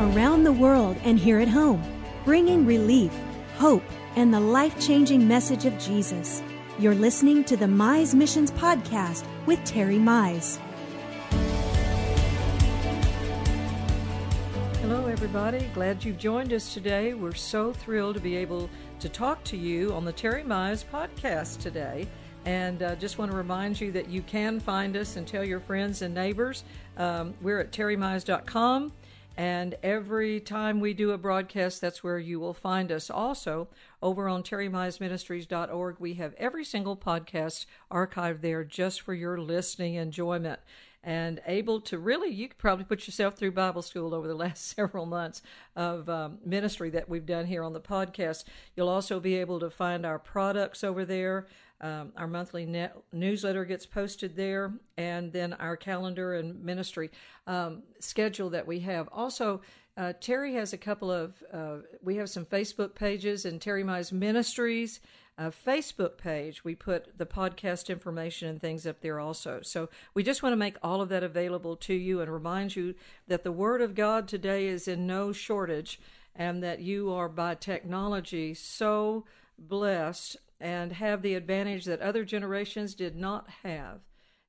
around 0.00 0.44
the 0.44 0.52
world 0.52 0.96
and 1.04 1.18
here 1.18 1.38
at 1.38 1.48
home, 1.48 1.82
bringing 2.24 2.64
relief, 2.64 3.12
hope, 3.56 3.84
and 4.16 4.32
the 4.32 4.40
life 4.40 4.80
changing 4.80 5.28
message 5.28 5.66
of 5.66 5.78
Jesus. 5.78 6.42
You're 6.78 6.94
listening 6.94 7.44
to 7.44 7.56
the 7.56 7.66
Mize 7.66 8.14
Missions 8.14 8.50
Podcast 8.50 9.26
with 9.44 9.62
Terry 9.64 9.98
Mize. 9.98 10.58
Hello, 14.80 15.06
everybody. 15.06 15.68
Glad 15.74 16.02
you've 16.02 16.16
joined 16.16 16.54
us 16.54 16.72
today. 16.72 17.12
We're 17.12 17.34
so 17.34 17.70
thrilled 17.70 18.14
to 18.14 18.22
be 18.22 18.36
able 18.36 18.70
to 19.00 19.08
talk 19.10 19.44
to 19.44 19.56
you 19.56 19.92
on 19.92 20.06
the 20.06 20.12
Terry 20.12 20.42
Mize 20.42 20.82
Podcast 20.82 21.60
today. 21.60 22.08
And 22.46 22.82
uh, 22.82 22.96
just 22.96 23.18
want 23.18 23.30
to 23.30 23.36
remind 23.36 23.78
you 23.78 23.92
that 23.92 24.08
you 24.08 24.22
can 24.22 24.60
find 24.60 24.96
us 24.96 25.16
and 25.16 25.28
tell 25.28 25.44
your 25.44 25.60
friends 25.60 26.00
and 26.00 26.14
neighbors. 26.14 26.64
Um, 26.96 27.34
we're 27.42 27.60
at 27.60 27.70
terrymize.com. 27.70 28.92
And 29.36 29.76
every 29.82 30.40
time 30.40 30.80
we 30.80 30.92
do 30.92 31.12
a 31.12 31.18
broadcast, 31.18 31.80
that's 31.80 32.04
where 32.04 32.18
you 32.18 32.38
will 32.38 32.52
find 32.52 32.92
us. 32.92 33.08
Also, 33.08 33.68
over 34.02 34.28
on 34.28 34.42
terrymizeministries.org, 34.42 35.96
we 35.98 36.14
have 36.14 36.34
every 36.34 36.64
single 36.64 36.96
podcast 36.96 37.66
archived 37.90 38.42
there 38.42 38.64
just 38.64 39.00
for 39.00 39.14
your 39.14 39.38
listening 39.38 39.94
enjoyment 39.94 40.60
and 41.02 41.40
able 41.46 41.80
to 41.80 41.98
really, 41.98 42.28
you 42.28 42.48
could 42.48 42.58
probably 42.58 42.84
put 42.84 43.06
yourself 43.06 43.34
through 43.34 43.52
Bible 43.52 43.82
school 43.82 44.14
over 44.14 44.28
the 44.28 44.34
last 44.34 44.66
several 44.76 45.06
months 45.06 45.42
of 45.74 46.08
um, 46.08 46.38
ministry 46.44 46.90
that 46.90 47.08
we've 47.08 47.26
done 47.26 47.46
here 47.46 47.62
on 47.62 47.72
the 47.72 47.80
podcast. 47.80 48.44
You'll 48.76 48.88
also 48.88 49.18
be 49.18 49.36
able 49.36 49.60
to 49.60 49.70
find 49.70 50.04
our 50.04 50.18
products 50.18 50.84
over 50.84 51.04
there. 51.04 51.46
Um, 51.80 52.12
our 52.16 52.26
monthly 52.26 52.66
net 52.66 52.96
newsletter 53.12 53.64
gets 53.64 53.86
posted 53.86 54.36
there, 54.36 54.72
and 54.96 55.32
then 55.32 55.54
our 55.54 55.76
calendar 55.76 56.34
and 56.34 56.62
ministry 56.62 57.10
um, 57.46 57.82
schedule 57.98 58.50
that 58.50 58.66
we 58.66 58.80
have. 58.80 59.08
Also, 59.12 59.62
uh, 59.96 60.12
Terry 60.20 60.54
has 60.54 60.72
a 60.72 60.78
couple 60.78 61.10
of, 61.10 61.42
uh, 61.52 61.76
we 62.02 62.16
have 62.16 62.30
some 62.30 62.44
Facebook 62.44 62.94
pages 62.94 63.44
and 63.44 63.60
Terry 63.60 63.82
Mize 63.82 64.12
Ministries 64.12 65.00
uh, 65.40 65.50
Facebook 65.50 66.18
page. 66.18 66.64
We 66.64 66.74
put 66.74 67.16
the 67.16 67.24
podcast 67.24 67.88
information 67.88 68.48
and 68.48 68.60
things 68.60 68.86
up 68.86 69.00
there 69.00 69.18
also. 69.18 69.60
So 69.62 69.88
we 70.12 70.22
just 70.22 70.42
want 70.42 70.52
to 70.52 70.58
make 70.58 70.76
all 70.82 71.00
of 71.00 71.08
that 71.08 71.22
available 71.22 71.76
to 71.76 71.94
you 71.94 72.20
and 72.20 72.30
remind 72.30 72.76
you 72.76 72.94
that 73.26 73.42
the 73.42 73.52
Word 73.52 73.80
of 73.80 73.94
God 73.94 74.28
today 74.28 74.66
is 74.66 74.86
in 74.86 75.06
no 75.06 75.32
shortage 75.32 75.98
and 76.36 76.62
that 76.62 76.80
you 76.80 77.10
are 77.10 77.28
by 77.28 77.54
technology 77.54 78.52
so 78.52 79.24
blessed 79.58 80.36
and 80.60 80.92
have 80.92 81.22
the 81.22 81.34
advantage 81.34 81.84
that 81.86 82.00
other 82.00 82.24
generations 82.24 82.94
did 82.94 83.16
not 83.16 83.48
have 83.62 84.00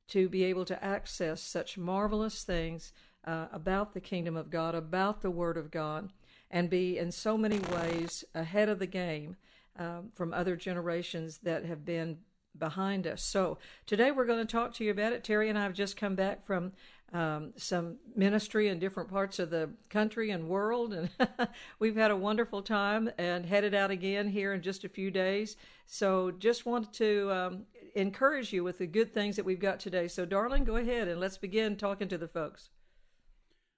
to 0.09 0.27
be 0.27 0.43
able 0.43 0.65
to 0.65 0.83
access 0.83 1.41
such 1.41 1.77
marvelous 1.77 2.43
things 2.43 2.91
uh, 3.25 3.45
about 3.51 3.93
the 3.93 4.01
kingdom 4.01 4.35
of 4.35 4.49
God, 4.49 4.75
about 4.75 5.21
the 5.21 5.31
Word 5.31 5.57
of 5.57 5.71
God, 5.71 6.09
and 6.49 6.69
be 6.69 6.97
in 6.97 7.11
so 7.11 7.37
many 7.37 7.59
ways 7.59 8.25
ahead 8.35 8.67
of 8.67 8.79
the 8.79 8.87
game 8.87 9.37
um, 9.79 10.11
from 10.13 10.33
other 10.33 10.55
generations 10.55 11.39
that 11.43 11.65
have 11.65 11.85
been 11.85 12.17
behind 12.57 13.07
us. 13.07 13.23
So 13.23 13.57
today 13.85 14.11
we're 14.11 14.25
going 14.25 14.45
to 14.45 14.51
talk 14.51 14.73
to 14.75 14.83
you 14.83 14.91
about 14.91 15.13
it. 15.13 15.23
Terry 15.23 15.47
and 15.47 15.57
I 15.57 15.63
have 15.63 15.73
just 15.73 15.95
come 15.95 16.15
back 16.15 16.43
from 16.43 16.73
um, 17.13 17.53
some 17.57 17.97
ministry 18.15 18.69
in 18.69 18.79
different 18.79 19.09
parts 19.09 19.39
of 19.39 19.49
the 19.49 19.69
country 19.89 20.31
and 20.31 20.47
world, 20.47 20.93
and 20.93 21.09
we've 21.79 21.95
had 21.95 22.11
a 22.11 22.15
wonderful 22.15 22.61
time 22.61 23.09
and 23.17 23.45
headed 23.45 23.73
out 23.73 23.91
again 23.91 24.29
here 24.29 24.53
in 24.53 24.61
just 24.61 24.83
a 24.83 24.89
few 24.89 25.11
days. 25.11 25.57
So 25.85 26.31
just 26.31 26.65
wanted 26.65 26.93
to 26.93 27.31
um, 27.31 27.65
encourage 27.95 28.53
you 28.53 28.63
with 28.63 28.77
the 28.77 28.87
good 28.87 29.13
things 29.13 29.35
that 29.35 29.45
we've 29.45 29.59
got 29.59 29.79
today. 29.79 30.07
So, 30.07 30.25
darling, 30.25 30.63
go 30.63 30.77
ahead 30.77 31.07
and 31.07 31.19
let's 31.19 31.37
begin 31.37 31.75
talking 31.75 32.07
to 32.07 32.17
the 32.17 32.27
folks. 32.27 32.69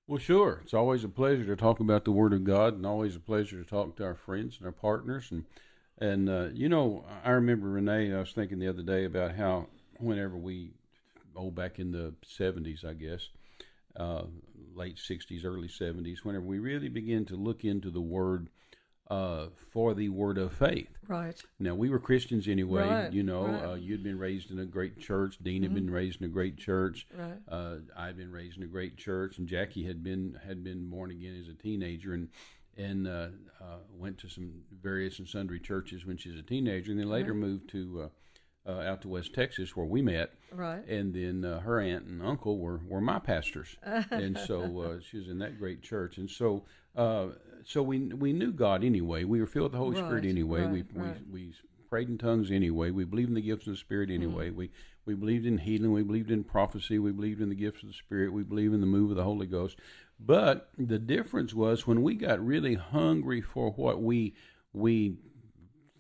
Well, 0.07 0.19
sure. 0.19 0.59
It's 0.63 0.73
always 0.73 1.03
a 1.03 1.09
pleasure 1.09 1.45
to 1.45 1.55
talk 1.55 1.79
about 1.79 2.03
the 2.03 2.11
Word 2.11 2.33
of 2.33 2.43
God, 2.43 2.75
and 2.75 2.85
always 2.85 3.15
a 3.15 3.21
pleasure 3.21 3.63
to 3.63 3.69
talk 3.69 3.95
to 3.95 4.03
our 4.03 4.15
friends 4.15 4.57
and 4.57 4.65
our 4.65 4.73
partners. 4.73 5.29
And 5.31 5.45
and 5.97 6.29
uh, 6.29 6.49
you 6.53 6.69
know, 6.69 7.05
I 7.23 7.31
remember 7.31 7.69
Renee. 7.69 8.13
I 8.13 8.19
was 8.19 8.31
thinking 8.31 8.59
the 8.59 8.67
other 8.67 8.83
day 8.83 9.05
about 9.05 9.35
how 9.35 9.67
whenever 9.99 10.35
we, 10.35 10.73
oh, 11.35 11.51
back 11.51 11.79
in 11.79 11.91
the 11.91 12.13
'70s, 12.25 12.85
I 12.85 12.94
guess, 12.94 13.29
uh, 13.95 14.23
late 14.75 14.97
'60s, 14.97 15.45
early 15.45 15.67
'70s, 15.67 16.19
whenever 16.23 16.45
we 16.45 16.59
really 16.59 16.89
began 16.89 17.25
to 17.25 17.35
look 17.35 17.63
into 17.63 17.89
the 17.89 18.01
Word 18.01 18.49
uh, 19.09 19.47
for 19.72 19.93
the 19.93 20.09
word 20.09 20.38
of 20.38 20.53
faith. 20.53 20.88
Right. 21.07 21.39
Now 21.59 21.75
we 21.75 21.89
were 21.89 21.99
Christians 21.99 22.47
anyway. 22.47 22.88
Right, 22.88 23.13
You 23.13 23.23
know, 23.23 23.45
right. 23.47 23.63
uh, 23.72 23.73
you'd 23.75 24.03
been 24.03 24.17
raised 24.17 24.49
in 24.49 24.59
a 24.59 24.66
great 24.66 24.99
church. 24.99 25.38
Dean 25.43 25.63
had 25.63 25.73
been 25.75 25.89
raised 25.89 26.22
in 26.22 26.25
a 26.25 26.29
great 26.29 26.57
church. 26.57 27.05
Right. 27.16 27.38
Uh, 27.47 27.75
I'd 27.97 28.17
been 28.17 28.31
raised 28.31 28.57
in 28.57 28.63
a 28.63 28.67
great 28.67 28.97
church, 28.97 29.38
and 29.38 29.47
Jackie 29.47 29.83
had 29.85 30.03
been 30.03 30.39
had 30.45 30.63
been 30.63 30.89
born 30.89 31.11
again 31.11 31.38
as 31.39 31.47
a 31.49 31.53
teenager, 31.53 32.13
and 32.13 32.29
and 32.77 33.07
uh, 33.07 33.27
uh, 33.61 33.77
went 33.95 34.17
to 34.19 34.29
some 34.29 34.51
various 34.81 35.19
and 35.19 35.27
sundry 35.27 35.59
churches 35.59 36.05
when 36.05 36.17
she 36.17 36.29
was 36.29 36.39
a 36.39 36.43
teenager, 36.43 36.91
and 36.91 36.99
then 36.99 37.09
later 37.09 37.33
moved 37.33 37.69
to. 37.72 38.09
Uh, 38.66 38.79
out 38.79 39.01
to 39.01 39.09
West 39.09 39.34
Texas, 39.34 39.75
where 39.75 39.85
we 39.85 40.01
met, 40.01 40.31
Right. 40.53 40.88
and 40.88 41.13
then 41.13 41.44
uh, 41.44 41.59
her 41.59 41.81
aunt 41.81 42.06
and 42.06 42.24
uncle 42.24 42.59
were, 42.59 42.79
were 42.88 43.01
my 43.01 43.19
pastors, 43.19 43.75
and 43.84 44.38
so 44.38 44.79
uh, 44.79 45.00
she 45.01 45.18
was 45.18 45.28
in 45.28 45.40
that 45.40 45.59
great 45.59 45.81
church, 45.81 46.18
and 46.18 46.31
so 46.31 46.63
uh, 46.96 47.28
so 47.66 47.84
we 47.84 48.00
we 48.00 48.31
knew 48.31 48.53
God 48.53 48.84
anyway. 48.85 49.25
We 49.25 49.41
were 49.41 49.47
filled 49.47 49.63
with 49.63 49.72
the 49.73 49.79
Holy 49.79 49.97
Spirit 49.97 50.23
anyway. 50.25 50.62
right, 50.62 50.72
we, 50.72 50.84
right. 50.94 51.18
we 51.29 51.40
we 51.47 51.53
prayed 51.90 52.07
in 52.07 52.18
tongues 52.18 52.52
anyway. 52.52 52.90
We 52.91 53.03
believed 53.03 53.29
in 53.29 53.35
the 53.35 53.41
gifts 53.41 53.68
of 53.68 53.73
the 53.73 53.78
Spirit 53.78 54.09
anyway. 54.09 54.47
Mm-hmm. 54.47 54.57
We 54.57 54.69
we 55.06 55.13
believed 55.16 55.46
in 55.46 55.57
healing. 55.57 55.91
We 55.91 56.03
believed 56.03 56.31
in 56.31 56.46
prophecy. 56.46 57.00
We 57.00 57.12
believed 57.12 57.41
in 57.41 57.50
the 57.50 57.56
gifts 57.56 57.84
of 57.84 57.90
the 57.90 57.94
Spirit. 57.94 58.31
We 58.31 58.44
believed 58.44 58.73
in 58.73 58.79
the 58.79 58.88
move 58.88 59.12
of 59.12 59.18
the 59.18 59.23
Holy 59.23 59.47
Ghost. 59.47 59.78
But 60.19 60.69
the 60.78 61.00
difference 61.00 61.53
was 61.53 61.85
when 61.85 62.02
we 62.02 62.16
got 62.16 62.40
really 62.46 62.75
hungry 62.75 63.41
for 63.41 63.72
what 63.72 64.02
we 64.02 64.35
we 64.72 65.18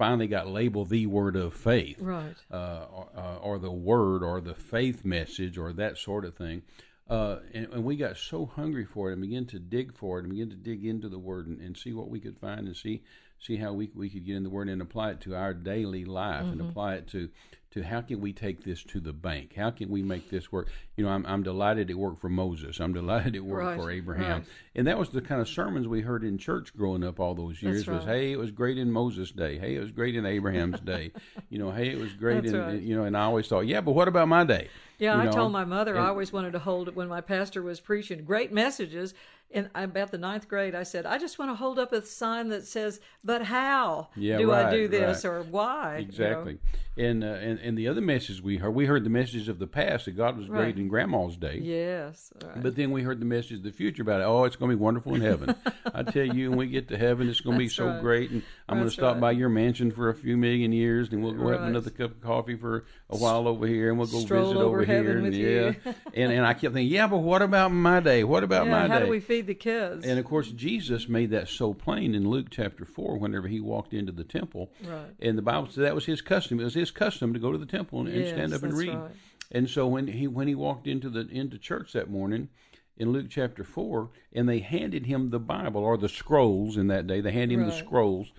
finally 0.03 0.27
got 0.27 0.47
labeled 0.47 0.89
the 0.89 1.05
word 1.05 1.35
of 1.35 1.53
faith 1.53 1.97
Right. 1.99 2.35
uh, 2.51 2.85
or, 2.91 3.09
uh, 3.15 3.37
or 3.37 3.59
the 3.59 3.71
word 3.71 4.23
or 4.23 4.41
the 4.41 4.53
faith 4.53 5.03
message 5.05 5.57
or 5.57 5.73
that 5.73 5.97
sort 5.97 6.25
of 6.25 6.35
thing. 6.35 6.61
Uh, 7.09 7.39
and, 7.53 7.67
and 7.73 7.83
we 7.83 7.95
got 7.97 8.15
so 8.17 8.45
hungry 8.45 8.85
for 8.85 9.09
it 9.09 9.13
and 9.13 9.21
began 9.21 9.45
to 9.45 9.59
dig 9.59 9.93
for 9.93 10.19
it 10.19 10.23
and 10.23 10.31
begin 10.31 10.49
to 10.49 10.55
dig 10.55 10.85
into 10.85 11.09
the 11.09 11.19
word 11.19 11.47
and, 11.47 11.59
and 11.59 11.77
see 11.77 11.93
what 11.93 12.09
we 12.09 12.19
could 12.19 12.37
find 12.37 12.65
and 12.67 12.75
see 12.75 13.01
see 13.39 13.57
how 13.57 13.73
we, 13.73 13.89
we 13.93 14.09
could 14.09 14.25
get 14.25 14.37
in 14.37 14.43
the 14.43 14.49
word 14.49 14.69
and 14.69 14.81
apply 14.81 15.11
it 15.11 15.19
to 15.19 15.35
our 15.35 15.53
daily 15.53 16.05
life 16.05 16.45
and 16.45 16.61
apply 16.61 16.95
it 16.95 17.07
to 17.07 17.29
to 17.73 17.81
how 17.83 18.01
can 18.01 18.21
we 18.21 18.31
take 18.33 18.63
this 18.63 18.83
to 18.83 18.99
the 18.99 19.13
bank? 19.13 19.53
How 19.55 19.71
can 19.71 19.89
we 19.89 20.03
make 20.03 20.29
this 20.29 20.51
work? 20.51 20.69
You 20.95 21.03
know, 21.05 21.09
I'm, 21.09 21.25
I'm 21.25 21.41
delighted 21.41 21.89
it 21.89 21.95
worked 21.95 22.21
for 22.21 22.29
Moses. 22.29 22.79
I'm 22.79 22.93
delighted 22.93 23.35
it 23.35 23.43
worked 23.43 23.65
Right, 23.65 23.77
for 23.79 23.89
Abraham. 23.89 24.31
right. 24.39 24.43
And 24.75 24.85
that 24.87 24.97
was 24.99 25.09
the 25.09 25.21
kind 25.21 25.41
of 25.41 25.49
sermons 25.49 25.87
we 25.87 26.01
heard 26.01 26.23
in 26.23 26.37
church 26.37 26.75
growing 26.77 27.03
up 27.03 27.19
all 27.19 27.33
those 27.33 27.61
years 27.63 27.85
That's 27.85 27.99
was, 27.99 28.05
hey, 28.05 28.31
it 28.31 28.37
was 28.37 28.51
great 28.51 28.77
in 28.77 28.91
Moses' 28.91 29.31
day. 29.31 29.57
Hey, 29.57 29.75
it 29.75 29.79
was 29.79 29.91
great 29.91 30.15
in 30.15 30.25
Abraham's 30.25 30.79
day. 30.79 31.11
You 31.49 31.59
know, 31.59 31.69
hey, 31.71 31.89
it 31.89 31.99
was 31.99 32.13
great 32.13 32.45
in, 32.45 32.59
right. 32.59 32.81
you 32.81 32.95
know, 32.95 33.03
and 33.03 33.15
I 33.15 33.23
always 33.25 33.47
thought, 33.47 33.67
yeah, 33.67 33.81
but 33.81 33.91
what 33.91 34.07
about 34.07 34.27
my 34.27 34.43
day? 34.43 34.69
Yeah, 34.99 35.21
You 35.21 35.29
I 35.29 35.31
told 35.31 35.51
my 35.51 35.65
mother 35.65 35.97
I 35.97 36.07
always 36.07 36.31
wanted 36.31 36.53
to 36.53 36.59
hold 36.59 36.87
it 36.87 36.95
when 36.95 37.07
my 37.07 37.21
pastor 37.21 37.61
was 37.61 37.79
preaching 37.79 38.23
great 38.23 38.51
messages. 38.53 39.13
And 39.55 39.69
about 39.75 40.09
the 40.09 40.17
ninth 40.17 40.47
grade, 40.47 40.73
I 40.73 40.81
said, 40.81 41.05
I 41.05 41.19
just 41.19 41.37
want 41.37 41.51
to 41.51 41.55
hold 41.55 41.77
up 41.77 41.93
a 41.93 42.03
sign 42.03 42.49
that 42.49 42.65
says, 42.65 42.99
"But 43.23 43.43
how 43.43 44.09
Yeah, 44.15 44.39
do 44.39 44.51
I 44.51 44.71
do 44.71 44.87
this 44.87 45.23
right. 45.23 45.29
or 45.31 45.43
why?" 45.43 45.97
you 45.99 46.05
know? 46.05 46.09
Exactly. 46.09 46.57
And, 46.97 47.23
uh, 47.23 47.27
and 47.27 47.59
and 47.59 47.77
the 47.77 47.87
other 47.87 48.01
message 48.01 48.41
we 48.41 48.57
heard, 48.57 48.71
we 48.73 48.87
heard 48.87 49.03
the 49.03 49.11
message 49.11 49.49
of 49.49 49.59
the 49.59 49.67
past 49.67 50.05
that 50.05 50.11
God 50.17 50.37
was 50.37 50.47
great 50.47 50.59
Right. 50.59 50.77
in 50.79 50.87
Grandma's 50.87 51.37
day. 51.37 51.59
Yes. 51.61 52.33
Right. 52.43 52.63
But 52.63 52.75
then 52.75 52.89
we 52.89 53.03
heard 53.03 53.19
the 53.19 53.25
message 53.25 53.57
of 53.57 53.63
the 53.63 53.71
future 53.71 54.01
about 54.01 54.21
it. 54.21 54.23
Oh, 54.23 54.43
it's 54.45 54.55
going 54.55 54.71
to 54.71 54.77
be 54.77 54.81
wonderful 54.83 55.13
in 55.13 55.21
heaven. 55.21 55.55
I 55.93 56.01
tell 56.01 56.25
you, 56.25 56.49
when 56.49 56.57
we 56.57 56.65
get 56.67 56.87
to 56.87 56.97
heaven, 56.97 57.29
it's 57.29 57.41
going 57.41 57.55
to 57.55 57.63
be 57.63 57.69
so 57.69 57.85
right. 57.87 58.01
great. 58.01 58.31
And 58.31 58.41
I'm 58.67 58.77
going 58.77 58.89
to 58.89 58.93
stop 58.93 59.15
right. 59.15 59.21
by 59.21 59.31
your 59.33 59.49
mansion 59.49 59.91
for 59.91 60.09
a 60.09 60.15
few 60.15 60.35
million 60.35 60.71
years, 60.71 61.11
and 61.11 61.23
we'll 61.23 61.33
go 61.33 61.49
have 61.49 61.61
another 61.61 61.91
cup 61.91 62.09
of 62.11 62.21
coffee 62.21 62.55
for 62.55 62.85
a 63.13 63.17
while 63.17 63.47
over 63.47 63.67
here, 63.67 63.89
and 63.89 63.97
we'll 63.97 64.07
go 64.07 64.19
Stroll 64.19 64.49
visit 64.49 64.57
over 64.57 64.81
over, 64.81 64.85
here. 64.85 65.17
and, 65.17 65.35
yeah, 65.35 65.73
and 66.13 66.31
and 66.31 66.45
I 66.45 66.53
kept 66.53 66.73
thinking, 66.73 66.91
yeah, 66.91 67.07
but 67.07 67.19
what 67.19 67.41
about 67.41 67.71
my 67.71 67.99
day? 67.99 68.23
What 68.23 68.43
about 68.43 68.65
yeah, 68.65 68.71
my 68.71 68.79
how 68.81 68.87
day? 68.87 68.93
How 68.93 68.99
do 68.99 69.07
we 69.07 69.19
feed 69.19 69.47
the 69.47 69.55
kids? 69.55 70.05
And 70.05 70.19
of 70.19 70.25
course, 70.25 70.49
Jesus 70.51 71.07
made 71.07 71.31
that 71.31 71.49
so 71.49 71.73
plain 71.73 72.15
in 72.15 72.29
Luke 72.29 72.47
chapter 72.49 72.85
4 72.85 73.17
whenever 73.17 73.47
he 73.47 73.59
walked 73.59 73.93
into 73.93 74.11
the 74.11 74.23
temple. 74.23 74.71
Right. 74.83 75.05
And 75.19 75.37
the 75.37 75.41
Bible 75.41 75.69
said 75.69 75.83
that 75.85 75.95
was 75.95 76.05
his 76.05 76.21
custom. 76.21 76.59
It 76.59 76.63
was 76.63 76.73
his 76.75 76.91
custom 76.91 77.33
to 77.33 77.39
go 77.39 77.51
to 77.51 77.57
the 77.57 77.65
temple 77.65 77.99
and, 78.01 78.09
and 78.09 78.27
stand 78.27 78.53
up 78.53 78.63
and 78.63 78.73
read. 78.73 78.95
right. 78.95 79.11
And 79.51 79.69
so 79.69 79.87
when 79.87 80.07
he 80.07 80.27
when 80.27 80.47
he 80.47 80.55
walked 80.55 80.87
into 80.87 81.09
the 81.09 81.27
into 81.29 81.57
church 81.57 81.93
that 81.93 82.09
morning 82.09 82.49
in 82.97 83.11
Luke 83.11 83.27
chapter 83.29 83.63
4 83.63 84.09
and 84.33 84.49
they 84.49 84.59
handed 84.59 85.05
him 85.05 85.29
the 85.29 85.39
Bible 85.39 85.83
or 85.83 85.97
the 85.97 86.09
scrolls 86.09 86.75
in 86.75 86.87
that 86.87 87.07
day, 87.07 87.21
they 87.21 87.31
handed 87.31 87.59
him 87.59 87.67
the 87.67 87.71
scrolls. 87.71 88.31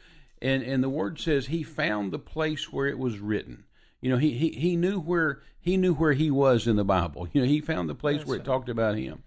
And 0.43 0.63
and 0.63 0.83
the 0.83 0.89
word 0.89 1.21
says 1.21 1.47
he 1.47 1.63
found 1.63 2.13
the 2.13 2.19
place 2.19 2.73
where 2.73 2.87
it 2.87 2.99
was 2.99 3.19
written. 3.19 3.65
You 4.05 4.11
know, 4.11 4.19
he, 4.19 4.33
he, 4.33 4.51
he 4.51 4.77
knew 4.77 5.01
where 5.01 5.41
he 5.61 5.79
knew 5.79 5.95
where 5.95 6.13
he 6.13 6.31
was 6.31 6.67
in 6.67 6.77
the 6.77 6.85
Bible. 6.85 7.27
You 7.33 7.41
know, 7.41 7.49
he 7.49 7.63
found 7.63 7.89
the 7.89 7.95
place 7.95 8.19
That's 8.19 8.29
where 8.29 8.37
it 8.37 8.41
right. 8.41 8.47
talked 8.47 8.69
about 8.69 8.97
him 8.97 9.23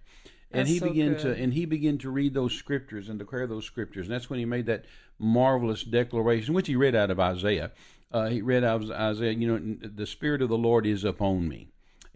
and 0.50 0.60
That's 0.60 0.70
he 0.70 0.80
began 0.80 1.14
good. 1.14 1.20
to 1.20 1.34
and 1.36 1.52
he 1.52 1.66
began 1.66 1.98
to 1.98 2.10
read 2.10 2.34
those 2.34 2.54
scriptures 2.54 3.08
and 3.08 3.18
declare 3.18 3.46
those 3.46 3.64
scriptures 3.64 4.06
and 4.06 4.14
that's 4.14 4.30
when 4.30 4.38
he 4.38 4.44
made 4.44 4.66
that 4.66 4.84
marvelous 5.18 5.82
declaration 5.82 6.54
which 6.54 6.68
he 6.68 6.76
read 6.76 6.94
out 6.94 7.10
of 7.10 7.20
isaiah 7.20 7.72
uh, 8.12 8.28
he 8.28 8.40
read 8.40 8.64
out 8.64 8.82
of 8.82 8.90
isaiah 8.90 9.32
you 9.32 9.46
know 9.46 9.88
the 9.94 10.06
spirit 10.06 10.40
of 10.40 10.48
the 10.48 10.56
lord 10.56 10.86
is 10.86 11.04
upon 11.04 11.48
me 11.48 11.68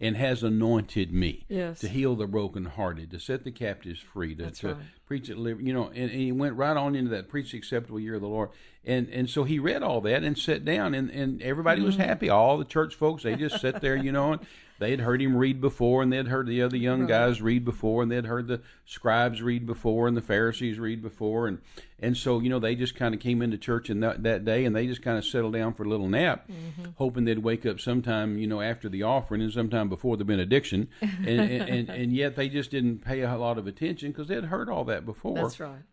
and 0.03 0.17
has 0.17 0.43
anointed 0.43 1.11
me 1.13 1.45
Yes. 1.47 1.79
to 1.79 1.87
heal 1.87 2.15
the 2.15 2.27
brokenhearted, 2.27 3.09
to 3.11 3.19
set 3.19 3.43
the 3.43 3.51
captives 3.51 3.99
free, 3.99 4.35
to, 4.35 4.51
to 4.51 4.67
right. 4.67 4.77
preach 5.07 5.29
it, 5.29 5.37
live, 5.37 5.61
you 5.61 5.73
know, 5.73 5.87
and, 5.87 6.11
and 6.11 6.19
he 6.19 6.31
went 6.31 6.55
right 6.55 6.75
on 6.77 6.95
into 6.95 7.09
that 7.11 7.29
preach 7.29 7.51
the 7.51 7.57
acceptable 7.57 7.99
year 7.99 8.15
of 8.15 8.21
the 8.21 8.27
Lord. 8.27 8.49
And 8.85 9.07
and 9.09 9.29
so 9.29 9.45
he 9.45 9.59
read 9.59 9.81
all 9.81 10.01
that 10.01 10.23
and 10.23 10.37
sat 10.37 10.65
down, 10.65 10.93
and, 10.93 11.09
and 11.09 11.41
everybody 11.41 11.81
was 11.81 11.95
Mm-hmm. 11.95 12.03
happy. 12.03 12.29
All 12.29 12.57
the 12.57 12.65
church 12.65 12.95
folks, 12.95 13.23
they 13.23 13.35
just 13.35 13.61
sat 13.61 13.79
there, 13.81 13.95
you 13.95 14.11
know, 14.11 14.33
and 14.33 14.41
they 14.83 14.91
had 14.91 14.99
heard 14.99 15.21
him 15.21 15.35
read 15.37 15.61
before, 15.61 16.03
and 16.03 16.11
they'd 16.11 16.27
heard 16.27 16.45
the 16.47 16.61
other 16.61 16.77
young 16.77 17.01
Right. 17.01 17.09
guys 17.09 17.41
read 17.41 17.63
before, 17.63 18.03
and 18.03 18.11
they'd 18.11 18.25
heard 18.25 18.47
the 18.47 18.61
scribes 18.85 19.41
read 19.41 19.65
before, 19.65 20.07
and 20.07 20.17
the 20.17 20.21
Pharisees 20.21 20.77
read 20.77 21.01
before, 21.01 21.47
and 21.47 21.59
and 21.99 22.17
so 22.17 22.39
you 22.39 22.49
know 22.49 22.59
they 22.59 22.75
just 22.75 22.95
kind 22.95 23.15
of 23.15 23.21
came 23.21 23.41
into 23.41 23.57
church 23.57 23.89
in 23.89 24.01
that 24.01 24.23
that 24.23 24.43
day, 24.45 24.65
and 24.65 24.75
they 24.75 24.85
just 24.85 25.01
kind 25.01 25.17
of 25.17 25.25
settled 25.25 25.53
down 25.53 25.73
for 25.73 25.83
a 25.83 25.87
little 25.89 26.09
nap, 26.09 26.49
Mm-hmm. 26.49 26.89
hoping 26.95 27.23
they'd 27.25 27.39
wake 27.39 27.65
up 27.65 27.79
sometime, 27.79 28.37
you 28.37 28.45
know, 28.47 28.61
after 28.61 28.89
the 28.89 29.03
offering 29.03 29.41
and 29.41 29.51
sometime 29.53 29.87
before 29.89 30.17
the 30.17 30.25
benediction, 30.25 30.89
and 31.01 31.25
and, 31.25 31.69
and, 31.69 31.89
and 31.89 32.13
yet 32.13 32.35
they 32.35 32.49
just 32.49 32.69
didn't 32.71 32.99
pay 32.99 33.21
a 33.21 33.37
lot 33.37 33.57
of 33.57 33.65
attention 33.67 34.11
because 34.11 34.27
they'd 34.27 34.43
heard 34.45 34.69
all 34.69 34.83
that 34.85 35.05
before. 35.05 35.35
That's 35.35 35.59
right. 35.59 35.83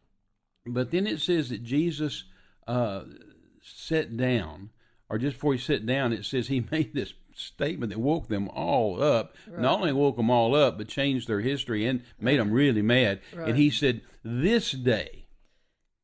But 0.66 0.90
then 0.90 1.06
it 1.06 1.20
says 1.20 1.48
that 1.50 1.62
Jesus 1.62 2.24
uh, 2.66 3.04
sat 3.62 4.16
down, 4.16 4.70
or 5.08 5.18
just 5.18 5.36
before 5.36 5.52
he 5.54 5.58
sat 5.58 5.86
down, 5.86 6.12
it 6.12 6.24
says 6.24 6.48
he 6.48 6.60
made 6.70 6.92
this 6.94 7.12
statement 7.34 7.90
that 7.92 7.98
woke 7.98 8.28
them 8.28 8.48
all 8.48 9.02
up. 9.02 9.34
Not 9.50 9.80
only 9.80 9.92
woke 9.92 10.16
them 10.16 10.30
all 10.30 10.54
up, 10.54 10.78
but 10.78 10.88
changed 10.88 11.28
their 11.28 11.40
history 11.40 11.86
and 11.86 12.02
made 12.20 12.40
them 12.40 12.50
really 12.50 12.82
mad. 12.82 13.20
Right. 13.34 13.48
And 13.48 13.56
he 13.58 13.70
said, 13.70 14.02
"This 14.22 14.72
day." 14.72 15.16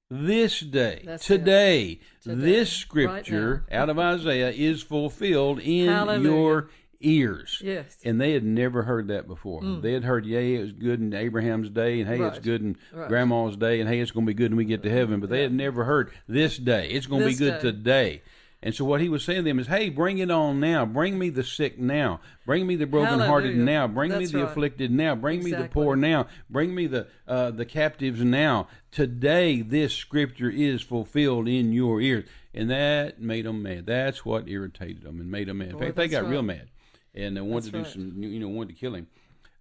This 0.08 0.60
day, 0.60 1.00
today, 1.20 1.98
Today. 2.22 2.34
this 2.40 2.70
scripture 2.72 3.64
now. 3.68 3.82
out 3.82 3.88
of 3.90 3.98
Isaiah 3.98 4.50
is 4.50 4.80
fulfilled 4.80 5.58
in 5.58 5.88
Hallelujah. 5.88 6.30
your 6.30 6.70
ears. 7.00 7.60
Yes. 7.62 7.98
And 8.04 8.20
they 8.20 8.30
had 8.30 8.44
never 8.44 8.84
heard 8.84 9.08
that 9.08 9.26
before. 9.26 9.62
Mm. 9.62 9.82
They 9.82 9.94
had 9.94 10.04
heard, 10.04 10.24
yay, 10.24 10.54
it 10.54 10.60
was 10.60 10.70
good 10.72 11.00
in 11.00 11.12
Abraham's 11.12 11.70
day, 11.70 12.00
and 12.00 12.08
hey, 12.08 12.22
it's 12.22 12.38
good 12.38 12.62
in 12.62 12.76
Right. 12.92 13.08
grandma's 13.08 13.56
day, 13.56 13.80
and 13.80 13.88
hey, 13.88 13.98
it's 13.98 14.12
going 14.12 14.24
to 14.24 14.30
be 14.30 14.34
good 14.34 14.52
when 14.52 14.58
we 14.58 14.64
get 14.64 14.84
to 14.84 14.90
heaven. 14.90 15.18
But 15.18 15.28
they 15.28 15.42
had 15.42 15.52
never 15.52 15.82
heard 15.84 16.12
this 16.28 16.56
day. 16.56 16.88
It's 16.90 17.06
going 17.06 17.22
to 17.22 17.28
be 17.28 17.34
good 17.34 17.54
day. 17.54 17.60
today. 17.60 18.22
And 18.62 18.74
so 18.74 18.84
what 18.84 19.00
he 19.00 19.08
was 19.08 19.22
saying 19.22 19.44
to 19.44 19.50
them 19.50 19.58
is, 19.58 19.66
hey, 19.66 19.90
bring 19.90 20.18
it 20.18 20.30
on 20.30 20.60
now. 20.60 20.84
Bring 20.86 21.18
me 21.18 21.28
the 21.28 21.44
sick 21.44 21.78
now. 21.78 22.20
Bring 22.46 22.66
me 22.66 22.74
the 22.74 22.86
brokenhearted 22.86 23.50
Hallelujah. 23.50 23.64
now. 23.64 23.86
Bring 23.86 24.16
me 24.16 24.26
the 24.26 24.42
right. 24.42 24.50
afflicted 24.50 24.90
now. 24.90 25.14
Bring 25.14 25.44
me 25.44 25.52
the 25.52 25.68
poor 25.68 25.94
now. 25.94 26.26
Bring 26.48 26.74
me 26.74 26.86
the 26.86 27.06
uh, 27.28 27.50
the 27.50 27.66
captives 27.66 28.20
now. 28.22 28.66
Today, 28.90 29.60
this 29.60 29.94
scripture 29.94 30.50
is 30.50 30.82
fulfilled 30.82 31.48
in 31.48 31.72
your 31.72 32.00
ears. 32.00 32.24
And 32.54 32.70
that 32.70 33.20
made 33.20 33.44
them 33.44 33.62
mad. 33.62 33.84
That's 33.84 34.24
what 34.24 34.48
irritated 34.48 35.02
them 35.02 35.20
and 35.20 35.30
made 35.30 35.48
them 35.48 35.58
mad. 35.58 35.72
In 35.72 35.78
fact, 35.78 35.96
they 35.96 36.08
that's 36.08 36.22
got 36.22 36.30
real 36.30 36.42
mad 36.42 36.68
and 37.16 37.36
they 37.36 37.40
wanted 37.40 37.72
That's 37.72 37.92
to 37.92 37.98
do 37.98 38.08
right. 38.08 38.14
some, 38.14 38.22
you 38.22 38.38
know, 38.38 38.48
wanted 38.48 38.74
to 38.74 38.80
kill 38.80 38.94
him. 38.94 39.08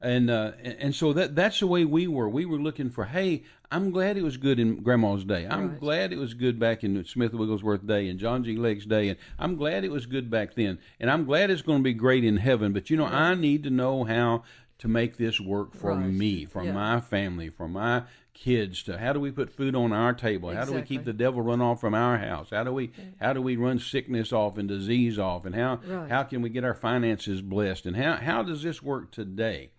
And 0.01 0.29
uh, 0.29 0.51
and 0.61 0.75
and 0.79 0.95
so 0.95 1.13
that 1.13 1.35
that's 1.35 1.59
the 1.61 1.67
way 1.67 1.85
we 1.85 2.05
were. 2.05 2.29
We 2.29 2.45
were 2.45 2.59
looking 2.59 2.89
for, 2.89 3.05
hey, 3.05 3.43
I'm 3.71 3.91
glad 3.91 4.17
it 4.17 4.23
was 4.23 4.37
good 4.37 4.59
in 4.59 4.81
Grandma's 4.81 5.23
day. 5.23 5.47
I'm 5.49 5.69
Right. 5.71 5.79
glad 5.79 6.13
it 6.13 6.17
was 6.19 6.33
good 6.33 6.59
back 6.59 6.83
in 6.83 7.03
Smith 7.05 7.33
Wigglesworth 7.33 7.85
day 7.85 8.07
and 8.09 8.19
John 8.19 8.43
G. 8.43 8.55
Lake's 8.55 8.85
day, 8.85 9.09
and 9.09 9.17
I'm 9.39 9.55
glad 9.55 9.83
it 9.83 9.91
was 9.91 10.05
good 10.05 10.29
back 10.29 10.53
then. 10.55 10.77
And 10.99 11.09
I'm 11.09 11.25
glad 11.25 11.49
it's 11.49 11.61
going 11.61 11.79
to 11.79 11.83
be 11.83 11.93
great 11.93 12.23
in 12.23 12.37
heaven. 12.37 12.73
But 12.73 12.89
you 12.89 12.97
know, 12.97 13.05
I 13.05 13.33
need 13.35 13.63
to 13.63 13.69
know 13.69 14.03
how 14.03 14.43
to 14.77 14.87
make 14.87 15.17
this 15.17 15.39
work 15.39 15.73
for 15.73 15.91
Right. 15.95 16.11
me, 16.11 16.45
for 16.45 16.63
Yeah. 16.63 16.73
my 16.73 16.99
family, 16.99 17.49
for 17.49 17.67
my 17.67 18.03
kids. 18.33 18.83
To 18.83 18.97
how 18.97 19.13
do 19.13 19.19
we 19.21 19.31
put 19.31 19.49
food 19.49 19.73
on 19.75 19.93
our 19.93 20.13
table? 20.13 20.51
How 20.51 20.65
do 20.65 20.73
we 20.73 20.81
keep 20.81 21.05
the 21.05 21.13
devil 21.13 21.41
run 21.41 21.61
off 21.61 21.79
from 21.79 21.93
our 21.95 22.17
house? 22.17 22.49
How 22.51 22.63
do 22.65 22.73
we 22.73 22.91
how 23.21 23.31
do 23.33 23.41
we 23.41 23.55
run 23.55 23.79
sickness 23.79 24.33
off 24.33 24.57
and 24.57 24.67
disease 24.67 25.17
off? 25.17 25.45
And 25.45 25.55
how 25.55 25.79
Right. 25.87 26.09
how 26.09 26.23
can 26.23 26.41
we 26.41 26.49
get 26.49 26.65
our 26.65 26.73
finances 26.75 27.41
blessed? 27.41 27.85
And 27.85 27.95
how 27.95 28.17
how 28.17 28.43
does 28.43 28.61
this 28.63 28.83
work 28.83 29.11
today? 29.11 29.71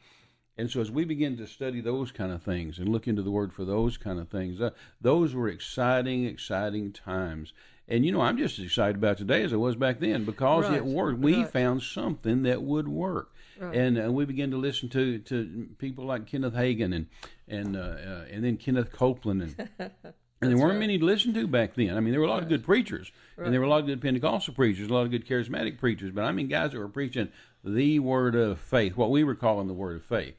And 0.59 0.71
so, 0.71 0.81
as 0.81 0.91
we 0.91 1.05
begin 1.05 1.37
to 1.37 1.47
study 1.47 1.81
those 1.81 2.11
kind 2.13 2.33
of 2.33 2.43
things 2.43 2.79
and 2.79 2.89
look 2.89 3.07
into 3.07 3.23
the 3.23 3.31
Word 3.31 3.53
for 3.53 3.65
those 3.65 3.97
kind 3.99 4.19
of 4.19 4.29
things, 4.29 4.61
uh, 4.61 4.71
those 5.01 5.35
were 5.35 5.49
exciting, 5.49 6.25
exciting 6.25 6.93
times. 6.93 7.53
And 7.89 8.05
you 8.05 8.13
know, 8.13 8.21
I'm 8.23 8.39
just 8.39 8.59
as 8.59 8.65
excited 8.65 8.97
about 8.97 9.19
today 9.19 9.43
as 9.43 9.53
I 9.53 9.57
was 9.57 9.77
back 9.77 10.01
then 10.01 10.25
because 10.25 10.65
Right, 10.65 10.79
it 10.79 10.85
worked. 10.87 11.19
We 11.19 11.37
right. 11.43 11.49
found 11.51 11.83
something 11.83 12.43
that 12.45 12.63
would 12.63 12.89
work, 12.89 13.33
Right. 13.61 13.77
and 13.77 14.03
uh, 14.07 14.11
we 14.13 14.25
began 14.25 14.51
to 14.51 14.57
listen 14.57 14.89
to, 14.91 15.19
to 15.21 15.69
people 15.79 16.05
like 16.05 16.27
Kenneth 16.27 16.55
Hagin 16.55 16.95
and 16.95 17.07
and 17.49 17.77
uh, 17.77 17.81
uh, 17.81 18.25
and 18.31 18.43
then 18.45 18.57
Kenneth 18.57 18.93
Copeland 18.93 19.43
and. 19.43 19.91
And 20.43 20.51
there 20.51 20.59
weren't 20.59 20.73
right. 20.73 20.81
many 20.81 20.99
to 20.99 21.05
listen 21.07 21.33
to 21.33 21.47
back 21.47 21.77
then. 21.77 21.97
I 21.97 22.01
mean, 22.01 22.11
there 22.11 22.21
were 22.21 22.27
a 22.27 22.31
lot 22.31 22.43
of 22.43 22.51
good 22.51 22.63
preachers, 22.63 23.11
and 23.39 23.55
there 23.55 23.59
were 23.59 23.65
a 23.65 23.71
lot 23.71 23.81
of 23.81 23.87
good 23.87 24.03
Pentecostal 24.03 24.53
preachers, 24.53 24.91
a 24.91 24.93
lot 24.93 25.07
of 25.07 25.11
good 25.11 25.27
charismatic 25.27 25.79
preachers. 25.79 26.13
But 26.13 26.25
I 26.25 26.33
mean, 26.33 26.47
guys 26.47 26.73
that 26.73 26.79
were 26.79 26.89
preaching 26.89 27.31
the 27.67 27.99
word 27.99 28.35
of 28.35 28.61
faith, 28.61 28.97
what 28.97 29.11
we 29.11 29.25
were 29.25 29.35
calling 29.35 29.67
the 29.67 29.75
word 29.75 29.97
of 29.97 30.05
faith. 30.05 30.37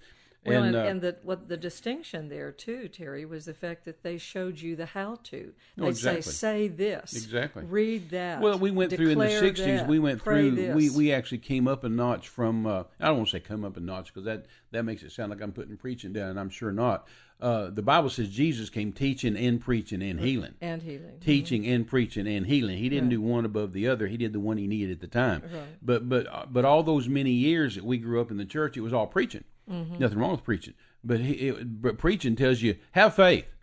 Well, 0.48 0.64
and, 0.64 0.76
uh, 0.76 0.80
and 0.84 1.02
the 1.02 1.18
what 1.24 1.48
the 1.50 1.58
distinction 1.58 2.30
there 2.30 2.52
too, 2.52 2.88
Terry, 2.88 3.26
was 3.26 3.46
the 3.46 3.54
fact 3.54 3.86
that 3.86 4.04
they 4.04 4.18
showed 4.18 4.60
you 4.60 4.76
the 4.76 4.86
how 4.88 5.20
to. 5.26 5.54
They 5.76 5.84
Oh, 5.88 5.92
say, 5.92 6.18
exactly. 6.18 6.22
"Say 6.34 6.68
this, 6.68 7.14
Exactly. 7.16 7.64
read 7.66 8.10
that." 8.12 8.42
Well, 8.42 8.58
we 8.58 8.72
went 8.72 8.92
through 8.94 9.10
in 9.10 9.20
the 9.20 9.26
'60s. 9.26 9.66
that, 9.66 9.88
We 9.88 10.00
went 10.00 10.22
through. 10.22 10.52
This. 10.52 10.76
We 10.76 10.90
we 10.90 11.12
actually 11.12 11.40
came 11.40 11.68
up 11.68 11.84
a 11.84 11.90
notch 11.90 12.28
from. 12.30 12.66
Uh, 12.66 12.84
I 13.00 13.08
don't 13.08 13.18
want 13.18 13.30
to 13.30 13.32
say 13.38 13.40
come 13.40 13.64
up 13.66 13.78
a 13.78 13.80
notch 13.82 14.14
because 14.14 14.26
that 14.26 14.46
that 14.72 14.84
makes 14.84 15.04
it 15.04 15.12
sound 15.12 15.30
like 15.32 15.42
I'm 15.42 15.52
putting 15.52 15.78
preaching 15.78 16.14
down, 16.14 16.30
and 16.32 16.40
I'm 16.40 16.50
sure 16.50 16.72
not. 16.72 17.08
Uh, 17.40 17.70
the 17.70 17.84
Bible 17.84 18.10
says 18.10 18.30
Jesus 18.30 18.68
came 18.72 18.92
teaching 18.92 19.38
and 19.38 19.62
preaching 19.62 20.02
and 20.02 20.20
healing. 20.20 20.56
and 20.60 20.82
healing. 20.82 21.20
teaching 21.22 21.68
and 21.68 21.86
preaching 21.86 22.28
and 22.28 22.48
healing. 22.48 22.80
He 22.80 22.90
didn't 22.90 23.10
do 23.10 23.22
one 23.22 23.46
above 23.46 23.74
the 23.74 23.88
other. 23.88 24.08
He 24.08 24.18
did 24.18 24.34
the 24.34 24.40
one 24.40 24.58
he 24.58 24.66
needed 24.66 24.92
at 24.94 25.02
the 25.02 25.08
time. 25.08 25.44
Right. 25.44 25.64
But 25.82 26.10
but 26.10 26.26
uh, 26.28 26.46
but 26.50 26.66
all 26.66 26.82
those 26.82 27.08
many 27.08 27.30
years 27.32 27.76
that 27.76 27.84
we 27.84 28.00
grew 28.00 28.20
up 28.20 28.32
in 28.32 28.38
the 28.38 28.46
church, 28.46 28.76
it 28.76 28.82
was 28.82 28.92
all 28.92 29.06
preaching. 29.06 29.44
Mm-hmm. 29.70 30.00
Nothing 30.00 30.18
wrong 30.20 30.32
with 30.32 30.44
preaching. 30.44 30.74
But 31.04 31.20
he, 31.20 31.34
it, 31.50 31.82
but 31.82 31.98
preaching 31.98 32.36
tells 32.36 32.62
you 32.62 32.76
have 32.92 33.16
faith. 33.16 33.54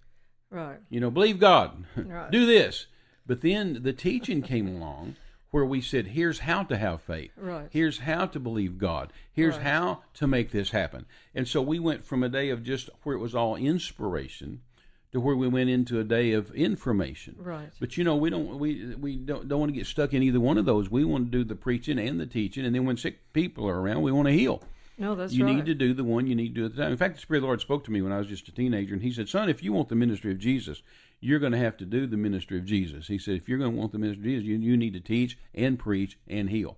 Right. 0.51 0.79
You 0.89 1.01
know, 1.01 1.11
believe 1.11 1.39
God. 1.39 1.85
Right. 1.97 2.31
do 2.31 2.47
this. 2.47 2.87
But 3.27 3.41
then 3.41 3.81
the 3.83 3.93
teaching 3.93 4.43
came 4.43 4.69
along 4.69 5.17
where 5.51 5.65
we 5.65 5.81
said, 5.81 6.09
here's 6.09 6.41
how 6.41 6.65
to 6.65 6.77
have 6.77 7.01
faith. 7.01 7.31
Right. 7.37 7.69
Here's 7.71 8.01
how 8.01 8.27
to 8.27 8.41
believe 8.41 8.77
God. 8.77 9.13
Here's 9.33 9.55
Right. 9.55 9.63
how 9.65 10.03
to 10.15 10.27
make 10.27 10.51
this 10.51 10.71
happen. 10.71 11.07
And 11.35 11.47
so 11.49 11.63
we 11.63 11.79
went 11.79 12.05
from 12.05 12.23
a 12.23 12.29
day 12.29 12.51
of 12.51 12.63
just 12.65 12.91
where 13.05 13.15
it 13.15 13.21
was 13.21 13.35
all 13.35 13.57
inspiration 13.57 14.61
to 15.13 15.21
where 15.21 15.37
we 15.37 15.47
went 15.47 15.71
into 15.71 16.01
a 16.01 16.05
day 16.05 16.33
of 16.33 16.53
information. 16.57 17.37
Right. 17.39 17.69
But 17.79 17.97
you 17.97 18.03
know, 18.03 18.17
we 18.17 18.31
don't 18.31 18.59
we 18.59 18.95
we 18.97 19.15
don't 19.17 19.47
don't 19.49 19.61
want 19.61 19.71
to 19.73 19.77
get 19.79 19.87
stuck 19.87 20.13
in 20.13 20.25
either 20.25 20.41
one 20.41 20.59
of 20.59 20.65
those. 20.65 20.91
We 20.91 21.05
want 21.05 21.27
to 21.27 21.39
do 21.39 21.45
the 21.45 21.55
preaching 21.55 22.01
and 22.01 22.21
the 22.21 22.27
teaching, 22.27 22.65
and 22.67 22.75
then 22.75 22.85
when 22.85 22.97
sick 22.97 23.33
people 23.33 23.69
are 23.69 23.81
around, 23.81 24.03
we 24.03 24.11
want 24.11 24.27
to 24.27 24.35
heal. 24.35 24.61
No, 24.97 25.15
that's 25.15 25.33
you 25.33 25.45
right. 25.45 25.57
need 25.57 25.67
to 25.67 25.75
do 25.75 25.93
the 25.93 26.05
one 26.05 26.27
you 26.27 26.35
need 26.35 26.55
to 26.55 26.61
do 26.61 26.67
at 26.67 26.77
the 26.77 26.83
time. 26.83 26.93
In 26.93 26.97
fact, 26.97 27.17
the 27.17 27.21
Spirit 27.21 27.39
of 27.39 27.43
the 27.43 27.47
Lord 27.47 27.61
spoke 27.61 27.85
to 27.85 27.91
me 27.91 28.01
when 28.01 28.13
I 28.13 28.19
was 28.19 28.29
just 28.29 28.49
a 28.49 28.53
teenager, 28.53 28.95
and 28.95 29.03
He 29.03 29.13
said, 29.13 29.29
"Son, 29.29 29.49
if 29.49 29.63
you 29.63 29.73
want 29.73 29.89
the 29.89 29.97
ministry 29.97 30.31
of 30.31 30.39
Jesus, 30.39 30.83
you're 31.21 31.41
going 31.41 31.53
to 31.53 31.59
have 31.59 31.77
to 31.79 31.85
do 31.85 32.07
the 32.07 32.17
ministry 32.17 32.59
of 32.59 32.65
Jesus." 32.65 33.09
He 33.09 33.19
said, 33.19 33.35
"If 33.35 33.49
you're 33.49 33.59
going 33.59 33.73
to 33.73 33.79
want 33.79 33.93
the 33.93 33.99
ministry 33.99 34.23
of 34.23 34.43
Jesus, 34.43 34.47
you, 34.47 34.57
you 34.57 34.77
need 34.77 34.93
to 34.95 35.01
teach 35.01 35.37
and 35.55 35.79
preach 35.79 36.19
and 36.29 36.51
heal 36.51 36.77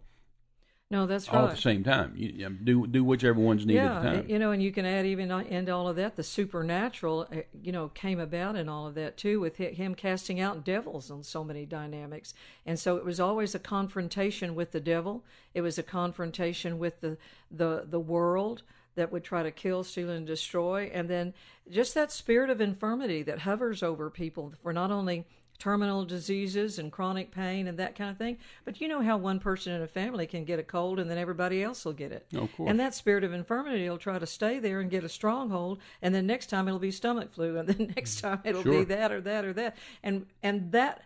No, 0.89 1.07
that's 1.07 1.29
all 1.29 1.43
right. 1.43 1.51
at 1.51 1.57
the 1.57 1.63
same 1.63 1.83
time. 1.83 2.13
You, 2.15 2.49
do 2.49 2.87
do 2.87 3.03
whichever 3.03 3.41
one's 3.41 3.67
needed 3.67 3.83
yeah, 3.83 3.97
at 3.97 4.03
the 4.03 4.11
time." 4.11 4.31
you 4.31 4.39
know, 4.39 4.53
and 4.53 4.63
you 4.63 4.71
can 4.71 4.87
add 4.87 5.05
even 5.05 5.33
into 5.33 5.73
all 5.73 5.89
of 5.89 5.97
that 5.97 6.15
the 6.15 6.23
supernatural, 6.23 7.27
uh, 7.33 7.39
you 7.61 7.73
know, 7.73 7.89
came 7.89 8.21
about 8.21 8.55
in 8.55 8.69
all 8.69 8.87
of 8.87 8.95
that 8.95 9.17
too, 9.17 9.41
with 9.41 9.57
him 9.57 9.97
casting 9.97 10.39
out 10.39 10.65
devils 10.65 11.11
on 11.11 11.25
so 11.25 11.43
many 11.43 11.67
dynamics. 11.67 12.35
And 12.65 12.79
so 12.79 12.97
it 12.99 13.05
was 13.05 13.19
always 13.19 13.53
a 13.53 13.59
confrontation 13.59 14.55
with 14.55 14.71
the 14.71 14.81
devil. 14.81 15.25
It 15.55 15.63
was 15.63 15.77
a 15.77 15.83
confrontation 15.83 16.79
with 16.79 17.01
the 17.01 17.19
the 17.51 17.85
the 17.89 18.01
world 18.01 18.63
that 18.95 19.11
would 19.11 19.25
try 19.25 19.43
to 19.43 19.51
kill, 19.51 19.83
steal, 19.83 20.09
and 20.11 20.27
destroy. 20.27 20.91
And 20.95 21.11
then 21.11 21.35
just 21.69 21.95
that 21.95 22.13
spirit 22.13 22.49
of 22.49 22.61
infirmity 22.61 23.25
that 23.25 23.41
hovers 23.41 23.83
over 23.83 24.09
people 24.09 24.53
for 24.63 24.73
not 24.73 24.93
only 24.93 25.27
terminal 25.59 26.05
diseases 26.05 26.79
and 26.79 26.93
chronic 26.93 27.31
pain 27.31 27.67
and 27.67 27.79
that 27.79 27.95
kind 27.97 28.11
of 28.11 28.17
thing. 28.17 28.39
But 28.65 28.81
you 28.81 28.89
know 28.89 29.03
how 29.03 29.17
one 29.17 29.41
person 29.41 29.73
in 29.73 29.83
a 29.83 29.87
family 29.87 30.27
can 30.27 30.45
get 30.45 30.59
a 30.59 30.63
cold 30.63 30.99
and 30.99 31.11
then 31.11 31.19
everybody 31.19 31.63
else 31.63 31.85
will 31.85 31.93
get 31.93 32.13
it. 32.13 32.27
Of 32.35 32.55
course. 32.57 32.71
And 32.71 32.79
that 32.81 32.95
spirit 32.95 33.25
of 33.25 33.33
infirmity 33.33 33.89
will 33.89 33.99
try 33.99 34.19
to 34.19 34.27
stay 34.27 34.59
there 34.59 34.81
and 34.81 34.91
get 34.91 35.05
a 35.05 35.09
stronghold, 35.09 35.79
and 36.03 36.15
then 36.15 36.27
next 36.27 36.47
time 36.47 36.69
it'll 36.69 36.81
be 36.81 36.91
stomach 36.91 37.33
flu, 37.33 37.59
and 37.59 37.69
then 37.69 37.93
next 37.97 38.19
mm. 38.19 38.23
time 38.23 38.41
it'll 38.45 38.63
Sure. 38.63 38.81
be 38.81 38.85
that 38.85 39.13
or 39.13 39.21
that 39.21 39.45
or 39.45 39.53
that, 39.53 39.77
and 40.03 40.27
and 40.43 40.73
that 40.73 41.03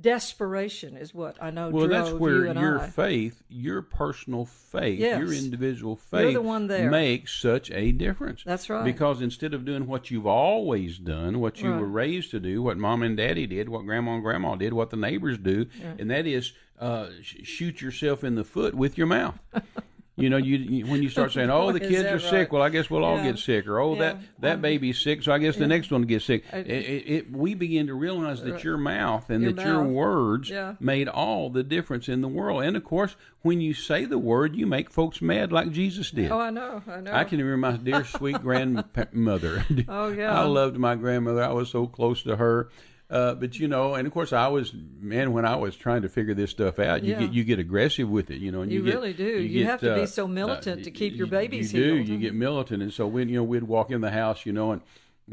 desperation 0.00 0.96
is 0.96 1.14
what 1.14 1.36
I 1.40 1.50
know 1.50 1.70
Well, 1.70 1.88
that's 1.88 2.10
where 2.12 2.46
your 2.52 2.80
I. 2.80 2.86
faith, 2.88 3.42
your 3.48 3.82
personal 3.82 4.44
faith, 4.44 4.98
Yes. 4.98 5.18
your 5.18 5.32
individual 5.32 5.96
faith 5.96 6.22
You're 6.22 6.32
the 6.34 6.42
one 6.42 6.66
there. 6.66 6.90
makes 6.90 7.32
such 7.38 7.70
a 7.70 7.92
difference. 7.92 8.42
That's 8.44 8.68
right. 8.70 8.84
Because 8.84 9.20
instead 9.20 9.54
of 9.54 9.64
doing 9.64 9.86
what 9.86 10.10
you've 10.10 10.26
always 10.26 10.98
done, 10.98 11.40
what 11.40 11.60
you 11.62 11.70
Right. 11.70 11.80
were 11.80 11.86
raised 11.86 12.30
to 12.32 12.40
do, 12.40 12.62
what 12.62 12.78
mom 12.78 13.02
and 13.02 13.16
daddy 13.16 13.46
did, 13.46 13.68
what 13.68 13.84
grandma 13.84 14.14
and 14.14 14.22
grandma 14.22 14.54
did, 14.56 14.72
what 14.72 14.90
the 14.90 14.96
neighbors 14.96 15.38
do, 15.38 15.66
and 15.98 16.10
that 16.10 16.26
is 16.26 16.52
uh, 16.80 17.10
sh- 17.22 17.36
shoot 17.44 17.80
yourself 17.80 18.24
in 18.24 18.34
the 18.34 18.42
foot 18.42 18.74
with 18.74 18.98
your 18.98 19.06
mouth. 19.06 19.38
you 20.22 20.30
know, 20.30 20.36
you, 20.36 20.56
you 20.58 20.86
when 20.86 21.02
you 21.02 21.08
start 21.08 21.32
saying, 21.32 21.50
"Oh, 21.50 21.72
the 21.72 21.80
kids 21.92 22.04
are 22.04 22.12
right? 22.12 22.20
sick," 22.20 22.52
well, 22.52 22.62
I 22.62 22.68
guess 22.68 22.88
we'll 22.88 23.04
all 23.04 23.16
Yeah. 23.16 23.32
get 23.32 23.38
sick, 23.38 23.66
or 23.66 23.80
"Oh, 23.80 23.96
that 23.96 24.16
Yeah. 24.16 24.22
that 24.40 24.54
um, 24.56 24.60
baby's 24.62 25.00
sick, 25.00 25.22
so 25.22 25.32
I 25.32 25.38
guess 25.38 25.56
the 25.56 25.66
next 25.66 25.90
one 25.90 26.02
gets 26.02 26.24
sick." 26.24 26.44
I- 26.52 26.58
It, 26.58 26.66
it, 26.68 27.10
it, 27.16 27.32
we 27.32 27.54
begin 27.54 27.88
to 27.88 27.94
realize 27.94 28.42
that 28.42 28.62
your 28.64 28.78
mouth 28.78 29.28
and 29.30 29.42
Your 29.42 29.52
that 29.52 29.66
your 29.66 29.82
words 29.82 30.48
Yeah. 30.48 30.74
made 30.80 31.08
all 31.08 31.50
the 31.50 31.62
difference 31.62 32.08
in 32.08 32.20
the 32.20 32.28
world. 32.28 32.62
And 32.62 32.76
of 32.76 32.84
course, 32.84 33.16
when 33.42 33.60
you 33.60 33.74
say 33.74 34.04
the 34.04 34.18
word, 34.18 34.54
you 34.56 34.66
make 34.66 34.90
folks 34.90 35.20
mad, 35.20 35.50
like 35.52 35.72
Jesus 35.72 36.10
did. 36.12 36.30
Oh, 36.30 36.38
I 36.40 36.50
know. 36.50 36.82
I 36.86 37.00
know. 37.00 37.12
I 37.12 37.24
can 37.24 37.38
remember 37.38 37.56
my 37.72 37.76
dear 37.76 38.04
sweet 38.04 38.40
grandmother. 38.42 39.64
Oh, 39.88 40.08
yeah. 40.08 40.38
I 40.40 40.44
loved 40.44 40.76
my 40.78 40.94
grandmother. 40.94 41.42
I 41.42 41.52
was 41.52 41.68
so 41.70 41.86
close 41.86 42.22
to 42.22 42.36
her. 42.36 42.68
Uh, 43.12 43.34
but 43.34 43.58
you 43.58 43.68
know, 43.68 43.94
and 43.94 44.06
of 44.06 44.12
course, 44.14 44.32
I 44.32 44.48
was 44.48 44.72
man 45.00 45.34
when 45.34 45.44
I 45.44 45.56
was 45.56 45.76
trying 45.76 46.00
to 46.02 46.08
figure 46.08 46.32
this 46.32 46.50
stuff 46.50 46.78
out. 46.78 47.04
You 47.04 47.12
Yeah. 47.12 47.20
get 47.20 47.32
you 47.34 47.44
get 47.44 47.58
aggressive 47.58 48.08
with 48.08 48.30
it, 48.30 48.38
you 48.38 48.50
know. 48.50 48.62
And 48.62 48.72
You 48.72 48.78
you, 48.78 48.84
get- 48.86 48.94
really 48.94 49.12
do. 49.12 49.24
You 49.42 49.66
have 49.66 49.80
to 49.80 49.94
be 49.94 50.00
uh, 50.02 50.06
so 50.06 50.26
militant 50.26 50.80
uh, 50.80 50.84
to 50.84 50.90
keep 50.90 51.12
you- 51.12 51.18
your 51.18 51.26
babies 51.26 51.74
You 51.74 51.84
do. 51.84 51.94
healed. 51.96 52.08
You 52.08 52.18
get 52.18 52.34
militant, 52.34 52.82
and 52.82 52.90
so 52.92 53.06
when 53.06 53.28
you 53.28 53.36
know 53.36 53.44
we'd 53.44 53.64
walk 53.64 53.90
in 53.90 54.00
the 54.00 54.10
house, 54.10 54.46
you 54.46 54.52
know, 54.54 54.72
and 54.72 54.80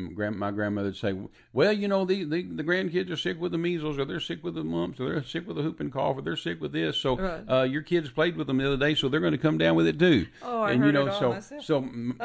grand, 0.08 0.38
my 0.38 0.52
grandmother 0.52 0.88
would 0.90 0.98
say, 0.98 1.14
"Well, 1.54 1.72
you 1.74 1.88
know, 1.88 2.06
the, 2.06 2.24
the 2.24 2.42
the 2.44 2.64
grandkids 2.64 3.12
are 3.12 3.16
sick 3.16 3.40
with 3.40 3.52
the 3.52 3.58
measles, 3.58 3.98
or 4.00 4.06
they're 4.06 4.20
sick 4.20 4.44
with 4.44 4.56
the 4.56 4.64
mumps, 4.64 5.00
or 5.00 5.10
they're 5.10 5.24
sick 5.24 5.48
with 5.48 5.58
the 5.58 5.64
whooping 5.64 5.92
cough, 5.92 6.18
or 6.18 6.22
they're 6.22 6.36
sick 6.36 6.62
with 6.62 6.72
this. 6.72 6.98
So 6.98 7.18
Right. 7.18 7.44
uh, 7.50 7.64
your 7.64 7.82
kids 7.82 8.10
played 8.10 8.38
with 8.38 8.48
them 8.48 8.58
the 8.58 8.68
other 8.68 8.78
day, 8.78 8.96
so 8.96 9.10
they're 9.10 9.20
going 9.20 9.32
to 9.34 9.38
come 9.38 9.58
down 9.58 9.76
with 9.76 9.88
it 9.88 10.00
too." 10.00 10.28
Oh, 10.44 10.62
I 10.62 10.72
and 10.72 10.82
heard 10.82 10.88
you 10.88 10.92
know, 10.94 11.08
it 11.08 11.10
all 11.14 11.20
so 11.20 11.30
myself. 11.34 11.64
so 11.66 11.78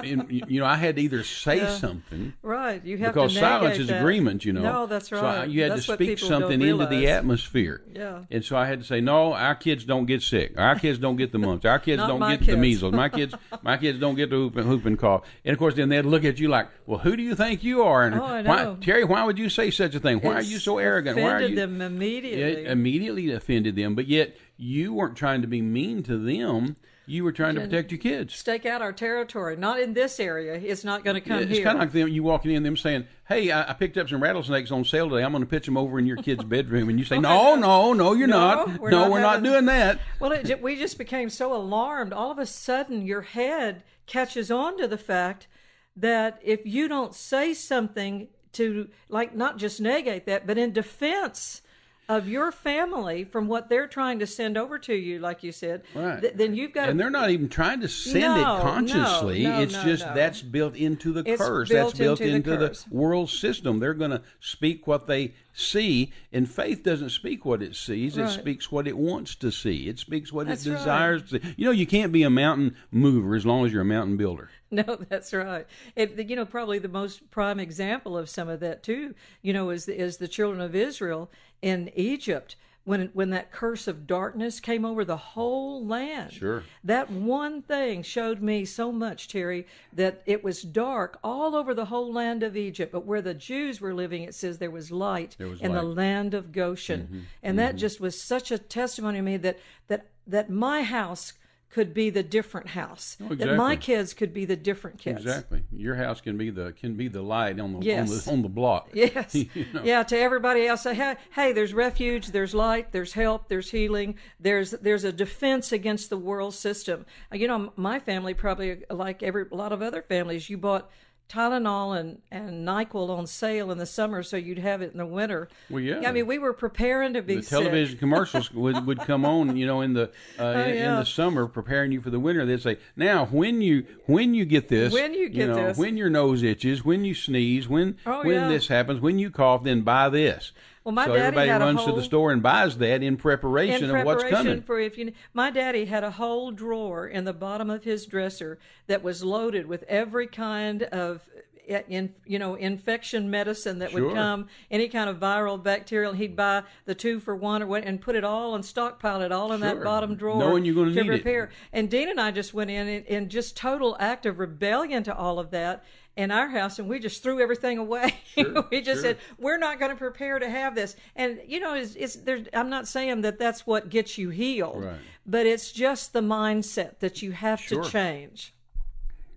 in, 0.02 0.26
you 0.49 0.61
know, 0.61 0.66
I 0.66 0.76
had 0.76 0.97
to 0.97 1.02
either 1.02 1.23
say 1.25 1.59
Yeah. 1.59 1.69
something 1.75 2.33
Right. 2.43 2.85
You 2.85 2.99
have 2.99 3.14
because 3.14 3.35
to 3.35 3.40
silence 3.40 3.78
is 3.78 3.88
that. 3.88 4.00
agreement, 4.00 4.45
you 4.45 4.52
know. 4.52 4.62
No, 4.62 4.87
that's 4.87 5.09
So 5.09 5.21
right. 5.21 5.38
I- 5.40 5.45
you 5.47 5.62
had 5.62 5.73
That's 5.73 5.87
to 5.87 5.95
speak 5.95 6.19
something 6.19 6.61
into 6.62 6.87
the 6.87 7.09
atmosphere. 7.09 7.83
Yeah. 7.95 8.23
And 8.31 8.45
so 8.45 8.57
I 8.57 8.66
had 8.66 8.81
to 8.81 8.87
say, 8.87 9.00
no, 9.00 9.33
our 9.33 9.54
kids 9.54 9.85
don't 9.85 10.07
get 10.07 10.23
sick. 10.23 10.54
Our 10.59 10.78
kids 10.78 10.99
don't 10.99 11.16
get 11.16 11.33
the 11.33 11.38
mumps. 11.38 11.64
Our 11.64 11.78
kids 11.78 12.02
don't 12.02 12.21
get 12.28 12.47
the 12.47 12.57
measles. 12.57 12.93
My 12.93 13.09
kids, 13.09 13.35
my 13.62 13.76
kids 13.76 13.99
don't 13.99 14.14
get 14.14 14.31
the 14.31 14.37
whooping, 14.37 14.69
whooping 14.69 14.97
cough. 14.99 15.23
And 15.45 15.52
of 15.52 15.59
course, 15.59 15.75
then 15.75 15.88
they'd 15.88 16.02
look 16.02 16.25
at 16.25 16.38
you 16.38 16.49
like, 16.49 16.69
well, 16.87 16.99
who 16.99 17.16
do 17.16 17.23
you 17.23 17.35
think 17.35 17.63
you 17.64 17.83
are? 17.83 18.04
And 18.04 18.14
Oh, 18.18 18.25
I 18.25 18.42
why. 18.42 18.76
Terry, 18.80 19.04
why 19.04 19.25
would 19.25 19.38
you 19.38 19.49
say 19.49 19.71
such 19.71 19.94
a 19.94 20.00
thing? 20.00 20.18
Why 20.21 20.35
are 20.35 20.42
you 20.42 20.59
so 20.59 20.78
arrogant? 20.78 21.16
Why 21.18 21.30
are 21.33 21.40
you? 21.42 21.54
them 21.56 21.80
immediately. 21.80 22.42
It 22.64 22.71
immediately 22.71 23.33
offended 23.33 23.76
them, 23.76 23.94
but 23.94 24.06
yet 24.06 24.37
you 24.56 24.92
weren't 24.92 25.16
trying 25.16 25.42
to 25.42 25.49
be 25.49 25.61
mean 25.62 26.02
to 26.04 26.16
them. 26.18 26.76
You 27.06 27.23
were 27.23 27.33
trying 27.33 27.54
to 27.56 27.61
protect 27.61 27.90
your 27.92 27.99
kids. 27.99 28.35
Stake 28.35 28.64
out 28.64 28.80
our 28.80 28.90
territory. 28.92 29.56
Not 29.56 29.78
in 29.78 29.92
this 29.92 30.18
area. 30.18 30.54
It's 30.54 30.85
not 30.85 31.04
going 31.04 31.16
to 31.16 31.21
come 31.21 31.40
It's 31.40 31.50
here. 31.52 31.62
kind 31.62 31.76
of 31.76 31.80
like 31.80 31.92
them, 31.92 32.09
you 32.09 32.23
walking 32.23 32.50
in, 32.52 32.62
them 32.62 32.78
saying, 32.78 33.06
"Hey, 33.28 33.50
I, 33.50 33.71
I 33.71 33.73
picked 33.75 33.99
up 33.99 34.09
some 34.09 34.23
rattlesnakes 34.23 34.71
on 34.71 34.87
sale 34.87 35.11
today. 35.11 35.23
I'm 35.23 35.33
going 35.33 35.42
to 35.44 35.49
pitch 35.50 35.66
them 35.66 35.76
over 35.76 35.99
in 35.99 36.06
your 36.06 36.16
kid's 36.16 36.44
bedroom." 36.56 36.88
And 36.88 36.99
you 36.99 37.04
say, 37.04 37.16
oh, 37.16 37.21
"No, 37.21 37.56
no, 37.56 37.92
no, 37.92 38.14
you're 38.14 38.26
No, 38.26 38.38
not. 38.38 38.78
we're 38.80 38.90
no, 38.90 39.00
not 39.02 39.11
we're 39.11 39.21
not 39.21 39.42
doing 39.42 39.66
that." 39.66 40.00
Well, 40.18 40.33
it, 40.33 40.62
we 40.62 40.76
just 40.76 40.97
became 40.97 41.28
so 41.28 41.54
alarmed. 41.54 42.14
All 42.14 42.30
of 42.30 42.38
a 42.38 42.47
sudden, 42.47 43.04
your 43.04 43.21
head 43.21 43.83
catches 44.06 44.50
on 44.50 44.78
to 44.78 44.88
the 44.88 44.97
fact 44.97 45.47
that 45.96 46.40
if 46.42 46.60
you 46.64 46.88
don't 46.88 47.14
say 47.14 47.54
something 47.54 48.28
to, 48.52 48.88
like, 49.08 49.34
not 49.34 49.58
just 49.58 49.80
negate 49.80 50.26
that, 50.26 50.46
but 50.46 50.58
in 50.58 50.72
defense 50.72 51.60
of 52.06 52.28
your 52.28 52.52
family 52.52 53.24
from 53.24 53.48
what 53.48 53.70
they're 53.70 53.86
trying 53.86 54.18
to 54.18 54.26
send 54.26 54.58
over 54.58 54.78
to 54.78 54.94
you, 54.94 55.18
like 55.18 55.42
you 55.42 55.50
said, 55.50 55.80
Right. 55.94 56.20
th- 56.20 56.34
then 56.34 56.54
you've 56.54 56.74
got 56.74 56.90
And 56.90 56.98
to. 56.98 57.02
they're 57.02 57.10
not 57.10 57.30
even 57.30 57.48
trying 57.48 57.80
to 57.80 57.88
send 57.88 58.20
No, 58.20 58.58
it 58.58 58.60
consciously. 58.60 59.42
no, 59.44 59.52
no, 59.56 59.60
it's 59.62 59.82
just 59.84 60.04
that's 60.14 60.42
built 60.42 60.76
into 60.76 61.14
the 61.14 61.22
It's 61.24 61.40
curse. 61.40 61.70
built 61.70 61.92
that's 61.94 61.98
built 61.98 62.20
into 62.20 62.34
into, 62.36 62.50
the 62.50 62.56
the, 62.58 62.68
curse. 62.68 62.86
world 62.90 63.30
system. 63.30 63.78
They're 63.78 63.94
going 63.94 64.10
to 64.10 64.20
speak 64.38 64.86
what 64.86 65.06
they 65.06 65.32
see, 65.54 66.12
and 66.30 66.46
faith 66.46 66.82
doesn't 66.82 67.08
speak 67.08 67.46
what 67.46 67.62
it 67.62 67.74
sees. 67.74 68.18
It 68.18 68.28
speaks 68.28 68.70
what 68.70 68.86
it 68.86 68.98
wants 68.98 69.34
to 69.36 69.50
see. 69.50 69.88
It 69.88 69.98
speaks 69.98 70.30
what 70.30 70.46
That's 70.46 70.66
it 70.66 70.72
right. 70.72 70.76
desires 70.76 71.22
to 71.30 71.40
see. 71.40 71.54
You 71.56 71.64
know, 71.64 71.70
you 71.70 71.86
can't 71.86 72.12
be 72.12 72.22
a 72.22 72.28
mountain 72.28 72.76
mover 72.90 73.34
as 73.34 73.46
long 73.46 73.64
as 73.64 73.72
you're 73.72 73.80
a 73.80 73.84
mountain 73.86 74.18
builder. 74.18 74.50
No, 74.87 74.99
that's 75.09 75.33
right. 75.33 75.66
It, 75.95 76.28
you 76.28 76.35
know, 76.35 76.45
probably 76.45 76.78
the 76.78 76.88
most 76.88 77.31
prime 77.31 77.61
example 77.61 78.19
of 78.19 78.28
some 78.28 78.49
of 78.49 78.61
that 78.61 78.83
too. 78.83 79.14
You 79.40 79.52
know, 79.52 79.71
is 79.71 79.85
the, 79.85 79.97
is 79.97 80.16
the 80.16 80.28
children 80.28 80.61
of 80.61 80.75
Israel 80.75 81.31
in 81.62 81.90
Egypt 81.95 82.57
when 82.85 83.11
when 83.14 83.31
that 83.31 83.50
curse 83.50 83.88
of 83.88 84.07
darkness 84.07 84.61
came 84.61 84.85
over 84.85 85.04
the 85.04 85.16
whole 85.16 85.85
land. 85.85 86.33
Sure. 86.33 86.62
That 86.83 87.11
one 87.11 87.62
thing 87.62 88.02
showed 88.02 88.43
me 88.43 88.64
so 88.64 88.93
much, 88.93 89.28
Terry, 89.28 89.66
that 89.93 90.23
it 90.26 90.45
was 90.45 90.62
dark 90.62 91.19
all 91.25 91.54
over 91.54 91.73
the 91.75 91.87
whole 91.87 92.12
land 92.12 92.43
of 92.43 92.57
Egypt, 92.57 92.93
but 92.93 93.07
where 93.07 93.23
the 93.23 93.35
Jews 93.35 93.81
were 93.81 93.95
living, 93.95 94.23
it 94.23 94.35
says 94.35 94.59
there 94.59 94.71
was 94.71 94.90
light 94.90 95.35
There 95.38 95.49
was 95.49 95.61
in 95.61 95.73
the 95.73 95.83
land 95.83 96.35
of 96.35 96.52
Goshen, 96.52 97.02
mm-hmm. 97.02 97.21
and 97.43 97.59
that 97.59 97.71
mm-hmm. 97.71 97.78
just 97.78 98.00
was 98.00 98.21
such 98.21 98.50
a 98.50 98.59
testimony 98.59 99.19
to 99.19 99.23
me 99.23 99.37
that 99.38 99.59
that 99.88 100.07
that 100.26 100.50
my 100.50 100.83
house 100.83 101.33
could 101.75 101.93
be 101.93 102.09
the 102.09 102.23
different 102.23 102.69
house, 102.69 103.16
Oh, 103.21 103.35
that 103.35 103.57
my 103.57 103.75
kids 103.75 104.14
could 104.14 104.33
be 104.33 104.45
the 104.45 104.54
different 104.54 104.99
kids. 104.99 105.19
Exactly. 105.19 105.64
Your 105.73 105.97
house 105.97 106.21
can 106.21 106.37
be 106.38 106.50
the 106.50 106.73
can 106.73 106.95
be 106.95 107.09
the 107.09 107.21
light 107.21 107.59
on 107.59 107.73
the 107.73 107.85
Yes. 107.85 108.09
on 108.11 108.16
the 108.16 108.31
on 108.33 108.43
the 108.43 108.49
block. 108.49 108.90
Yes. 108.95 109.35
You 109.54 109.66
know? 109.73 109.83
Yeah, 109.83 110.04
to 110.04 110.16
everybody 110.16 110.66
else 110.69 110.83
say, 110.85 110.95
hey, 110.95 111.16
hey, 111.33 111.52
there's 111.52 111.75
refuge, 111.75 112.28
there's 112.28 112.54
light, 112.54 112.93
there's 112.93 113.14
help, 113.14 113.49
there's 113.49 113.71
healing, 113.73 114.16
there's 114.38 114.71
there's 114.71 115.02
a 115.04 115.12
defense 115.12 115.73
against 115.73 116.11
the 116.11 116.16
world 116.16 116.54
system. 116.54 117.07
Uh, 117.33 117.37
You 117.37 117.49
know, 117.49 117.73
my 117.76 117.99
family 117.99 118.35
probably 118.35 118.85
like 118.88 119.23
every 119.25 119.45
a 119.50 119.57
lot 119.57 119.73
of 119.73 119.83
other 119.83 120.02
families, 120.02 120.49
you 120.49 120.57
bought 120.59 120.88
Tylenol 121.28 121.99
and, 121.99 122.19
and 122.31 122.66
NyQuil 122.69 123.09
on 123.11 123.26
sale 123.26 123.71
in 123.73 123.78
the 123.78 123.87
summer 123.87 124.23
so 124.23 124.37
you'd 124.37 124.59
have 124.59 124.83
it 124.83 124.93
in 124.93 124.99
the 124.99 125.07
winter. 125.07 125.49
Well, 125.71 125.81
yeah. 125.81 126.07
I 126.09 126.12
mean, 126.12 126.26
we 126.26 126.38
were 126.38 126.52
preparing 126.52 127.14
to 127.14 127.23
be 127.23 127.37
the 127.37 127.43
sick. 127.43 127.50
television 127.50 127.99
commercials 127.99 128.50
would, 128.54 128.87
would 128.87 128.99
come 129.00 129.25
on, 129.25 129.57
you 129.57 129.66
know, 129.66 129.81
in 129.81 129.95
the 129.95 130.11
uh, 130.38 130.45
in, 130.45 130.59
in 130.61 130.66
Oh, 130.66 130.75
yeah. 130.75 130.99
the 131.00 131.07
summer, 131.07 131.47
preparing 131.47 131.93
you 131.93 132.00
for 132.00 132.11
the 132.11 132.21
winter. 132.21 132.45
They'd 132.45 132.61
say, 132.62 132.78
"Now, 132.95 133.26
when 133.26 133.61
you 133.62 133.87
when 134.07 134.35
you 134.35 134.45
get 134.45 134.69
this, 134.69 134.93
When 134.93 135.14
you 135.14 135.28
get 135.28 135.49
know, 135.49 135.54
this." 135.69 135.78
when 135.78 135.97
your 135.97 136.11
nose 136.11 136.43
itches, 136.43 136.85
when 136.85 137.04
you 137.04 137.14
sneeze, 137.14 137.69
when 137.69 137.97
Oh, 138.07 138.23
when 138.23 138.43
yeah. 138.43 138.49
this 138.49 138.69
happens, 138.69 139.00
when 139.00 139.19
you 139.19 139.31
cough, 139.31 139.64
then 139.64 139.81
buy 139.83 140.09
this." 140.09 140.52
Well, 140.85 140.93
my 140.93 141.07
so 141.07 141.12
daddy 141.14 141.23
everybody 141.23 141.49
had 141.49 141.62
a 141.62 141.64
runs 141.64 141.85
to 141.87 141.93
the 141.93 142.03
store 142.03 142.31
and 142.31 142.43
buys 142.43 142.76
that 142.76 143.03
in 143.03 143.17
preparation, 143.17 143.88
in 143.88 143.97
of 143.97 144.05
what's 144.05 144.23
preparation 144.23 144.47
coming. 144.47 144.62
for 144.62 144.79
if 144.79 144.99
you 144.99 145.12
my 145.33 145.50
daddy 145.50 145.87
had 145.87 146.05
a 146.05 146.11
whole 146.11 146.50
drawer 146.50 147.07
in 147.07 147.25
the 147.25 147.33
bottom 147.33 147.71
of 147.71 147.85
his 147.85 148.05
dresser 148.05 148.59
that 148.87 149.03
was 149.03 149.25
loaded 149.25 149.67
with 149.67 149.83
every 149.85 150.26
kind 150.26 150.83
of 150.83 151.23
in 151.66 152.14
you 152.26 152.38
know 152.38 152.54
infection 152.54 153.30
medicine 153.30 153.78
that 153.78 153.90
Sure. 153.90 154.06
would 154.06 154.14
come 154.14 154.49
any 154.71 154.88
kind 154.88 155.09
of 155.09 155.18
viral 155.18 155.62
bacterial 155.62 156.12
he'd 156.12 156.33
mm. 156.33 156.37
buy 156.37 156.62
the 156.85 156.94
two 156.94 157.21
for 157.21 157.35
one 157.35 157.62
or 157.62 157.66
what 157.66 157.85
and 157.85 158.00
put 158.00 158.14
it 158.16 158.25
all 158.25 158.54
and 158.54 158.64
stockpile 158.64 159.23
it 159.23 159.33
all 159.33 159.52
in 159.52 159.61
that 159.61 159.83
bottom 159.83 160.14
drawer 160.14 160.38
Knowing 160.38 160.64
you're 160.64 160.75
gonna 160.75 160.92
to 160.92 161.02
need 161.04 161.26
it. 161.26 161.49
and 161.73 161.90
Dean 161.90 162.09
and 162.09 162.21
I 162.21 162.30
just 162.30 162.52
went 162.54 162.71
in 162.71 162.87
in, 162.88 163.04
in 163.04 163.28
just 163.28 163.56
total 163.56 163.97
act 163.99 164.26
of 164.26 164.38
rebellion 164.38 165.02
to 165.04 165.16
all 165.16 165.38
of 165.38 165.50
that 165.52 165.85
in 166.16 166.30
our 166.30 166.49
house 166.49 166.78
and 166.78 166.88
we 166.88 166.99
just 167.00 167.23
threw 167.23 167.40
everything 167.40 167.78
away 167.78 168.14
Sure, 168.35 168.64
we 168.71 168.80
just 168.83 169.00
sure. 169.02 169.11
said 169.12 169.18
we're 169.38 169.59
not 169.59 169.78
going 169.80 169.90
to 169.90 169.97
prepare 169.97 170.38
to 170.38 170.49
have 170.49 170.75
this 170.75 170.94
and 171.16 171.40
you 171.47 171.59
know 171.61 171.75
it's, 171.75 171.94
it's 171.97 172.18
i'm 172.52 172.71
not 172.71 172.87
saying 172.87 173.23
that 173.23 173.38
that's 173.38 173.66
what 173.66 173.88
gets 173.88 174.16
you 174.16 174.30
healed 174.30 174.85
Right. 174.85 174.97
but 175.26 175.44
it's 175.47 175.73
just 175.73 176.12
the 176.12 176.21
mindset 176.21 176.99
that 177.00 177.21
you 177.23 177.33
have 177.33 177.61
Sure. 177.61 177.83
to 177.83 177.90
change 177.90 178.53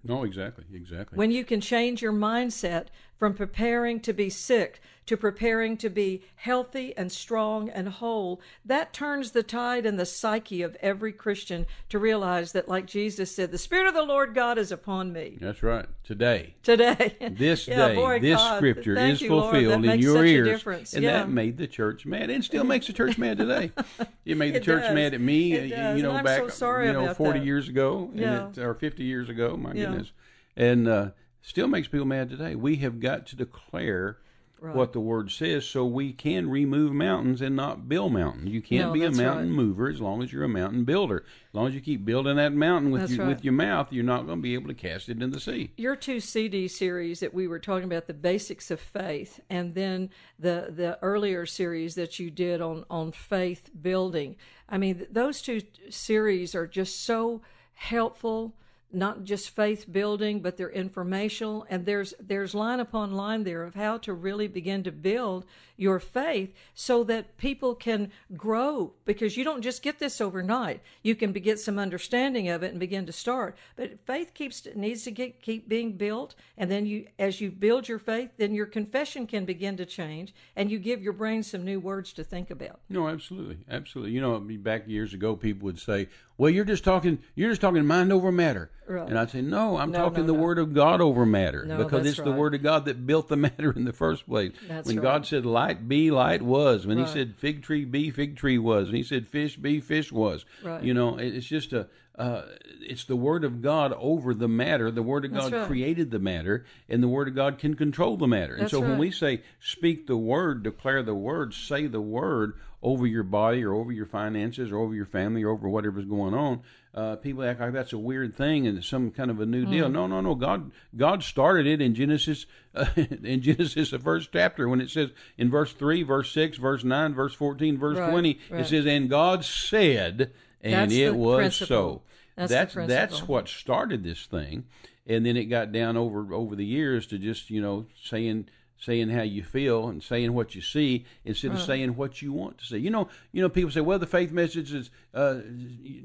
no, 0.07 0.23
exactly, 0.23 0.65
exactly. 0.73 1.17
when 1.17 1.31
you 1.31 1.43
can 1.43 1.61
change 1.61 2.01
your 2.01 2.13
mindset 2.13 2.87
from 3.17 3.33
preparing 3.33 3.99
to 3.99 4.13
be 4.13 4.29
sick 4.29 4.81
to 5.07 5.17
preparing 5.17 5.75
to 5.77 5.89
be 5.89 6.21
healthy 6.35 6.95
and 6.95 7.11
strong 7.11 7.69
and 7.69 7.89
whole, 7.89 8.39
that 8.63 8.93
turns 8.93 9.31
the 9.31 9.43
tide 9.43 9.85
in 9.85 9.97
the 9.97 10.05
psyche 10.05 10.61
of 10.61 10.77
every 10.81 11.11
Christian 11.11 11.65
to 11.89 11.97
realize 11.97 12.51
that, 12.51 12.67
like 12.69 12.85
Jesus 12.85 13.33
said, 13.35 13.51
the 13.51 13.57
Spirit 13.57 13.87
of 13.87 13.93
the 13.93 14.03
Lord 14.03 14.35
God 14.35 14.57
is 14.57 14.71
upon 14.71 15.11
me 15.11 15.37
That's 15.41 15.63
right. 15.63 15.85
Today, 16.03 16.55
today. 16.63 17.15
this 17.37 17.67
Yeah, 17.67 17.87
day, 17.89 17.95
boy, 17.95 18.19
this 18.19 18.37
God, 18.37 18.57
scripture 18.57 18.97
is 18.97 19.21
you, 19.21 19.29
fulfilled 19.29 19.85
in 19.85 19.99
your 19.99 20.23
ears, 20.23 20.63
and 20.93 21.03
Yeah. 21.03 21.11
that 21.13 21.29
made 21.29 21.57
the 21.57 21.67
church 21.67 22.05
mad, 22.05 22.29
and 22.29 22.43
still 22.43 22.63
makes 22.63 22.87
the 22.87 22.93
church 22.93 23.17
mad 23.17 23.37
today. 23.37 23.71
It 24.25 24.35
made 24.35 24.53
the 24.53 24.57
It 24.57 24.63
church 24.63 24.83
does. 24.83 24.93
mad 24.93 25.13
at 25.13 25.21
me, 25.21 25.57
uh, 25.57 25.95
you 25.95 26.03
know, 26.03 26.21
back 26.21 26.49
so 26.51 26.79
you 26.81 26.91
know 26.91 27.13
forty 27.13 27.39
that. 27.39 27.45
years 27.45 27.69
ago, 27.69 28.11
Yeah. 28.13 28.49
it, 28.49 28.57
or 28.57 28.73
fifty 28.73 29.05
years 29.05 29.29
ago. 29.29 29.55
My 29.55 29.71
goodness, 29.71 30.11
and 30.57 30.85
uh, 30.85 31.11
still 31.41 31.67
makes 31.67 31.87
people 31.87 32.05
mad 32.05 32.29
today. 32.29 32.53
We 32.55 32.75
have 32.77 32.99
got 32.99 33.25
to 33.27 33.35
declare. 33.37 34.17
What 34.59 34.91
the 34.93 34.99
word 34.99 35.29
says, 35.31 35.65
so 35.65 35.85
we 35.85 36.13
can 36.13 36.49
remove 36.49 36.91
mountains 36.91 37.41
and 37.41 37.55
not 37.55 37.87
build 37.87 38.13
mountains. 38.13 38.49
You 38.49 38.61
can't 38.61 38.87
No, 38.87 38.93
be 38.93 39.03
a 39.03 39.11
mountain 39.11 39.49
right. 39.49 39.55
mover 39.55 39.87
as 39.89 40.01
long 40.01 40.23
as 40.23 40.33
you're 40.33 40.43
a 40.43 40.49
mountain 40.49 40.83
builder. 40.83 41.17
As 41.49 41.53
long 41.53 41.67
as 41.67 41.75
you 41.75 41.81
keep 41.81 42.03
building 42.03 42.37
that 42.37 42.53
mountain 42.53 42.89
with 42.91 43.11
your 43.11 43.25
right. 43.25 43.35
with 43.35 43.43
your 43.43 43.53
mouth, 43.53 43.93
you're 43.93 44.03
not 44.03 44.25
going 44.25 44.39
to 44.39 44.41
be 44.41 44.55
able 44.55 44.67
to 44.69 44.73
cast 44.73 45.09
it 45.09 45.21
in 45.21 45.29
the 45.31 45.39
sea. 45.39 45.71
your 45.77 45.95
two 45.95 46.19
CD 46.19 46.67
series 46.67 47.19
that 47.19 47.33
we 47.33 47.47
were 47.47 47.59
talking 47.59 47.85
about 47.85 48.07
the 48.07 48.13
basics 48.13 48.71
of 48.71 48.79
faith, 48.79 49.39
and 49.49 49.75
then 49.75 50.09
the 50.39 50.73
the 50.75 50.97
earlier 51.03 51.45
series 51.45 51.95
that 51.95 52.17
you 52.19 52.31
did 52.31 52.59
on 52.59 52.83
on 52.89 53.11
faith 53.11 53.69
building. 53.79 54.35
I 54.67 54.77
mean, 54.79 54.95
th- 54.97 55.09
those 55.11 55.41
two 55.41 55.61
series 55.89 56.55
are 56.55 56.67
just 56.67 57.03
so 57.03 57.41
helpful. 57.73 58.55
Not 58.91 59.23
just 59.23 59.49
faith 59.49 59.91
building, 59.91 60.39
but 60.39 60.57
they're 60.57 60.69
informational. 60.69 61.65
And 61.69 61.85
there's 61.85 62.13
there's 62.19 62.55
line 62.55 62.79
upon 62.79 63.13
line 63.13 63.43
there 63.43 63.63
of 63.63 63.75
how 63.75 63.97
to 63.99 64.13
really 64.13 64.47
begin 64.47 64.83
to 64.83 64.91
build 64.91 65.45
your 65.75 65.99
faith 65.99 66.53
so 66.73 67.03
that 67.03 67.37
people 67.37 67.75
can 67.75 68.11
grow 68.35 68.93
because 69.05 69.37
you 69.37 69.43
don't 69.43 69.61
just 69.61 69.83
get 69.83 69.99
this 69.99 70.19
overnight. 70.19 70.81
You 71.03 71.15
can 71.15 71.31
get 71.33 71.59
some 71.59 71.77
understanding 71.77 72.49
of 72.49 72.63
it 72.63 72.71
and 72.71 72.79
begin 72.79 73.05
to 73.05 73.11
start. 73.11 73.55
But 73.75 73.99
faith 74.05 74.33
keeps 74.33 74.67
needs 74.75 75.03
to 75.03 75.11
get, 75.11 75.41
keep 75.41 75.69
being 75.69 75.93
built, 75.93 76.35
and 76.57 76.71
then 76.71 76.85
you 76.85 77.07
as 77.19 77.41
you 77.41 77.51
build 77.51 77.87
your 77.87 77.99
faith, 77.99 78.31
then 78.37 78.53
your 78.53 78.65
confession 78.65 79.27
can 79.27 79.45
begin 79.45 79.77
to 79.77 79.85
change, 79.85 80.33
and 80.55 80.71
you 80.71 80.79
give 80.79 81.01
your 81.01 81.13
brain 81.13 81.43
some 81.43 81.63
new 81.63 81.79
words 81.79 82.13
to 82.13 82.23
think 82.23 82.49
about. 82.49 82.79
No, 82.89 83.07
absolutely, 83.07 83.57
absolutely. 83.69 84.13
You 84.13 84.21
know, 84.21 84.39
back 84.39 84.87
years 84.87 85.13
ago, 85.13 85.35
people 85.35 85.65
would 85.65 85.79
say, 85.79 86.07
"Well, 86.37 86.49
you're 86.49 86.65
just 86.65 86.83
talking, 86.83 87.19
you're 87.35 87.49
just 87.49 87.61
talking 87.61 87.85
mind 87.85 88.13
over 88.13 88.31
matter," 88.31 88.69
right. 88.87 89.07
and 89.07 89.17
I'd 89.17 89.31
say, 89.31 89.41
"No, 89.41 89.77
I'm 89.77 89.91
no, 89.91 89.99
talking 89.99 90.25
no, 90.25 90.33
the 90.33 90.37
no. 90.37 90.43
Word 90.43 90.59
of 90.59 90.73
God 90.73 91.01
over 91.01 91.25
matter 91.25 91.63
because 91.77 92.05
it's 92.05 92.17
the. 92.19 92.31
Word 92.31 92.53
of 92.53 92.63
God 92.63 92.85
that 92.85 93.05
built 93.07 93.27
the 93.27 93.35
matter 93.47 93.71
in 93.71 93.85
the 93.85 93.93
first 93.93 94.27
place. 94.27 94.53
That's 94.67 94.87
when 94.87 94.97
right. 94.97 95.03
God 95.03 95.25
said, 95.25 95.45
"Light 95.45 95.87
be," 95.87 96.11
light 96.11 96.41
was. 96.41 96.85
When 96.85 96.97
Right. 96.97 97.07
He 97.07 97.13
said, 97.13 97.35
"Fig 97.37 97.63
tree 97.63 97.85
be," 97.85 98.11
fig 98.11 98.35
tree 98.35 98.57
was. 98.57 98.87
When 98.87 98.95
He 98.95 99.03
said, 99.03 99.27
"Fish 99.27 99.57
be," 99.57 99.79
fish 99.79 100.11
was. 100.11 100.45
Right. 100.63 100.83
You 100.83 100.93
know, 100.93 101.17
it's 101.17 101.47
just 101.47 101.73
a. 101.73 101.87
Uh, 102.17 102.41
it's 102.81 103.03
the 103.03 103.15
word 103.15 103.43
of 103.43 103.61
God 103.61 103.93
over 103.99 104.33
the 104.33 104.47
matter. 104.47 104.89
The 104.89 105.03
word 105.03 105.25
of 105.25 105.33
That's 105.33 105.49
God 105.51 105.55
right. 105.57 105.67
created 105.67 106.09
the 106.09 106.17
matter, 106.19 106.65
and 106.89 107.03
the 107.03 107.07
word 107.07 107.27
of 107.27 107.35
God 107.35 107.59
can 107.59 107.75
control 107.75 108.17
the 108.17 108.27
matter. 108.27 108.53
and 108.53 108.63
That's 108.63 108.71
so 108.71 108.79
when 108.81 108.97
we 108.97 109.11
say 109.11 109.41
speak 109.59 110.07
the 110.07 110.17
word, 110.17 110.63
declare 110.63 111.03
the 111.03 111.13
word, 111.13 111.53
say 111.53 111.85
the 111.85 112.01
word 112.01 112.53
over 112.81 113.05
your 113.05 113.23
body 113.23 113.63
or 113.63 113.73
over 113.73 113.91
your 113.91 114.05
finances 114.05 114.71
or 114.71 114.77
over 114.77 114.93
your 114.95 115.05
family 115.05 115.43
or 115.43 115.49
over 115.51 115.67
whatever's 115.69 116.05
going 116.05 116.33
on, 116.33 116.61
uh, 116.95 117.15
people 117.17 117.43
act 117.43 117.59
like 117.59 117.73
that's 117.73 117.93
a 117.93 117.97
weird 117.97 118.35
thing 118.35 118.65
and 118.67 118.77
it's 118.79 118.87
some 118.87 119.11
kind 119.11 119.29
of 119.29 119.39
a 119.39 119.45
new 119.45 119.65
Mm. 119.65 119.71
deal. 119.71 119.89
No, 119.89 120.07
no, 120.07 120.19
no. 120.21 120.33
God, 120.35 120.71
God 120.95 121.21
started 121.23 121.67
it 121.67 121.81
in 121.81 121.93
Genesis, 121.93 122.45
uh, 122.75 122.85
in 122.95 123.41
Genesis, 123.41 123.91
the 123.91 123.99
first 123.99 124.29
chapter, 124.33 124.67
when 124.67 124.81
it 124.81 124.89
says 124.89 125.09
in 125.37 125.49
verse 125.51 125.73
three, 125.73 126.01
verse 126.03 126.31
six, 126.31 126.57
verse 126.57 126.83
nine, 126.83 127.13
verse 127.13 127.33
fourteen, 127.35 127.77
verse 127.77 127.97
Right, 127.99 128.09
twenty, 128.09 128.39
right. 128.49 128.61
it 128.61 128.67
says, 128.67 128.85
"And 128.87 129.07
God 129.09 129.43
said, 129.45 130.31
and 130.61 130.73
That's 130.73 130.93
it 130.93 131.15
was 131.15 131.37
principle. 131.37 131.67
so." 131.67 132.01
That's 132.37 132.51
that's 132.51 132.75
that's 132.75 133.27
what 133.27 133.47
started 133.47 134.03
this 134.03 134.27
thing, 134.27 134.65
and 135.07 135.25
then 135.25 135.35
it 135.35 135.45
got 135.45 135.71
down 135.71 135.97
over 135.97 136.33
over 136.35 136.55
the 136.55 136.65
years 136.65 137.07
to 137.07 137.17
just 137.17 137.49
you 137.49 137.59
know 137.59 137.87
saying 137.99 138.47
saying 138.79 139.09
how 139.09 139.23
you 139.23 139.43
feel 139.43 139.87
and 139.87 140.03
saying 140.03 140.33
what 140.33 140.53
you 140.53 140.61
see 140.61 141.03
instead 141.25 141.51
of 141.51 141.59
saying 141.59 141.95
what 141.95 142.21
you 142.21 142.31
want 142.31 142.59
to 142.59 142.65
see. 142.65 142.77
You 142.77 142.91
know, 142.91 143.09
you 143.31 143.41
know, 143.41 143.49
people 143.49 143.71
say, 143.71 143.81
"Well, 143.81 143.97
the 143.97 144.05
faith 144.05 144.31
message 144.31 144.71
is 144.71 144.91
uh, 145.15 145.39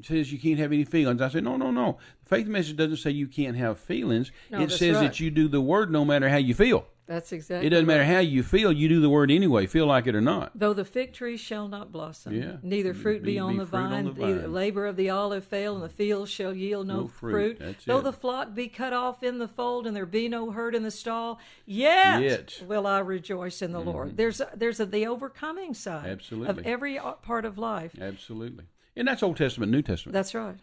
says 0.02 0.32
you 0.32 0.38
can't 0.38 0.59
have 0.59 0.73
any 0.73 0.85
feelings." 0.85 1.21
I 1.21 1.28
say, 1.28 1.42
"No, 1.42 1.59
no, 1.59 1.71
no. 1.71 1.99
The 2.25 2.37
faith 2.37 2.47
message 2.47 2.76
doesn't 2.76 2.97
say 2.97 3.11
you 3.11 3.28
can't 3.28 3.56
have 3.56 3.78
feelings. 3.78 4.32
No, 4.50 4.62
it 4.62 4.71
says 4.71 4.97
right. 4.97 5.02
that 5.02 5.21
you 5.21 5.30
do 5.30 5.49
the 5.49 5.61
word 5.61 5.92
no 5.92 6.04
matter 6.04 6.30
how 6.30 6.38
you 6.38 6.54
feel. 6.54 6.87
That's 7.12 7.31
exactly. 7.33 7.66
It 7.66 7.71
doesn't 7.71 7.87
matter 7.87 8.04
how 8.04 8.21
you 8.21 8.42
feel. 8.42 8.73
You 8.73 8.88
do 8.88 9.00
the 9.00 9.11
word 9.11 9.31
anyway, 9.31 9.66
feel 9.66 9.87
like 9.87 10.07
it 10.07 10.14
or 10.14 10.21
not." 10.21 10.52
Though 10.54 10.73
the 10.73 10.85
fig 10.85 11.12
tree 11.12 11.37
shall 11.37 11.69
not 11.69 11.92
blossom, 11.92 12.33
Yeah. 12.35 12.57
neither 12.62 12.95
fruit 12.95 13.23
be, 13.23 13.33
Be- 13.35 13.38
on, 13.38 13.52
be 13.52 13.59
the 13.59 13.66
fruit 13.66 13.78
on 13.81 13.90
vine, 13.90 14.04
the 14.04 14.11
vine. 14.40 14.52
labor 14.52 14.87
of 14.87 14.97
the 14.97 15.11
olive 15.11 15.45
fail, 15.45 15.75
and 15.75 15.85
the 15.85 15.88
field 15.88 16.28
shall 16.28 16.54
yield 16.54 16.87
no, 16.87 17.00
No 17.02 17.07
fruit. 17.09 17.59
That's 17.59 17.85
Though 17.85 17.99
it. 17.99 18.04
the 18.04 18.12
flock 18.12 18.54
be 18.54 18.69
cut 18.69 18.92
off 18.92 19.23
in 19.23 19.38
the 19.38 19.49
fold, 19.49 19.87
and 19.87 19.95
there 19.95 20.07
be 20.07 20.28
no 20.28 20.50
herd 20.52 20.75
in 20.75 20.83
the 20.85 20.90
stall, 20.90 21.38
yet, 21.66 22.23
Yet. 22.23 22.47
Mm-hmm. 22.47 22.66
will 22.69 22.87
I 22.87 23.00
rejoice 23.00 23.61
in 23.62 23.73
the 23.73 23.81
Lord. 23.81 24.16
There's 24.16 24.40
a, 24.40 24.49
there's 24.57 24.81
a, 24.81 24.87
the 24.87 25.07
overcoming 25.07 25.75
side 25.75 26.21
of 26.31 26.59
every 26.61 26.99
part 27.23 27.45
of 27.45 27.59
life. 27.59 27.92
Absolutely, 28.00 28.64
and 28.97 29.07
that's 29.07 29.23
Old 29.23 29.37
Testament, 29.37 29.71
New 29.71 29.83
Testament. 29.83 30.14
That's 30.14 30.35
right. 30.35 30.57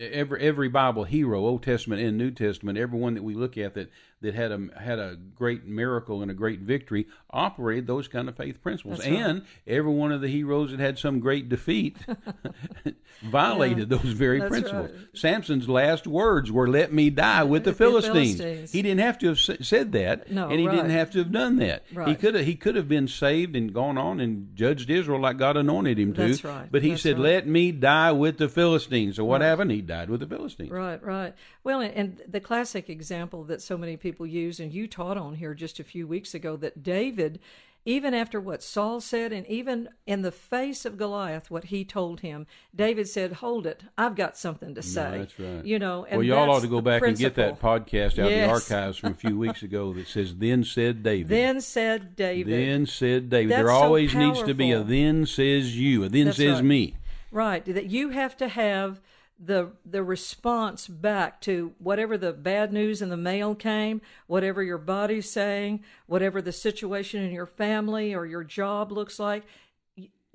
every 0.00 0.40
every 0.40 0.68
Bible 0.68 1.04
hero, 1.04 1.40
Old 1.40 1.62
Testament 1.62 2.02
and 2.02 2.16
New 2.18 2.30
Testament, 2.30 2.78
everyone 2.78 3.14
that 3.14 3.22
we 3.22 3.34
look 3.34 3.56
at 3.58 3.74
that 3.74 3.90
that 4.20 4.34
had 4.34 4.50
a 4.52 4.68
had 4.78 4.98
a 4.98 5.16
great 5.36 5.64
miracle 5.64 6.22
and 6.22 6.30
a 6.30 6.34
great 6.34 6.60
victory 6.60 7.06
operated 7.30 7.86
those 7.86 8.08
kind 8.08 8.28
of 8.28 8.36
faith 8.36 8.60
principles, 8.62 8.98
right. 9.00 9.08
and 9.12 9.42
every 9.66 9.92
one 9.92 10.10
of 10.12 10.20
the 10.20 10.28
heroes 10.28 10.70
that 10.72 10.80
had 10.80 10.98
some 10.98 11.20
great 11.20 11.48
defeat 11.48 11.96
violated 13.22 13.88
those 13.88 14.00
very 14.02 14.38
That's 14.40 14.50
principles. 14.50 14.90
right. 14.90 15.00
Samson's 15.14 15.68
last 15.68 16.06
words 16.06 16.50
were, 16.52 16.68
"Let 16.68 16.92
me 16.92 17.10
die 17.10 17.44
with 17.44 17.64
the 17.64 17.72
Philistines." 17.72 18.38
Philistines. 18.38 18.72
He 18.72 18.82
didn't 18.82 19.00
have 19.00 19.18
to 19.18 19.28
have 19.28 19.38
said 19.40 19.92
that, 19.92 20.30
No, 20.30 20.48
and 20.48 20.60
he 20.60 20.66
didn't 20.66 20.90
have 20.90 21.10
to 21.12 21.18
have 21.18 21.32
done 21.32 21.56
that. 21.56 21.84
He 22.06 22.14
could 22.14 22.34
have 22.34 22.44
he 22.46 22.54
could 22.54 22.74
have 22.76 22.88
been 22.88 23.08
saved 23.08 23.56
and 23.56 23.72
gone 23.72 23.98
on 23.98 24.20
and 24.20 24.54
judged 24.54 24.90
Israel 24.90 25.20
like 25.20 25.36
God 25.38 25.56
anointed 25.56 25.98
him 25.98 26.12
to. 26.14 26.28
That's 26.28 26.44
right. 26.44 26.68
But 26.70 26.82
he 26.82 26.90
That's 26.90 27.02
said, 27.02 27.16
right. 27.18 27.22
"Let 27.34 27.46
me 27.46 27.72
die 27.72 28.12
with 28.12 28.38
the 28.38 28.48
Philistines." 28.48 29.16
So 29.16 29.24
what 29.24 29.40
Right. 29.40 29.46
happened? 29.48 29.70
He 29.70 29.80
died 29.82 30.10
with 30.10 30.20
the 30.20 30.26
Philistines. 30.26 30.70
Right, 30.70 31.02
right. 31.02 31.34
Well, 31.68 31.80
and- 31.82 31.94
and 31.94 32.22
the 32.26 32.40
classic 32.40 32.88
example 32.88 33.44
that 33.44 33.60
so 33.60 33.76
many 33.76 33.98
people 33.98 34.26
use, 34.26 34.58
and 34.58 34.72
you 34.72 34.86
taught 34.86 35.18
on 35.18 35.34
here 35.34 35.52
just 35.52 35.78
a 35.78 35.84
few 35.84 36.06
weeks 36.06 36.32
ago, 36.32 36.56
that 36.56 36.82
David, 36.82 37.40
even 37.84 38.14
after 38.14 38.40
what 38.40 38.62
Saul 38.62 39.02
said, 39.02 39.34
and 39.34 39.46
even 39.48 39.90
in 40.06 40.22
the 40.22 40.32
face 40.32 40.86
of 40.86 40.96
Goliath, 40.96 41.50
what 41.50 41.64
he 41.64 41.84
told 41.84 42.20
him, 42.20 42.46
David 42.74 43.06
said, 43.06 43.34
"Hold 43.44 43.66
it, 43.66 43.82
I've 43.98 44.16
got 44.16 44.38
something 44.38 44.74
to 44.76 44.80
say." 44.80 45.18
that's 45.18 45.38
right. 45.38 45.62
You 45.62 45.78
know, 45.78 46.06
and 46.06 46.16
well, 46.16 46.26
y'all 46.26 46.50
ought 46.50 46.62
to 46.62 46.68
go 46.68 46.80
back 46.80 47.02
and 47.02 47.18
get 47.18 47.34
that 47.34 47.60
podcast 47.60 48.18
out 48.18 48.32
of 48.32 48.38
the 48.38 48.48
archives 48.48 48.96
from 48.96 49.12
a 49.12 49.16
few 49.16 49.36
weeks 49.36 49.62
ago 49.62 49.92
that 49.92 50.08
says, 50.08 50.36
Then 50.36 50.64
said 50.64 51.02
David. 51.02 51.28
Then 51.28 51.60
said 51.60 52.16
David. 52.16 52.50
Then 52.50 52.86
said 52.86 53.28
David. 53.28 53.50
That's 53.50 53.58
there 53.58 53.68
so 53.68 53.74
always 53.74 54.14
needs 54.14 54.42
to 54.42 54.54
be 54.54 54.72
a 54.72 54.82
then 54.82 55.26
says 55.26 55.76
you, 55.78 56.04
a 56.04 56.08
then 56.08 56.24
That's 56.24 56.38
says 56.38 56.54
right. 56.54 56.64
me. 56.64 56.96
Right, 57.30 57.62
that 57.66 57.90
you 57.90 58.08
have 58.08 58.38
to 58.38 58.48
have 58.48 59.02
the 59.38 59.70
the 59.84 60.02
response 60.02 60.88
back 60.88 61.40
to 61.42 61.72
whatever 61.78 62.18
the 62.18 62.32
bad 62.32 62.72
news 62.72 63.00
in 63.00 63.08
the 63.08 63.16
mail 63.16 63.54
came, 63.54 64.00
whatever 64.26 64.62
your 64.62 64.78
body's 64.78 65.30
saying, 65.30 65.84
whatever 66.06 66.42
the 66.42 66.52
situation 66.52 67.22
in 67.22 67.30
your 67.32 67.46
family 67.46 68.14
or 68.14 68.26
your 68.26 68.44
job 68.44 68.90
looks 68.90 69.18
like. 69.18 69.44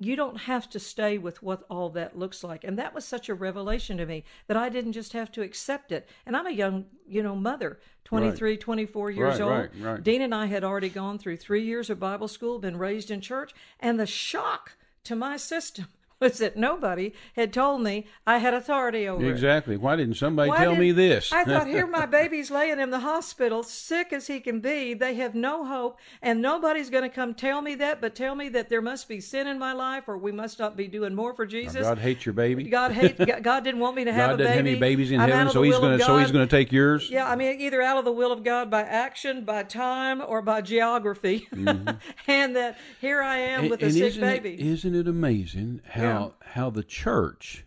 You 0.00 0.16
don't 0.16 0.36
have 0.36 0.68
to 0.70 0.80
stay 0.80 1.18
with 1.18 1.40
what 1.42 1.62
all 1.70 1.88
that 1.90 2.18
looks 2.18 2.42
like. 2.42 2.64
And 2.64 2.76
that 2.78 2.92
was 2.94 3.04
such 3.04 3.28
a 3.28 3.34
revelation 3.34 3.96
to 3.98 4.04
me 4.06 4.24
that 4.48 4.56
I 4.56 4.68
didn't 4.68 4.92
just 4.92 5.12
have 5.12 5.30
to 5.32 5.42
accept 5.42 5.92
it. 5.92 6.08
And 6.26 6.36
I'm 6.36 6.48
a 6.48 6.50
young, 6.50 6.86
you 7.06 7.22
know, 7.22 7.36
mother, 7.36 7.78
23, 8.04 8.56
24 8.56 9.10
years 9.12 9.38
Right, 9.38 9.40
old. 9.40 9.50
right, 9.50 9.70
right. 9.80 10.02
Dean 10.02 10.20
and 10.20 10.34
I 10.34 10.46
had 10.46 10.64
already 10.64 10.88
gone 10.88 11.18
through 11.18 11.36
three 11.36 11.64
years 11.64 11.90
of 11.90 12.00
Bible 12.00 12.26
school, 12.28 12.58
been 12.58 12.76
raised 12.76 13.10
in 13.10 13.20
church, 13.20 13.52
and 13.78 13.98
the 13.98 14.04
shock 14.04 14.72
to 15.04 15.14
my 15.14 15.36
system 15.36 15.86
was 16.24 16.38
that 16.38 16.56
nobody 16.56 17.12
had 17.36 17.52
told 17.52 17.82
me 17.82 18.06
I 18.26 18.38
had 18.38 18.54
authority 18.54 19.06
over 19.06 19.24
it. 19.24 19.30
Exactly. 19.30 19.76
Why 19.76 19.94
didn't 19.96 20.14
somebody 20.14 20.48
Why 20.50 20.58
tell 20.58 20.72
did- 20.72 20.80
me 20.80 20.92
this? 20.92 21.32
I 21.32 21.44
thought, 21.44 21.66
here 21.66 21.86
my 21.86 22.06
baby's 22.20 22.50
laying 22.50 22.80
in 22.80 22.90
the 22.90 23.00
hospital, 23.00 23.62
sick 23.62 24.12
as 24.12 24.26
he 24.26 24.40
can 24.40 24.60
be. 24.60 24.94
They 24.94 25.14
have 25.14 25.34
no 25.34 25.64
hope, 25.64 25.98
and 26.22 26.40
nobody's 26.40 26.90
going 26.90 27.02
to 27.02 27.14
come 27.14 27.34
tell 27.34 27.60
me 27.60 27.74
that, 27.76 28.00
but 28.00 28.14
tell 28.14 28.34
me 28.34 28.48
that 28.50 28.68
there 28.68 28.80
must 28.80 29.08
be 29.08 29.20
sin 29.20 29.46
in 29.46 29.58
my 29.58 29.72
life, 29.72 30.04
or 30.08 30.16
we 30.16 30.32
must 30.32 30.58
not 30.58 30.76
be 30.76 30.88
doing 30.88 31.14
more 31.14 31.34
for 31.34 31.46
Jesus. 31.46 31.82
God 31.82 31.98
hates 31.98 32.24
your 32.24 32.32
baby. 32.32 32.64
God 32.64 32.92
hate. 32.92 33.18
God 33.42 33.64
didn't 33.64 33.80
want 33.80 33.96
me 33.96 34.04
to 34.04 34.12
have 34.20 34.30
God 34.30 34.34
a 34.34 34.38
doesn't 34.38 34.52
have 34.56 34.66
any 34.66 34.78
babies 34.78 35.12
in 35.12 35.20
I'm 35.20 35.28
heaven, 35.28 35.52
so 35.52 35.62
he's 35.62 35.78
gonna 35.78 36.00
so 36.00 36.16
he's 36.16 36.32
gonna 36.32 36.46
take 36.46 36.72
yours. 36.72 37.10
Yeah, 37.10 37.28
I 37.28 37.36
mean, 37.36 37.60
either 37.60 37.82
out 37.82 37.98
of 37.98 38.04
the 38.04 38.12
will 38.12 38.32
of 38.32 38.42
God 38.42 38.70
by 38.70 38.82
action, 38.82 39.44
by 39.44 39.62
time, 39.62 40.22
or 40.26 40.40
by 40.40 40.62
geography, 40.62 41.46
mm-hmm. 41.52 41.96
and 42.30 42.56
that 42.56 42.78
here 43.00 43.20
I 43.20 43.38
am 43.38 43.68
with 43.68 43.82
a 43.82 43.90
sick 43.90 44.02
isn't 44.02 44.20
baby. 44.20 44.54
It, 44.54 44.60
isn't 44.60 44.94
it 44.94 45.06
amazing 45.06 45.80
how 45.84 46.02
Yeah. 46.02 46.13
How 46.44 46.70
the 46.70 46.82
church? 46.84 47.64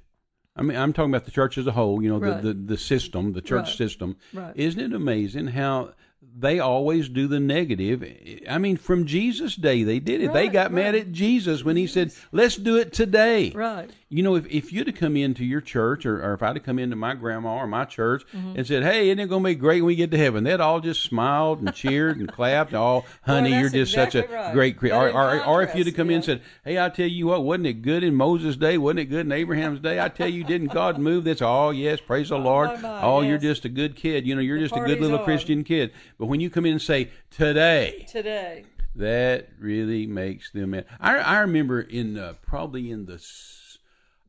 I 0.56 0.64
mean, 0.64 0.78
I'm 0.78 0.92
talking 0.94 1.12
about 1.12 1.26
the 1.26 1.32
church 1.32 1.58
as 1.58 1.68
a 1.68 1.72
whole. 1.72 2.02
You 2.02 2.10
know, 2.10 2.18
Right. 2.20 2.42
the, 2.42 2.54
the 2.54 2.60
the 2.74 2.78
system, 2.78 3.34
the 3.34 3.42
church 3.42 3.68
Right. 3.68 3.78
system. 3.78 4.18
Right. 4.34 4.54
Isn't 4.56 4.82
it 4.82 4.94
amazing 4.94 5.48
how 5.48 5.94
they 6.40 6.60
always 6.60 7.10
do 7.10 7.28
the 7.28 7.40
negative? 7.40 8.04
I 8.50 8.58
mean, 8.58 8.78
from 8.78 9.06
Jesus' 9.06 9.56
day, 9.56 9.84
they 9.84 10.00
did 10.00 10.22
it. 10.22 10.34
they 10.34 10.44
Right, 10.46 10.54
got 10.54 10.72
mad 10.72 10.96
at 10.96 11.12
Jesus 11.12 11.64
when 11.64 11.76
he 11.78 11.88
said, 11.88 12.14
"Let's 12.32 12.56
do 12.58 12.78
it 12.78 12.94
today." 12.94 13.52
Right. 13.52 13.90
You 14.10 14.24
know, 14.24 14.36
if, 14.36 14.46
if 14.48 14.72
you'd 14.72 14.88
have 14.88 14.96
come 14.96 15.18
into 15.18 15.44
your 15.44 15.60
church, 15.60 16.06
or, 16.06 16.24
or 16.24 16.34
if 16.34 16.42
I'd 16.42 16.56
have 16.56 16.64
come 16.64 16.80
into 16.80 16.96
my 16.96 17.14
grandma 17.14 17.56
or 17.58 17.68
my 17.68 17.84
church 17.84 18.24
Mm-hmm. 18.34 18.58
and 18.58 18.68
said, 18.68 18.84
"Hey, 18.84 19.10
isn't 19.10 19.20
it 19.20 19.28
going 19.28 19.44
to 19.44 19.50
be 19.50 19.56
great 19.56 19.82
when 19.82 19.88
we 19.88 19.96
get 19.96 20.12
to 20.12 20.18
heaven?" 20.18 20.44
They'd 20.44 20.62
all 20.62 20.80
just 20.80 21.04
smiled 21.04 21.60
and 21.60 21.74
cheered 21.74 22.18
and 22.18 22.32
clapped. 22.32 22.74
Oh, 22.78 23.04
honey, 23.24 23.50
that's 23.52 23.62
you're 23.62 23.70
just 23.86 23.94
such 23.94 24.16
a 24.16 24.20
exactly 24.20 24.36
right. 24.38 24.54
great. 24.54 24.78
Cre-. 24.78 24.94
Or, 24.94 25.10
or, 25.12 25.44
or 25.46 25.64
if 25.64 25.74
you'd 25.76 25.88
have 25.88 25.96
come 25.96 26.10
in 26.10 26.18
and 26.18 26.26
said, 26.26 26.42
"Hey, 26.64 26.80
I 26.80 26.90
tell 26.90 27.08
you 27.08 27.28
what, 27.28 27.44
wasn't 27.44 27.66
it 27.68 27.82
good 27.82 28.04
in 28.04 28.14
Moses' 28.16 28.56
day? 28.56 28.78
Wasn't 28.78 29.00
it 29.00 29.06
good 29.06 29.26
in 29.26 29.32
Abraham's 29.32 29.80
day? 29.80 30.00
I 30.00 30.08
tell 30.10 30.28
you, 30.30 30.44
didn't 30.44 30.68
God 30.74 30.98
move 31.00 31.24
this? 31.24 31.42
Oh, 31.42 31.72
yes, 31.72 32.00
praise 32.00 32.30
the 32.30 32.38
Lord. 32.38 32.70
my, 32.76 32.82
my, 32.82 33.02
oh, 33.02 33.22
you're 33.22 33.38
just 33.40 33.66
a 33.66 33.70
good 33.70 33.96
kid. 33.96 34.26
You 34.28 34.36
know, 34.36 34.42
you're 34.42 34.60
just 34.60 34.76
a 34.76 34.80
good 34.80 35.00
little 35.02 35.18
on. 35.20 35.26
Christian 35.26 35.64
kid. 35.64 35.92
But 36.20 36.27
when 36.28 36.40
you 36.40 36.50
come 36.50 36.66
in 36.66 36.74
and 36.74 36.82
say 36.82 37.10
today, 37.32 38.06
Today. 38.10 38.66
that 38.96 39.50
really 39.60 40.06
makes 40.08 40.52
them 40.52 40.72
mad. 40.72 40.86
I, 41.00 41.18
I 41.18 41.40
remember 41.40 41.82
in 41.82 42.18
uh, 42.18 42.34
probably 42.42 42.92
in 42.92 43.06
the, 43.06 43.24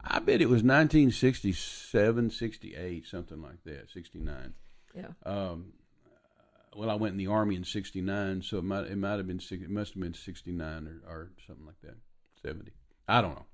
I 0.03 0.19
bet 0.21 0.41
it 0.41 0.47
was 0.49 0.63
1967, 0.63 2.31
68, 2.31 3.07
something 3.07 3.43
like 3.43 3.63
that, 3.65 3.91
69. 3.93 4.55
Yeah. 4.95 5.07
Um, 5.25 5.73
well, 6.75 6.91
I 6.91 6.95
went 6.95 7.13
in 7.13 7.19
the 7.19 7.27
army 7.27 7.57
in 7.57 7.65
'69, 7.65 8.43
so 8.43 8.59
it 8.59 8.65
might 8.65 8.87
it 8.87 8.97
might 8.97 9.17
have 9.17 9.27
been 9.27 9.41
six- 9.41 9.63
it 9.65 9.71
must 9.71 9.95
have 9.95 10.03
been 10.03 10.15
'69 10.15 10.87
or, 11.07 11.11
or 11.13 11.31
something 11.47 11.67
like 11.67 11.81
that, 11.83 11.97
'70. 12.43 12.71
I 13.09 13.21
don't 13.21 13.35
know. 13.35 13.47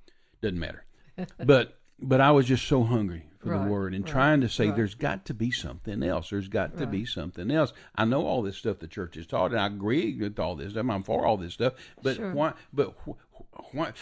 Doesn't 0.42 0.58
matter. 0.58 0.84
but 1.44 1.78
but 1.98 2.20
I 2.20 2.32
was 2.32 2.46
just 2.46 2.66
so 2.66 2.82
hungry 2.82 3.26
for 3.44 3.50
Right, 3.50 3.64
the 3.64 3.70
word 3.70 3.94
and 3.94 4.04
right, 4.04 4.10
trying 4.12 4.40
to 4.40 4.48
say 4.48 4.66
right. 4.66 4.74
there's 4.76 4.94
got 4.96 5.24
to 5.26 5.34
be 5.34 5.50
something 5.52 6.02
else. 6.02 6.30
There's 6.30 6.48
got 6.48 6.76
to 6.78 6.86
be 6.86 7.04
something 7.04 7.50
else. 7.50 7.72
I 7.94 8.04
know 8.04 8.26
all 8.26 8.42
this 8.42 8.56
stuff 8.56 8.80
the 8.80 8.88
church 8.88 9.14
has 9.14 9.26
taught, 9.26 9.52
and 9.52 9.60
I 9.60 9.66
agree 9.66 10.16
with 10.18 10.38
all 10.40 10.56
this 10.56 10.72
stuff. 10.72 10.86
I'm 10.90 11.02
for 11.04 11.24
all 11.24 11.36
this 11.36 11.54
stuff, 11.54 11.74
but 12.02 12.16
Sure. 12.16 12.32
why? 12.32 12.54
But 12.72 12.96
wh- 13.06 13.74
why? 13.74 13.92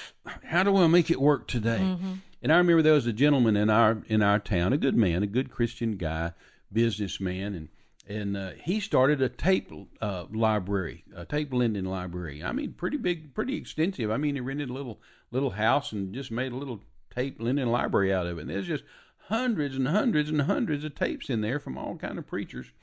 How 0.45 0.63
do 0.63 0.77
I 0.79 0.87
make 0.87 1.11
it 1.11 1.21
work 1.21 1.47
today? 1.49 1.81
Mm-hmm. 1.83 2.13
And 2.43 2.53
I 2.53 2.57
remember 2.57 2.83
there 2.83 2.95
was 2.95 3.07
a 3.07 3.13
gentleman 3.13 3.57
in 3.57 3.69
our 3.71 4.03
in 4.09 4.23
our 4.23 4.39
town, 4.39 4.73
a 4.73 4.79
good 4.79 4.97
man, 4.97 5.23
a 5.23 5.27
good 5.29 5.51
Christian 5.51 5.97
guy, 5.97 6.33
businessman, 6.73 7.55
and 7.55 7.69
and 8.09 8.37
uh, 8.37 8.51
he 8.65 8.81
started 8.81 9.23
a 9.23 9.29
tape 9.29 9.71
uh, 10.01 10.25
library, 10.33 11.05
a 11.15 11.25
tape 11.25 11.53
lending 11.53 11.85
library. 11.85 12.43
I 12.43 12.51
mean, 12.51 12.73
pretty 12.73 12.97
big, 12.97 13.33
pretty 13.33 13.57
extensive. 13.57 14.11
I 14.11 14.17
mean, 14.17 14.35
he 14.35 14.41
rented 14.41 14.71
a 14.71 14.73
little 14.73 15.01
little 15.31 15.51
house 15.51 15.93
and 15.93 16.13
just 16.13 16.31
made 16.33 16.51
a 16.53 16.57
little 16.57 16.81
tape 17.15 17.41
lending 17.41 17.67
library 17.69 18.13
out 18.13 18.27
of 18.27 18.39
it. 18.39 18.43
And 18.43 18.51
there's 18.51 18.67
just 18.67 18.83
hundreds 19.29 19.77
and 19.77 19.89
hundreds 19.89 20.31
and 20.31 20.43
hundreds 20.43 20.85
of 20.85 20.95
tapes 20.95 21.31
in 21.31 21.41
there 21.41 21.59
from 21.59 21.79
all 21.79 21.97
kind 21.97 22.19
of 22.19 22.27
preachers. 22.27 22.67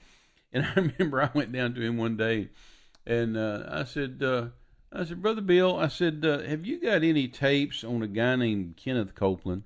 And 0.52 0.66
I 0.66 0.74
remember 0.74 1.22
I 1.22 1.30
went 1.32 1.52
down 1.52 1.76
to 1.76 1.82
him 1.82 1.98
one 1.98 2.18
day, 2.18 2.50
and 3.06 3.38
uh, 3.38 3.66
I 3.70 3.84
said, 3.84 4.20
uh, 4.24 4.48
I 4.92 5.06
said, 5.06 5.22
Brother 5.22 5.42
Bill, 5.42 5.78
I 5.78 5.90
said, 5.90 6.26
uh, 6.26 6.40
have 6.40 6.66
you 6.66 6.82
got 6.82 7.04
any 7.04 7.28
tapes 7.28 7.84
on 7.84 8.02
a 8.02 8.08
guy 8.08 8.36
named 8.36 8.76
Kenneth 8.76 9.14
Copeland? 9.14 9.66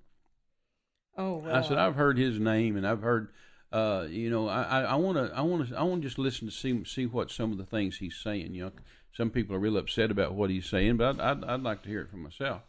Oh, 1.18 1.36
wow. 1.36 1.60
I 1.60 1.62
said 1.62 1.78
I've 1.78 1.96
heard 1.96 2.18
his 2.18 2.40
name, 2.40 2.76
and 2.76 2.86
I've 2.86 3.02
heard, 3.02 3.30
uh, 3.72 4.08
you 4.10 4.30
know, 4.30 4.50
I 4.50 4.82
I 4.82 4.96
want 4.96 5.18
to 5.18 5.34
I 5.34 5.42
want 5.42 5.70
to 5.70 5.78
I 5.78 5.84
want 5.84 6.02
to 6.02 6.08
just 6.08 6.20
listen 6.20 6.48
to 6.48 6.54
see 6.54 6.84
see 6.86 7.06
what 7.06 7.32
some 7.32 7.52
of 7.52 7.58
the 7.58 7.66
things 7.66 7.98
he's 7.98 8.18
saying. 8.18 8.54
You 8.54 8.66
know, 8.66 8.72
some 9.14 9.30
people 9.30 9.56
are 9.56 9.60
real 9.60 9.78
upset 9.78 10.12
about 10.12 10.34
what 10.34 10.50
he's 10.50 10.70
saying, 10.70 10.98
but 10.98 11.20
I'd 11.20 11.22
I'd, 11.22 11.44
I'd 11.46 11.64
like 11.64 11.84
to 11.84 11.90
hear 11.90 12.02
it 12.02 12.10
for 12.10 12.18
myself. 12.18 12.64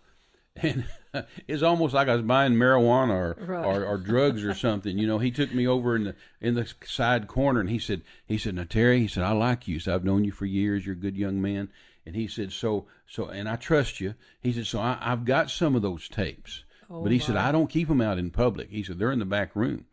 And 0.57 0.85
it's 1.49 1.62
almost 1.62 1.95
like 1.95 2.09
I 2.09 2.14
was 2.14 2.23
buying 2.23 2.55
marijuana 2.55 3.11
or, 3.11 3.37
Right. 3.45 3.64
or 3.64 3.85
or 3.85 3.99
drugs 3.99 4.45
or 4.45 4.55
something. 4.67 4.99
You 4.99 5.07
know, 5.07 5.19
he 5.19 5.31
took 5.31 5.53
me 5.53 5.67
over 5.67 5.97
in 5.97 6.05
the 6.05 6.14
in 6.40 6.55
the 6.55 6.73
side 6.85 7.27
corner, 7.27 7.61
and 7.61 7.71
he 7.71 7.79
said 7.79 8.03
he 8.27 8.38
said, 8.38 8.55
"Now 8.55 8.64
Terry," 8.64 9.01
he 9.01 9.09
said, 9.09 9.25
"I 9.25 9.33
like 9.33 9.67
you. 9.69 9.81
So 9.81 9.95
I've 9.95 10.05
known 10.05 10.25
you 10.25 10.33
for 10.33 10.47
years. 10.47 10.87
You're 10.87 10.95
a 10.95 10.99
good 10.99 11.17
young 11.17 11.40
man." 11.43 11.69
And 12.07 12.14
he 12.14 12.29
said, 12.29 12.53
"So 12.53 12.87
so, 13.07 13.27
and 13.27 13.49
I 13.49 13.57
trust 13.57 14.01
you." 14.01 14.14
He 14.40 14.53
said, 14.53 14.67
"So 14.67 14.79
I, 14.81 14.99
I've 15.01 15.25
got 15.25 15.51
some 15.51 15.75
of 15.75 15.83
those 15.83 16.09
tapes." 16.09 16.64
Oh, 16.90 17.03
but 17.03 17.12
he 17.12 17.19
said. 17.19 17.37
I 17.37 17.51
don't 17.51 17.71
keep 17.71 17.88
them 17.88 18.03
out 18.03 18.19
in 18.19 18.31
public. 18.31 18.69
He 18.71 18.83
said, 18.83 18.99
they're 18.99 19.11
in 19.11 19.19
the 19.19 19.25
back 19.25 19.57
room. 19.57 19.87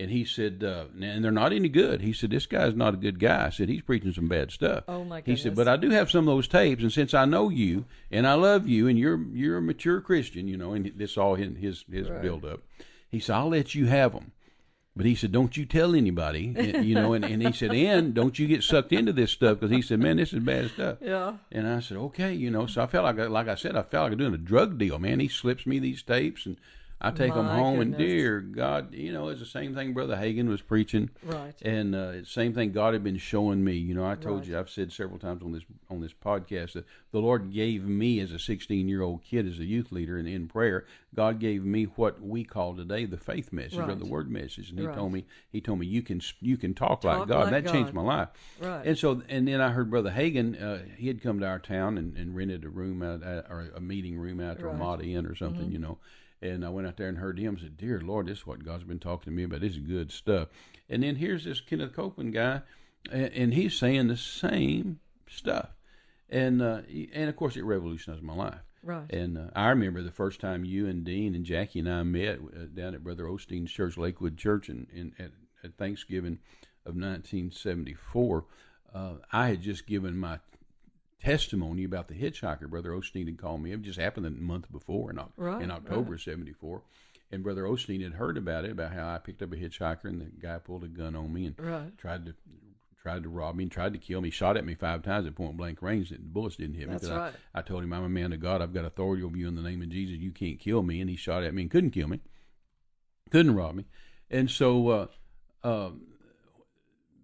And 0.00 0.10
he 0.10 0.24
said, 0.24 0.64
uh, 0.64 0.86
and 1.00 1.22
they're 1.22 1.30
not 1.30 1.52
any 1.52 1.68
good. 1.68 2.00
He 2.00 2.12
said, 2.14 2.30
this 2.30 2.46
guy's 2.46 2.74
not 2.74 2.94
a 2.94 2.96
good 2.96 3.20
guy. 3.20 3.46
I 3.46 3.50
said, 3.50 3.68
he's 3.68 3.82
preaching 3.82 4.12
some 4.14 4.28
bad 4.28 4.50
stuff. 4.50 4.84
Oh, 4.88 5.04
my 5.04 5.20
God. 5.20 5.26
He 5.30 5.36
said, 5.36 5.54
but 5.54 5.68
I 5.68 5.76
do 5.76 5.90
have 5.90 6.10
some 6.10 6.26
of 6.26 6.34
those 6.34 6.48
tapes, 6.48 6.82
and 6.82 6.90
since 6.92 7.12
I 7.12 7.26
know 7.26 7.50
you 7.50 7.84
and 8.10 8.26
I 8.26 8.32
love 8.34 8.66
you, 8.66 8.88
and 8.88 8.98
you're 8.98 9.20
you're 9.34 9.58
a 9.58 9.62
mature 9.62 10.00
Christian, 10.00 10.48
you 10.48 10.56
know, 10.56 10.72
and 10.72 10.90
this 10.96 11.18
all 11.18 11.34
in 11.34 11.56
his 11.56 11.84
his 11.90 12.08
Right. 12.08 12.22
build 12.22 12.44
up. 12.46 12.60
He 13.10 13.20
said, 13.20 13.34
I'll 13.36 13.50
let 13.50 13.74
you 13.74 13.86
have 13.86 14.12
them. 14.12 14.32
But 14.96 15.06
he 15.06 15.14
said, 15.14 15.32
don't 15.32 15.56
you 15.56 15.66
tell 15.66 15.94
anybody, 15.94 16.54
you 16.82 16.94
know, 16.94 17.12
and, 17.12 17.24
and 17.24 17.40
he 17.42 17.52
said, 17.52 17.72
and 17.72 18.12
don't 18.12 18.38
you 18.38 18.46
get 18.48 18.62
sucked 18.64 18.92
into 18.92 19.12
this 19.12 19.30
stuff 19.30 19.60
because 19.60 19.70
he 19.70 19.82
said, 19.82 20.00
man, 20.00 20.16
this 20.16 20.32
is 20.32 20.40
bad 20.40 20.70
stuff. 20.70 20.98
yeah. 21.00 21.34
And 21.52 21.66
I 21.68 21.78
said, 21.80 21.96
okay, 21.96 22.32
you 22.34 22.50
know. 22.50 22.66
So 22.66 22.82
I 22.82 22.86
felt 22.86 23.04
like, 23.04 23.28
like 23.28 23.48
I 23.48 23.54
said, 23.54 23.76
I 23.76 23.82
felt 23.82 24.04
like 24.04 24.12
I'm 24.12 24.18
doing 24.18 24.34
a 24.34 24.38
drug 24.38 24.78
deal, 24.78 24.98
man. 24.98 25.20
He 25.20 25.28
slips 25.28 25.66
me 25.66 25.78
these 25.78 26.02
tapes, 26.02 26.44
and 26.46 26.56
I 27.02 27.10
take 27.10 27.32
them 27.32 27.46
My 27.46 27.56
home. 27.56 27.80
And 27.80 27.96
dear 27.96 28.40
God, 28.40 28.92
you 28.94 29.10
know, 29.12 29.28
it's 29.28 29.40
the 29.40 29.46
same 29.46 29.74
thing 29.74 29.94
Brother 29.94 30.16
Hagin 30.16 30.48
was 30.48 30.60
preaching, 30.60 31.08
Right. 31.24 31.54
and 31.62 31.94
uh, 31.94 32.24
same 32.24 32.52
thing 32.52 32.72
God 32.72 32.92
had 32.92 33.02
been 33.02 33.16
showing 33.16 33.64
me. 33.64 33.74
You 33.76 33.94
know, 33.94 34.04
I 34.04 34.16
told 34.16 34.40
Right. 34.40 34.48
you, 34.48 34.58
I've 34.58 34.68
said 34.68 34.92
several 34.92 35.18
times 35.18 35.42
on 35.42 35.52
this 35.52 35.62
on 35.88 36.00
this 36.02 36.12
podcast 36.12 36.74
that 36.74 36.84
the 37.10 37.20
Lord 37.20 37.52
gave 37.52 37.84
me 37.84 38.20
as 38.20 38.32
a 38.32 38.38
16 38.38 38.86
year 38.86 39.00
old 39.02 39.22
kid, 39.24 39.46
as 39.46 39.58
a 39.58 39.64
youth 39.64 39.90
leader, 39.90 40.18
and 40.18 40.28
in 40.28 40.46
prayer, 40.46 40.84
God 41.14 41.38
gave 41.40 41.64
me 41.64 41.84
what 41.84 42.20
we 42.20 42.44
call 42.44 42.76
today 42.76 43.06
the 43.06 43.16
faith 43.16 43.50
message 43.52 43.78
or 43.78 43.94
the 43.94 44.04
word 44.06 44.30
message, 44.30 44.68
and 44.70 44.78
He 44.78 44.86
Right. 44.86 44.94
told 44.94 45.12
me, 45.12 45.24
He 45.50 45.60
told 45.62 45.78
me 45.78 45.86
you 45.86 46.02
can 46.02 46.20
you 46.40 46.56
can 46.58 46.74
talk, 46.74 47.02
like 47.02 47.26
God. 47.28 47.50
like 47.52 47.64
that 47.64 47.72
changed 47.72 47.94
my 47.94 48.02
life. 48.02 48.28
Right. 48.60 48.84
And 48.86 48.98
so, 48.98 49.22
and 49.28 49.48
then 49.48 49.60
I 49.62 49.70
heard 49.70 49.88
Brother 49.90 50.10
Hagin. 50.10 50.60
Uh, 50.62 50.78
he 50.96 51.06
had 51.08 51.22
come 51.22 51.40
to 51.40 51.46
our 51.46 51.58
town 51.58 51.96
and, 51.96 52.14
and 52.16 52.36
rented 52.36 52.64
a 52.64 52.68
room 52.68 53.02
out, 53.02 53.22
at, 53.22 53.46
or 53.50 53.70
a 53.74 53.80
meeting 53.80 54.18
room 54.18 54.38
out 54.40 54.58
to 54.58 54.66
Right. 54.66 54.72
Mm-hmm. 54.74 54.80
Ramada 54.82 55.04
Inn 55.04 55.24
or 55.26 55.34
something, 55.34 55.72
you 55.72 55.78
know. 55.78 55.98
And 56.42 56.64
I 56.64 56.70
went 56.70 56.86
out 56.86 56.96
there 56.96 57.08
and 57.08 57.18
heard 57.18 57.38
him. 57.38 57.58
Said, 57.58 57.76
"Dear 57.76 58.00
Lord, 58.00 58.26
this 58.26 58.38
is 58.38 58.46
what 58.46 58.64
God's 58.64 58.84
been 58.84 58.98
talking 58.98 59.24
to 59.24 59.30
me 59.30 59.44
about. 59.44 59.60
This 59.60 59.72
is 59.72 59.78
good 59.78 60.10
stuff." 60.10 60.48
And 60.88 61.02
then 61.02 61.16
here's 61.16 61.44
this 61.44 61.60
Kenneth 61.60 61.94
Copeland 61.94 62.32
guy, 62.32 62.62
and, 63.10 63.32
and 63.32 63.54
he's 63.54 63.78
saying 63.78 64.08
the 64.08 64.16
same 64.16 65.00
stuff. 65.28 65.70
And 66.28 66.62
uh, 66.62 66.82
and 67.12 67.28
of 67.28 67.36
course, 67.36 67.56
it 67.56 67.62
revolutionized 67.62 68.22
my 68.22 68.34
life. 68.34 68.60
Right. 68.82 69.10
And 69.10 69.36
uh, 69.36 69.46
I 69.54 69.68
remember 69.68 70.02
the 70.02 70.10
first 70.10 70.40
time 70.40 70.64
you 70.64 70.86
and 70.86 71.04
Dean 71.04 71.34
and 71.34 71.44
Jackie 71.44 71.80
and 71.80 71.90
I 71.90 72.02
met 72.02 72.38
uh, 72.38 72.64
down 72.74 72.94
at 72.94 73.04
Brother 73.04 73.24
Osteen's 73.24 73.70
church, 73.70 73.98
Lakewood 73.98 74.38
Church, 74.38 74.68
in, 74.68 74.86
in 74.94 75.12
at, 75.18 75.32
at 75.62 75.76
Thanksgiving 75.76 76.38
of 76.86 76.94
1974. 76.94 78.44
Uh, 78.94 79.12
I 79.32 79.48
had 79.48 79.60
just 79.60 79.86
given 79.86 80.16
my 80.16 80.38
testimony 81.20 81.84
about 81.84 82.08
the 82.08 82.14
hitchhiker. 82.14 82.68
Brother 82.68 82.90
Osteen 82.90 83.26
had 83.26 83.38
called 83.38 83.62
me. 83.62 83.72
It 83.72 83.82
just 83.82 83.98
happened 83.98 84.26
the 84.26 84.30
month 84.30 84.70
before 84.72 85.10
in, 85.10 85.20
Right, 85.36 85.62
in 85.62 85.70
October 85.70 86.14
of 86.14 86.22
74. 86.22 86.82
And 87.32 87.42
Brother 87.44 87.64
Osteen 87.64 88.02
had 88.02 88.14
heard 88.14 88.36
about 88.36 88.64
it, 88.64 88.72
about 88.72 88.92
how 88.92 89.08
I 89.14 89.18
picked 89.18 89.42
up 89.42 89.52
a 89.52 89.56
hitchhiker 89.56 90.04
and 90.06 90.20
the 90.20 90.26
guy 90.40 90.58
pulled 90.58 90.84
a 90.84 90.88
gun 90.88 91.14
on 91.14 91.32
me 91.32 91.46
and 91.46 91.54
Right. 91.58 91.96
tried 91.98 92.26
to 92.26 92.34
tried 93.02 93.22
to 93.22 93.30
rob 93.30 93.54
me 93.54 93.62
and 93.64 93.72
tried 93.72 93.94
to 93.94 93.98
kill 93.98 94.20
me. 94.20 94.28
Shot 94.28 94.58
at 94.58 94.64
me 94.66 94.74
five 94.74 95.02
times 95.02 95.26
at 95.26 95.34
point 95.34 95.56
blank 95.56 95.80
range. 95.80 96.10
That 96.10 96.18
the 96.18 96.28
bullets 96.28 96.56
didn't 96.56 96.74
hit 96.74 96.86
me. 96.86 96.92
That's 96.92 97.08
right. 97.08 97.32
I, 97.54 97.60
I 97.60 97.62
told 97.62 97.82
him 97.82 97.94
I'm 97.94 98.04
a 98.04 98.10
man 98.10 98.32
of 98.34 98.40
God. 98.40 98.60
I've 98.60 98.74
got 98.74 98.84
authority 98.84 99.22
over 99.22 99.38
you 99.38 99.48
in 99.48 99.54
the 99.54 99.62
name 99.62 99.80
of 99.80 99.88
Jesus. 99.88 100.18
You 100.18 100.32
can't 100.32 100.58
kill 100.58 100.82
me. 100.82 101.00
And 101.00 101.08
he 101.08 101.16
shot 101.16 101.42
at 101.42 101.54
me 101.54 101.62
and 101.62 101.70
couldn't 101.70 101.92
kill 101.92 102.08
me, 102.08 102.20
couldn't 103.30 103.54
rob 103.54 103.74
me. 103.74 103.86
And 104.30 104.50
so 104.50 104.88
uh, 104.88 105.06
um, 105.64 106.02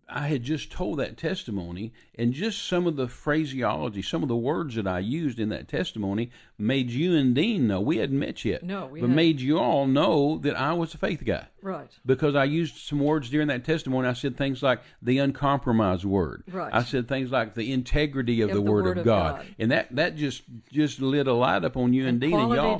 I 0.09 0.29
had 0.29 0.45
just 0.45 0.71
told 0.71 1.01
that 1.01 1.17
testimony, 1.17 1.93
and 2.15 2.33
just 2.33 2.65
some 2.65 2.87
of 2.87 2.95
the 2.95 3.09
phraseology, 3.09 4.03
some 4.03 4.23
of 4.23 4.29
the 4.29 4.37
words 4.37 4.77
that 4.77 4.87
I 4.87 5.01
used 5.01 5.41
in 5.41 5.49
that 5.49 5.67
testimony 5.67 6.31
made 6.57 6.91
you 6.91 7.17
and 7.17 7.35
Dean 7.35 7.67
know 7.67 7.81
we 7.81 7.97
hadn't 7.97 8.19
met 8.19 8.45
yet. 8.45 8.63
No, 8.63 8.87
we 8.87 9.01
but 9.01 9.07
hadn't. 9.07 9.17
made 9.17 9.41
you 9.41 9.59
all 9.59 9.85
know 9.87 10.39
that 10.39 10.57
I 10.57 10.75
was 10.75 10.95
a 10.95 10.99
faith 10.99 11.25
guy 11.25 11.47
Right. 11.61 11.91
because 12.07 12.37
I 12.37 12.45
used 12.45 12.77
some 12.77 13.01
words 13.01 13.31
during 13.31 13.49
that 13.49 13.65
testimony. 13.65 14.07
I 14.07 14.13
said 14.13 14.37
things 14.37 14.63
like 14.63 14.81
the 15.03 15.19
uncompromised 15.19 16.05
word. 16.05 16.45
Right. 16.53 16.73
I 16.73 16.85
said 16.85 17.09
things 17.09 17.33
like 17.33 17.55
the 17.55 17.73
integrity 17.73 18.43
of, 18.43 18.51
Of 18.51 18.57
the, 18.57 18.63
the 18.63 18.71
word, 18.71 18.85
Word 18.85 18.99
of 18.99 19.05
God. 19.05 19.37
God. 19.39 19.47
and 19.59 19.71
that 19.73 19.95
that 19.97 20.15
just 20.17 20.43
just 20.73 21.01
lit 21.01 21.27
a 21.27 21.33
light 21.33 21.65
up 21.65 21.77
on 21.77 21.93
you 21.93 22.03
and, 22.03 22.11
And 22.11 22.21
Dean 22.21 22.35
and 22.39 22.55
y'all. 22.55 22.77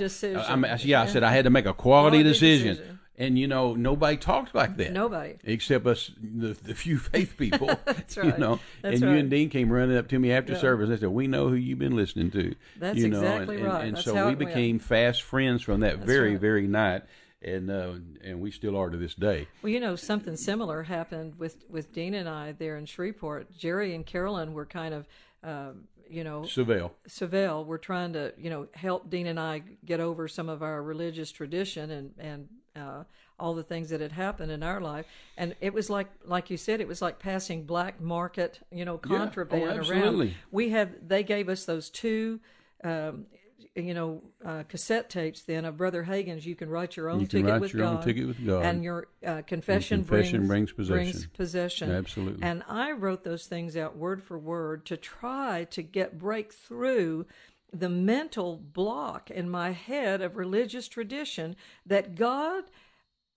I, 0.49 0.57
mean, 0.57 0.77
yeah, 0.85 1.03
I 1.03 1.07
said 1.07 1.25
I 1.25 1.33
had 1.33 1.45
to 1.45 1.51
make 1.51 1.67
a 1.67 1.75
quality, 1.75 2.19
Quality 2.19 2.23
decision. 2.23 2.69
decision. 2.77 3.01
And 3.19 3.39
you 3.39 3.49
know 3.49 3.75
nobody 3.75 4.19
talks 4.19 4.55
like 4.55 4.77
that. 4.77 4.93
Nobody. 4.93 5.37
except 5.45 5.87
us, 5.87 6.11
the, 6.23 6.49
the 6.53 6.75
few 6.75 6.99
faith 6.99 7.37
people. 7.39 7.69
That's 7.87 8.15
You 8.17 8.37
know, 8.37 8.61
That's 8.83 9.01
and 9.01 9.11
you 9.11 9.17
and 9.19 9.31
Dean 9.31 9.49
came 9.49 9.73
running 9.73 9.97
up 9.97 10.09
to 10.09 10.19
me 10.19 10.33
after 10.33 10.53
Yeah. 10.53 10.59
service. 10.59 10.89
They 10.91 10.99
said, 10.99 11.09
"We 11.09 11.27
know 11.27 11.49
who 11.49 11.55
you've 11.55 11.79
been 11.79 11.97
listening 11.97 12.31
to." 12.33 12.55
That's 12.79 12.99
you 12.99 13.09
know, 13.09 13.21
exactly 13.21 13.57
and, 13.57 13.65
and, 13.65 13.73
right. 13.75 13.85
And 13.87 13.97
That's 13.97 14.05
so 14.05 14.13
we 14.15 14.21
it 14.21 14.25
went. 14.25 14.39
became 14.39 14.79
fast 14.79 15.23
friends 15.23 15.63
from 15.63 15.81
that 15.81 15.97
That's 15.97 16.07
very 16.07 16.33
right. 16.33 16.41
very 16.41 16.67
night, 16.67 17.05
and 17.41 17.71
uh, 17.71 17.95
and 18.23 18.41
we 18.43 18.51
still 18.51 18.77
are 18.77 18.91
to 18.91 18.99
this 18.99 19.15
day. 19.15 19.49
Well, 19.63 19.73
you 19.73 19.81
know, 19.81 19.97
something 19.97 20.37
similar 20.37 20.83
happened 20.83 21.39
with 21.39 21.65
with 21.71 21.95
Dean 21.95 22.13
and 22.13 22.29
I 22.29 22.53
there 22.53 22.77
in 22.77 22.85
Shreveport. 22.85 23.51
Jerry 23.57 23.95
and 23.95 24.05
Carolyn 24.05 24.53
were 24.53 24.67
kind 24.67 24.93
of, 24.93 25.07
um, 25.43 25.85
you 26.11 26.23
know, 26.23 26.45
Seville. 26.45 26.93
Savelle 27.09 27.65
were 27.65 27.79
trying 27.79 28.13
to, 28.13 28.35
you 28.37 28.51
know, 28.51 28.69
help 28.75 29.09
Dean 29.09 29.27
and 29.27 29.41
I 29.41 29.63
get 29.87 30.01
over 30.01 30.29
some 30.29 30.51
of 30.51 30.63
our 30.63 30.83
religious 30.83 31.33
tradition 31.33 31.91
and 31.91 32.11
and 32.19 32.49
uh, 32.77 33.05
all 33.39 33.55
the 33.55 33.63
things 33.63 33.91
that 33.91 34.01
had 34.01 34.13
happened 34.13 34.51
in 34.51 34.63
our 34.63 34.81
life. 34.81 35.07
And 35.37 35.55
it 35.61 35.75
was 35.75 35.91
like, 35.91 36.09
like 36.25 36.51
you 36.51 36.57
said, 36.57 36.81
it 36.81 36.89
was 36.89 37.03
like 37.03 37.19
passing 37.19 37.65
black 37.65 38.01
market, 38.01 38.61
you 38.73 38.85
know, 38.85 39.01
Yeah. 39.07 39.15
Oh, 39.15 39.19
contraband 39.19 39.63
around. 39.65 39.79
absolutely. 39.81 40.35
We 40.51 40.71
had 40.71 41.09
they 41.09 41.23
gave 41.23 41.49
us 41.49 41.65
those 41.65 41.91
two. 41.91 42.41
Um, 42.85 43.27
you 43.75 43.93
know, 43.93 44.23
uh, 44.43 44.63
cassette 44.71 45.11
tapes 45.11 45.43
then 45.43 45.67
of 45.67 45.77
Brother 45.77 46.03
Hagin's. 46.03 46.47
You 46.47 46.57
can 46.57 46.71
write 46.71 46.97
your 46.97 47.11
own 47.11 47.21
You 47.21 47.27
can 47.27 47.41
ticket 47.41 47.53
write 47.53 47.61
with 47.61 47.75
your 47.75 47.85
own 47.85 48.03
ticket 48.03 48.27
with 48.27 48.47
God. 48.47 48.65
and 48.65 48.83
your 48.83 49.09
uh, 49.27 49.43
confession, 49.47 49.99
confession 49.99 50.47
brings, 50.47 50.73
brings 50.73 50.89
brings 50.89 51.13
possession. 51.27 51.31
possession. 51.37 51.91
Absolutely. 51.91 52.43
And 52.43 52.63
I 52.69 52.93
wrote 52.93 53.23
those 53.23 53.45
things 53.45 53.77
out 53.77 53.95
word 53.95 54.23
for 54.23 54.39
word 54.39 54.87
to 54.87 54.97
try 54.97 55.65
to 55.73 55.83
get 55.83 56.17
break 56.17 56.55
through 56.55 57.27
the 57.73 57.89
mental 57.89 58.57
block 58.57 59.31
in 59.31 59.51
my 59.51 59.73
head 59.73 60.21
of 60.23 60.37
religious 60.37 60.89
tradition 60.89 61.57
that 61.85 62.15
God 62.15 62.65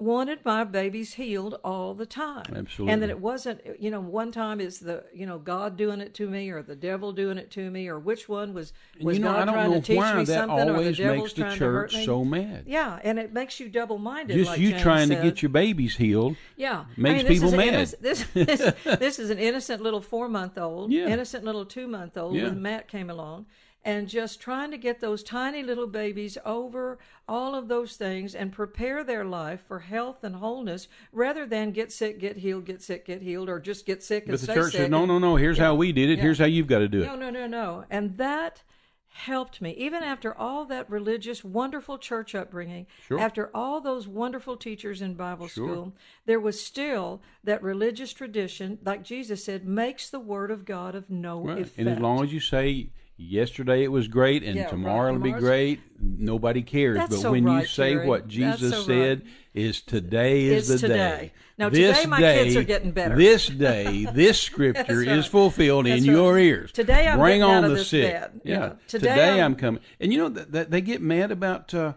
wanted 0.01 0.39
my 0.45 0.63
babies 0.63 1.15
healed 1.15 1.59
all 1.61 1.93
the 1.93 2.05
time. 2.05 2.45
Absolutely. 2.55 2.93
And 2.93 3.03
that 3.03 3.09
it 3.09 3.19
wasn't, 3.19 3.59
you 3.77 3.91
know, 3.91 3.99
one 3.99 4.31
time 4.31 4.61
is 4.61 4.79
the, 4.79 5.03
you 5.13 5.25
know, 5.25 5.37
God 5.37 5.75
doing 5.75 5.99
it 5.99 6.13
to 6.13 6.29
me 6.29 6.49
or 6.51 6.63
the 6.63 6.75
devil 6.75 7.11
doing 7.11 7.37
it 7.37 7.51
to 7.51 7.69
me 7.69 7.89
or 7.89 7.99
which 7.99 8.29
one 8.29 8.53
was, 8.53 8.71
was 9.01 9.17
you 9.17 9.23
know, 9.23 9.33
God 9.33 9.41
I 9.41 9.45
don't 9.45 9.53
trying 9.55 9.71
to 9.73 9.81
teach 9.81 9.97
me 9.97 10.23
that 10.23 10.27
something 10.47 10.69
or 10.69 10.83
the 10.83 10.93
devil's 10.93 11.19
makes 11.23 11.33
the 11.33 11.41
trying 11.41 11.57
to 11.59 11.65
hurt 11.65 11.89
church 11.89 11.99
me. 11.99 12.05
so 12.05 12.23
mad. 12.23 12.63
Yeah, 12.65 12.97
and 13.03 13.19
it 13.19 13.33
makes 13.33 13.59
you 13.59 13.67
double 13.67 13.97
minded. 13.97 14.37
Just 14.37 14.51
like 14.51 14.59
you 14.61 14.69
James 14.69 14.81
trying 14.81 15.09
to 15.09 15.15
get 15.15 15.41
your 15.41 15.49
babies 15.49 15.97
healed. 15.97 16.37
Yeah, 16.55 16.85
Makes 16.95 17.25
I 17.25 17.27
mean, 17.27 17.33
people 17.33 17.51
mad. 17.57 17.73
innoc- 17.73 17.99
This, 17.99 18.25
this 18.33 18.73
this 18.99 19.19
is 19.19 19.29
an 19.31 19.37
innocent 19.39 19.81
little 19.81 20.01
four 20.01 20.29
month 20.29 20.57
old, 20.57 20.93
Yeah. 20.93 21.07
innocent 21.07 21.43
little 21.43 21.65
two 21.65 21.87
month 21.89 22.17
old 22.17 22.35
Yeah. 22.37 22.43
when 22.45 22.61
Matt 22.61 22.87
came 22.87 23.09
along, 23.09 23.47
and 23.89 24.07
just 24.07 24.39
trying 24.39 24.69
to 24.69 24.77
get 24.77 24.99
those 24.99 25.23
tiny 25.23 25.63
little 25.63 25.87
babies 25.87 26.37
over 26.45 26.99
all 27.27 27.55
of 27.55 27.67
those 27.67 27.95
things 27.95 28.35
and 28.35 28.51
prepare 28.51 29.03
their 29.03 29.25
life 29.25 29.61
for 29.67 29.79
health 29.79 30.23
and 30.23 30.35
wholeness 30.35 30.87
rather 31.11 31.47
than 31.47 31.71
get 31.71 31.91
sick, 31.91 32.19
get 32.19 32.37
healed, 32.37 32.65
get 32.65 32.83
sick, 32.83 33.03
get 33.05 33.23
healed, 33.23 33.49
or 33.49 33.59
just 33.59 33.87
get 33.87 34.03
sick 34.03 34.23
and 34.27 34.31
But 34.33 34.41
the 34.41 34.53
church 34.53 34.71
sick. 34.73 34.81
says, 34.81 34.89
no, 34.91 35.05
no, 35.07 35.17
no. 35.17 35.37
Here's 35.37 35.57
Yeah. 35.57 35.65
how 35.65 35.75
we 35.75 35.91
did 35.91 36.09
it. 36.11 36.17
Yeah. 36.17 36.23
Here's 36.25 36.37
how 36.37 36.45
you've 36.45 36.67
got 36.67 36.79
to 36.79 36.87
do 36.87 37.01
it. 37.01 37.05
No, 37.07 37.15
no, 37.15 37.31
no, 37.31 37.47
no. 37.47 37.85
And 37.89 38.15
that 38.17 38.61
helped 39.07 39.59
me. 39.59 39.71
Even 39.71 40.03
after 40.03 40.37
all 40.37 40.65
that 40.65 40.87
religious, 40.87 41.43
wonderful 41.43 41.97
church 41.97 42.35
upbringing, 42.35 42.85
Sure. 43.07 43.19
after 43.19 43.49
all 43.55 43.81
those 43.81 44.07
wonderful 44.07 44.55
teachers 44.55 45.01
in 45.01 45.15
Bible 45.15 45.47
Sure. 45.47 45.67
school, 45.67 45.95
there 46.27 46.39
was 46.39 46.61
still 46.63 47.23
that 47.43 47.63
religious 47.63 48.13
tradition, 48.13 48.77
like 48.85 49.03
Jesus 49.03 49.43
said, 49.43 49.65
makes 49.67 50.11
the 50.11 50.19
word 50.19 50.51
of 50.51 50.63
God 50.63 50.93
of 50.93 51.09
no 51.09 51.41
Right. 51.41 51.57
effect. 51.63 51.79
And 51.79 51.89
as 51.89 51.99
long 51.99 52.23
as 52.23 52.31
you 52.31 52.39
say 52.39 52.91
yesterday 53.19 53.83
it 53.83 53.89
was 53.91 54.07
great 54.07 54.43
and 54.43 54.55
Yeah, 54.55 54.63
right. 54.63 54.69
tomorrow 54.71 55.09
it'll 55.09 55.21
be 55.21 55.31
great, 55.33 55.79
nobody 56.01 56.61
cares. 56.61 56.97
That's 56.97 57.09
but 57.15 57.19
so 57.19 57.31
when 57.31 57.43
right, 57.43 57.61
you 57.61 57.67
say 57.67 57.93
Terry. 57.93 58.07
what 58.07 58.27
Jesus 58.27 58.71
so 58.71 58.81
said 58.83 59.23
is 59.53 59.81
today 59.81 60.45
is 60.45 60.69
It's 60.69 60.81
the 60.81 60.87
today. 60.87 60.97
day. 60.97 61.31
Now, 61.57 61.67
this 61.69 61.97
today 61.97 62.09
my 62.09 62.19
day, 62.21 62.43
kids 62.45 62.55
are 62.55 62.63
getting 62.63 62.91
better. 62.91 63.17
This 63.17 63.47
day, 63.67 64.05
this 64.13 64.39
scripture 64.39 65.01
is 65.03 65.25
fulfilled 65.25 65.85
That's 65.87 65.99
in 65.99 66.05
your 66.05 66.39
ears. 66.39 66.71
Today 66.71 67.07
I'm 67.07 67.19
Bring 67.19 67.43
on 67.43 67.55
out 67.55 67.63
of 67.65 67.71
the 67.71 67.75
this 67.77 67.89
sick. 67.89 68.13
bed. 68.13 68.41
Yeah. 68.45 68.57
Yeah. 68.59 68.73
Today, 68.87 69.07
Today 69.09 69.41
I'm, 69.41 69.55
coming. 69.55 69.81
And 69.99 70.13
you 70.13 70.19
know 70.19 70.29
that, 70.29 70.51
that 70.53 70.71
they 70.71 70.79
get 70.79 71.01
mad 71.01 71.31
about 71.31 71.73
uh, 71.73 71.93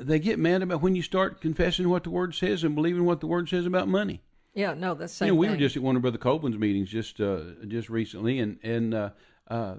they 0.00 0.18
get 0.18 0.38
mad 0.40 0.62
about 0.62 0.82
when 0.82 0.96
you 0.96 1.02
start 1.02 1.40
confessing 1.40 1.88
what 1.88 2.02
the 2.04 2.10
word 2.10 2.34
says 2.34 2.64
and 2.64 2.74
believing 2.74 3.04
what 3.04 3.20
the 3.20 3.26
word 3.28 3.48
says 3.48 3.66
about 3.66 3.86
money. 3.88 4.22
yeah, 4.54 4.74
no, 4.74 4.94
that's 4.94 5.12
the 5.12 5.16
same 5.18 5.26
You 5.28 5.32
know, 5.34 5.38
we 5.38 5.46
thing. 5.46 5.54
were 5.56 5.60
just 5.60 5.76
at 5.76 5.82
one 5.82 5.94
of 5.96 6.02
Brother 6.02 6.18
Copeland's 6.18 6.58
meetings 6.58 6.88
just 6.90 7.20
uh, 7.20 7.40
just 7.68 7.88
recently, 7.88 8.40
and 8.40 8.58
and 8.64 8.94
uh, 8.94 9.10
uh, 9.48 9.74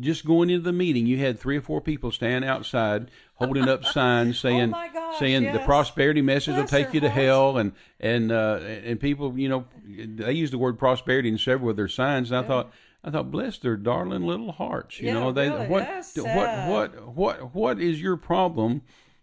just 0.00 0.24
going 0.24 0.50
into 0.50 0.62
the 0.64 0.72
meeting, 0.72 1.06
you 1.06 1.18
had 1.18 1.38
three 1.38 1.56
or 1.56 1.60
four 1.60 1.80
people 1.80 2.10
stand 2.10 2.44
outside 2.44 3.10
holding 3.34 3.68
up 3.68 3.84
signs 3.98 4.38
saying 4.38 4.68
Oh 4.74 4.78
my 4.78 4.88
gosh, 4.88 5.18
saying 5.18 5.52
the 5.52 5.58
prosperity 5.60 6.22
message 6.22 6.56
will 6.56 6.64
take 6.66 6.92
you 6.94 7.00
to 7.00 7.10
hearts. 7.10 7.24
hell, 7.24 7.58
and 7.58 7.72
and 8.00 8.32
uh, 8.32 8.60
and 8.62 8.98
people, 9.00 9.38
you 9.38 9.48
know, 9.48 9.64
they 9.86 10.32
use 10.32 10.50
the 10.50 10.58
word 10.58 10.78
prosperity 10.78 11.28
in 11.28 11.38
several 11.38 11.70
of 11.70 11.76
their 11.76 11.88
signs, 11.88 12.30
and 12.30 12.44
I 12.44 12.46
thought. 12.46 12.72
I 13.04 13.10
thought, 13.10 13.32
bless 13.32 13.58
their 13.58 13.76
darling 13.76 14.22
little 14.28 14.52
hearts. 14.52 15.00
You 15.00 15.08
Yeah, 15.08 15.14
know, 15.14 15.32
they 15.32 15.50
really, 15.50 15.66
what 15.66 16.04
what 16.14 16.68
what 16.68 17.08
what 17.16 17.52
what 17.52 17.80
is 17.80 18.00
your 18.00 18.16
problem 18.16 18.82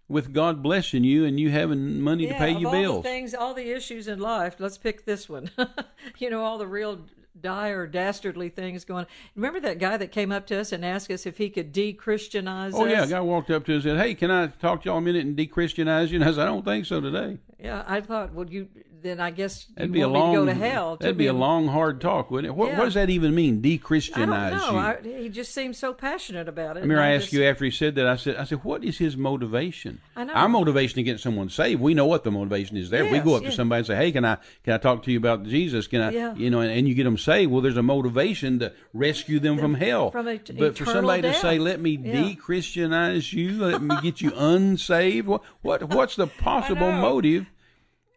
with 0.10 0.34
God 0.34 0.62
blessing 0.62 1.06
you 1.06 1.24
and 1.24 1.40
you 1.40 1.50
having 1.50 2.02
money 2.02 2.28
to 2.28 2.34
pay 2.34 2.52
your 2.52 2.66
all 2.68 2.72
bills? 2.74 3.04
the 3.04 3.10
things, 3.10 3.34
all 3.34 3.54
the 3.54 3.72
issues 3.72 4.10
in 4.10 4.20
life. 4.20 4.58
Let's 4.60 4.78
pick 4.78 5.06
this 5.06 5.30
one. 5.30 5.50
you 6.18 6.30
know, 6.30 6.44
all 6.44 6.58
the 6.58 6.68
real 6.68 7.06
dire, 7.42 7.88
dastardly 7.88 8.50
things 8.50 8.86
going. 8.86 9.06
Remember 9.36 9.60
that 9.62 9.80
guy 9.80 9.98
that 9.98 10.12
came 10.12 10.32
up 10.32 10.48
to 10.48 10.60
us 10.60 10.72
and 10.72 10.84
asked 10.86 11.10
us 11.12 11.26
if 11.26 11.38
he 11.38 11.50
could 11.50 11.72
de-Christianize 11.72 12.74
Oh 12.76 12.86
us? 12.86 12.92
yeah, 12.92 13.04
a 13.04 13.08
guy 13.08 13.22
walked 13.22 13.50
up 13.52 13.66
to 13.66 13.74
us 13.78 13.86
and 13.86 13.98
said, 13.98 13.98
"Hey, 13.98 14.16
can 14.16 14.32
I 14.32 14.48
talk 14.48 14.84
to 14.84 14.90
y'all 14.90 14.98
a 14.98 15.02
minute 15.02 15.26
and 15.26 15.36
de-Christianize 15.36 16.12
you?" 16.12 16.20
And 16.20 16.24
I 16.28 16.32
said, 16.32 16.42
"I 16.42 16.46
don't 16.46 16.66
think 16.66 16.86
so 16.86 17.00
today. 17.02 17.38
Yeah, 17.62 17.84
I 17.88 18.02
thought, 18.02 18.34
well, 18.34 18.50
you 18.50 18.68
then 19.02 19.20
I 19.20 19.32
guess 19.32 19.66
you 19.70 19.76
That'd 19.76 19.92
be 19.92 20.02
a 20.02 20.08
long, 20.08 20.34
to 20.34 20.40
go 20.42 20.46
to 20.46 20.54
hell. 20.54 20.92
Took 20.92 21.00
that'd 21.02 21.18
be 21.18 21.24
me 21.26 21.30
a 21.30 21.34
long, 21.34 21.68
hard 21.68 22.02
talk, 22.02 22.30
wouldn't 22.32 22.52
it? 22.52 22.56
What, 22.56 22.70
Yeah. 22.70 22.78
what 22.80 22.86
does 22.86 22.94
that 22.96 23.10
even 23.10 23.34
mean? 23.36 23.50
I 23.50 23.56
don't 23.56 23.62
De-Christianize 23.62 24.52
know. 24.54 24.78
I, 24.78 24.98
he 25.02 25.30
just 25.30 25.54
seemed 25.54 25.76
so 25.76 25.94
passionate 25.94 26.48
about 26.48 26.78
it. 26.78 26.80
I 26.80 26.84
remember 26.84 27.02
and 27.02 27.12
I 27.12 27.16
asked 27.16 27.26
just- 27.26 27.34
you 27.34 27.44
after 27.46 27.66
he 27.66 27.72
said 27.72 27.96
that. 27.96 28.08
I 28.08 28.16
said, 28.16 28.36
"I 28.38 28.44
said, 28.44 28.64
what 28.64 28.84
is 28.84 28.98
his 28.98 29.16
motivation? 29.16 30.02
I 30.16 30.24
know. 30.26 30.34
Our 30.34 30.50
motivation 30.50 30.96
to 30.96 31.04
get 31.04 31.20
someone 31.20 31.50
saved. 31.50 31.82
We 31.82 31.94
know 31.94 32.06
what 32.06 32.24
the 32.24 32.32
motivation 32.32 32.78
is. 32.78 32.90
There, 32.90 33.06
we 33.06 33.20
go 33.20 33.36
up 33.36 33.44
to 33.44 33.52
somebody 33.52 33.80
and 33.80 33.88
say, 33.88 33.96
"Hey, 33.96 34.12
can 34.12 34.26
I 34.26 34.38
can 34.64 34.74
I 34.74 34.78
talk 34.78 35.04
to 35.04 35.12
you 35.12 35.18
about 35.18 35.44
Jesus? 35.46 35.88
Can 35.88 36.02
I, 36.02 36.12
Yeah. 36.12 36.36
you 36.36 36.50
know?" 36.50 36.60
And, 36.62 36.72
and 36.72 36.88
you 36.88 36.94
get 36.96 37.06
them 37.06 37.18
saved. 37.18 37.52
Well, 37.52 37.62
there's 37.62 37.78
a 37.78 37.84
motivation 37.84 38.60
to 38.60 38.74
rescue 38.94 39.40
them 39.40 39.58
from 39.58 39.76
hell. 39.76 40.12
From 40.12 40.28
et- 40.28 40.50
but 40.58 40.78
for 40.78 40.86
somebody 40.86 41.22
to 41.24 41.34
say, 41.34 41.58
"Let 41.60 41.80
me 41.80 41.92
Yeah. 42.02 42.12
de-Christianize 42.24 43.32
you. 43.34 43.52
Let 43.64 43.82
me 43.82 43.96
get 44.02 44.22
you 44.22 44.32
unsaved," 44.36 45.28
what 45.28 45.42
what 45.62 45.84
what's 45.94 46.16
the 46.16 46.28
possible 46.40 46.92
motive? 46.92 47.46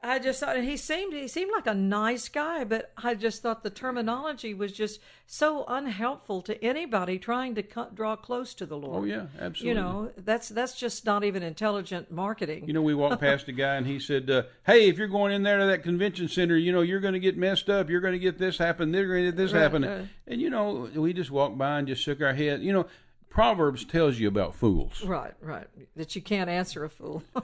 I 0.04 0.18
just 0.18 0.40
thought 0.40 0.56
and 0.56 0.64
he 0.68 0.76
seemed 0.76 1.12
he 1.12 1.28
seemed 1.28 1.52
like 1.52 1.68
a 1.68 1.74
nice 1.74 2.28
guy, 2.28 2.64
but 2.64 2.92
I 2.96 3.14
just 3.14 3.40
thought 3.40 3.62
the 3.62 3.70
terminology 3.70 4.52
was 4.52 4.72
just 4.72 5.00
so 5.26 5.64
unhelpful 5.68 6.42
to 6.42 6.64
anybody 6.64 7.20
trying 7.20 7.54
to 7.54 7.62
co- 7.62 7.88
draw 7.94 8.16
close 8.16 8.52
to 8.54 8.66
the 8.66 8.76
Lord. 8.76 9.02
Oh 9.02 9.04
yeah, 9.04 9.26
absolutely. 9.40 9.68
You 9.68 9.74
know, 9.74 10.12
that's 10.16 10.48
that's 10.48 10.74
just 10.74 11.06
not 11.06 11.22
even 11.22 11.44
intelligent 11.44 12.10
marketing. 12.10 12.66
You 12.66 12.72
know, 12.72 12.82
we 12.82 12.94
walked 12.94 13.20
past 13.20 13.46
a 13.46 13.52
guy 13.52 13.76
and 13.76 13.86
he 13.86 14.00
said, 14.00 14.28
uh, 14.28 14.42
"Hey, 14.66 14.88
if 14.88 14.98
you're 14.98 15.06
going 15.06 15.32
in 15.32 15.44
there 15.44 15.58
to 15.58 15.66
that 15.66 15.84
convention 15.84 16.26
center, 16.26 16.56
you 16.56 16.72
know, 16.72 16.80
you're 16.80 17.00
going 17.00 17.14
to 17.14 17.20
get 17.20 17.36
messed 17.38 17.70
up. 17.70 17.88
You're 17.88 18.00
going 18.00 18.14
to 18.14 18.18
get 18.18 18.38
this 18.38 18.58
happen. 18.58 18.90
They're 18.90 19.06
going 19.06 19.24
to 19.26 19.30
get 19.30 19.36
this 19.36 19.52
Right, 19.52 19.62
happen." 19.62 19.84
right. 19.84 20.08
And 20.26 20.40
you 20.40 20.50
know, 20.50 20.88
we 20.96 21.12
just 21.12 21.30
walked 21.30 21.56
by 21.56 21.78
and 21.78 21.86
just 21.86 22.02
shook 22.02 22.20
our 22.20 22.34
head. 22.34 22.60
You 22.60 22.72
know, 22.72 22.86
Proverbs 23.30 23.84
tells 23.84 24.18
you 24.18 24.26
about 24.26 24.56
fools. 24.56 25.04
Right, 25.04 25.34
right. 25.40 25.68
That 25.94 26.16
you 26.16 26.22
can't 26.22 26.50
answer 26.50 26.82
a 26.84 26.90
fool. 26.90 27.22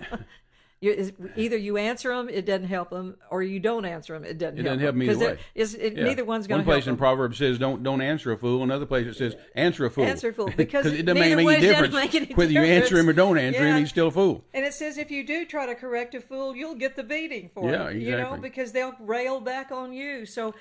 you, 0.81 0.93
is- 0.93 1.13
either 1.37 1.57
you 1.57 1.77
answer 1.77 2.11
them, 2.15 2.29
it 2.29 2.47
doesn't 2.47 2.69
help 2.69 2.91
them, 2.91 3.17
or 3.31 3.43
you 3.43 3.59
don't 3.59 3.85
answer 3.85 4.13
them, 4.15 4.25
it 4.25 4.39
doesn't 4.39 4.59
It 4.59 4.65
help 4.65 4.79
doesn't 4.79 4.81
help 4.81 4.95
them. 4.95 5.03
either 5.03 5.19
way. 5.19 5.39
it- 5.55 5.75
it- 5.75 5.97
Yeah. 5.97 6.05
Neither 6.05 6.25
one's 6.25 6.47
going 6.47 6.59
One 6.61 6.65
to 6.67 6.71
help 6.71 6.83
place 6.83 6.87
in. 6.89 6.97
Proverbs 6.97 7.39
says, 7.39 7.59
"Don't 7.59 7.83
don't 7.83 8.01
answer 8.01 8.31
a 8.33 8.37
fool." 8.39 8.63
Another 8.63 8.87
place 8.87 9.07
it 9.07 9.15
says, 9.17 9.35
"Answer 9.55 9.87
a 9.87 9.91
fool." 9.91 10.05
Answer 10.05 10.29
a 10.29 10.33
fool, 10.33 10.51
because 10.57 10.87
it 10.87 11.05
doesn't 11.05 11.19
make 11.21 11.33
any 11.33 11.61
difference 11.61 11.95
make 11.95 12.15
any 12.15 12.27
whether 12.35 12.53
you 12.53 12.61
answer 12.61 12.97
him 12.99 13.09
or 13.09 13.13
don't 13.13 13.39
answer 13.39 13.67
him. 13.67 13.79
He's 13.79 13.89
still 13.89 14.09
a 14.09 14.13
fool. 14.13 14.45
And 14.55 14.65
it 14.65 14.73
says 14.75 14.99
if 14.99 15.11
you 15.11 15.25
do 15.25 15.45
try 15.45 15.67
to 15.67 15.75
correct 15.75 16.15
a 16.15 16.21
fool, 16.21 16.55
you'll 16.55 16.75
get 16.77 16.95
the 16.97 17.03
beating 17.03 17.51
for 17.55 17.71
Yeah, 17.71 17.89
it. 17.89 17.97
You 17.97 18.13
know, 18.17 18.39
because 18.41 18.73
they'll 18.73 18.95
rail 19.01 19.41
back 19.41 19.73
on 19.73 19.93
you. 19.93 20.27
So, 20.27 20.55